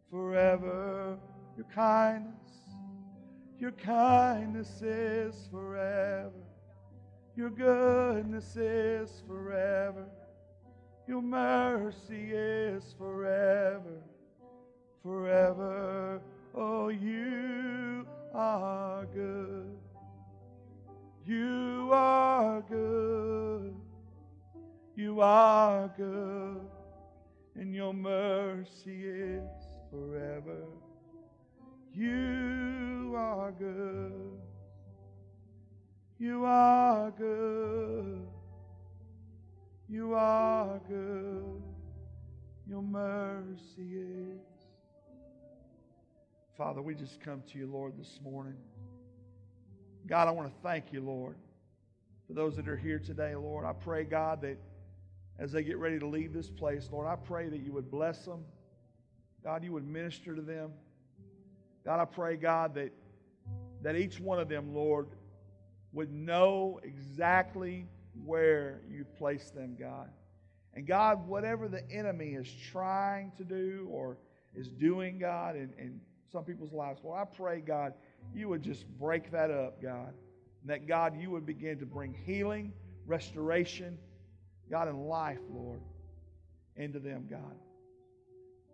Forever. 0.10 1.18
Your 1.56 1.68
kindness. 1.74 2.34
Your 3.58 3.72
kindness 3.72 4.82
is 4.82 5.48
forever. 5.52 6.32
Your 7.36 7.50
goodness 7.50 8.56
is 8.58 9.24
forever. 9.26 10.06
Your 11.08 11.22
mercy 11.22 12.32
is 12.32 12.94
forever. 12.98 14.02
Forever. 15.04 16.22
Oh, 16.54 16.90
you 16.90 18.06
are 18.34 19.06
good. 19.06 19.78
You 21.26 21.90
are 21.94 22.62
good. 22.62 23.74
You 24.96 25.22
are 25.22 25.90
good. 25.96 26.62
And 27.56 27.74
your 27.74 27.94
mercy 27.94 29.06
is 29.06 29.50
forever. 29.90 30.66
You 31.94 33.14
are 33.16 33.52
good. 33.52 34.40
You 36.20 36.44
are 36.46 37.12
good. 37.12 38.28
You 39.88 40.14
are 40.14 40.80
good. 40.88 41.62
Your 42.68 42.82
mercy 42.82 43.98
is. 43.98 44.51
Father, 46.58 46.82
we 46.82 46.94
just 46.94 47.22
come 47.22 47.42
to 47.52 47.58
you, 47.58 47.66
Lord, 47.66 47.94
this 47.98 48.20
morning. 48.22 48.56
God, 50.06 50.28
I 50.28 50.32
want 50.32 50.50
to 50.50 50.62
thank 50.62 50.92
you, 50.92 51.00
Lord, 51.00 51.38
for 52.28 52.34
those 52.34 52.58
that 52.58 52.68
are 52.68 52.76
here 52.76 53.00
today, 53.00 53.36
Lord. 53.36 53.66
I 53.66 53.72
pray, 53.72 54.04
God, 54.04 54.42
that 54.42 54.58
as 55.40 55.54
they 55.54 55.64
get 55.64 55.78
ready 55.78 55.98
to 55.98 56.06
leave 56.06 56.34
this 56.34 56.50
place, 56.50 56.90
Lord, 56.92 57.08
I 57.08 57.16
pray 57.16 57.48
that 57.48 57.62
you 57.62 57.72
would 57.72 57.90
bless 57.90 58.26
them. 58.26 58.44
God, 59.44 59.64
you 59.64 59.72
would 59.72 59.88
minister 59.88 60.36
to 60.36 60.42
them. 60.42 60.72
God, 61.86 62.02
I 62.02 62.06
pray, 62.06 62.36
God, 62.36 62.76
that, 62.76 62.92
that 63.82 63.96
each 63.96 64.20
one 64.20 64.40
of 64.40 64.50
them, 64.50 64.76
Lord, 64.76 65.08
would 65.94 66.12
know 66.12 66.82
exactly 66.84 67.88
where 68.26 68.82
you've 68.90 69.16
placed 69.16 69.56
them, 69.56 69.78
God. 69.80 70.10
And 70.74 70.86
God, 70.86 71.28
whatever 71.28 71.70
the 71.70 71.90
enemy 71.90 72.32
is 72.32 72.52
trying 72.72 73.32
to 73.38 73.46
do 73.46 73.88
or 73.90 74.18
is 74.54 74.68
doing, 74.68 75.18
God, 75.18 75.56
in, 75.56 75.74
in 75.80 76.02
some 76.32 76.44
people's 76.44 76.74
lives, 76.74 77.02
Lord, 77.04 77.20
I 77.20 77.26
pray, 77.26 77.60
God, 77.60 77.94
you 78.34 78.50
would 78.50 78.62
just 78.62 78.88
break 78.98 79.32
that 79.32 79.52
up, 79.52 79.82
God. 79.82 80.14
And 80.62 80.70
that, 80.70 80.88
God, 80.88 81.20
you 81.20 81.32
would 81.32 81.46
begin 81.46 81.80
to 81.80 81.86
bring 81.86 82.14
healing, 82.14 82.74
restoration, 83.06 83.98
God, 84.70 84.88
and 84.88 85.08
life, 85.08 85.40
Lord, 85.50 85.82
into 86.76 87.00
them, 87.00 87.28
God. 87.30 87.56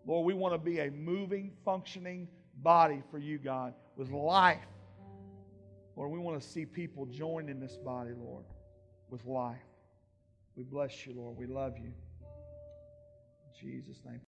Lord, 0.05 0.25
we 0.25 0.33
want 0.33 0.53
to 0.53 0.57
be 0.57 0.79
a 0.79 0.91
moving, 0.91 1.51
functioning 1.65 2.27
body 2.61 3.01
for 3.11 3.17
you, 3.17 3.37
God, 3.37 3.73
with 3.95 4.11
life. 4.11 4.65
Lord, 5.95 6.11
we 6.11 6.19
want 6.19 6.39
to 6.41 6.47
see 6.47 6.65
people 6.65 7.05
join 7.07 7.49
in 7.49 7.59
this 7.59 7.77
body, 7.77 8.11
Lord, 8.15 8.45
with 9.09 9.25
life. 9.25 9.57
We 10.55 10.63
bless 10.63 11.05
you, 11.05 11.13
Lord. 11.13 11.37
We 11.37 11.47
love 11.47 11.77
you. 11.77 11.91
In 13.45 13.59
Jesus' 13.59 13.99
name. 14.05 14.21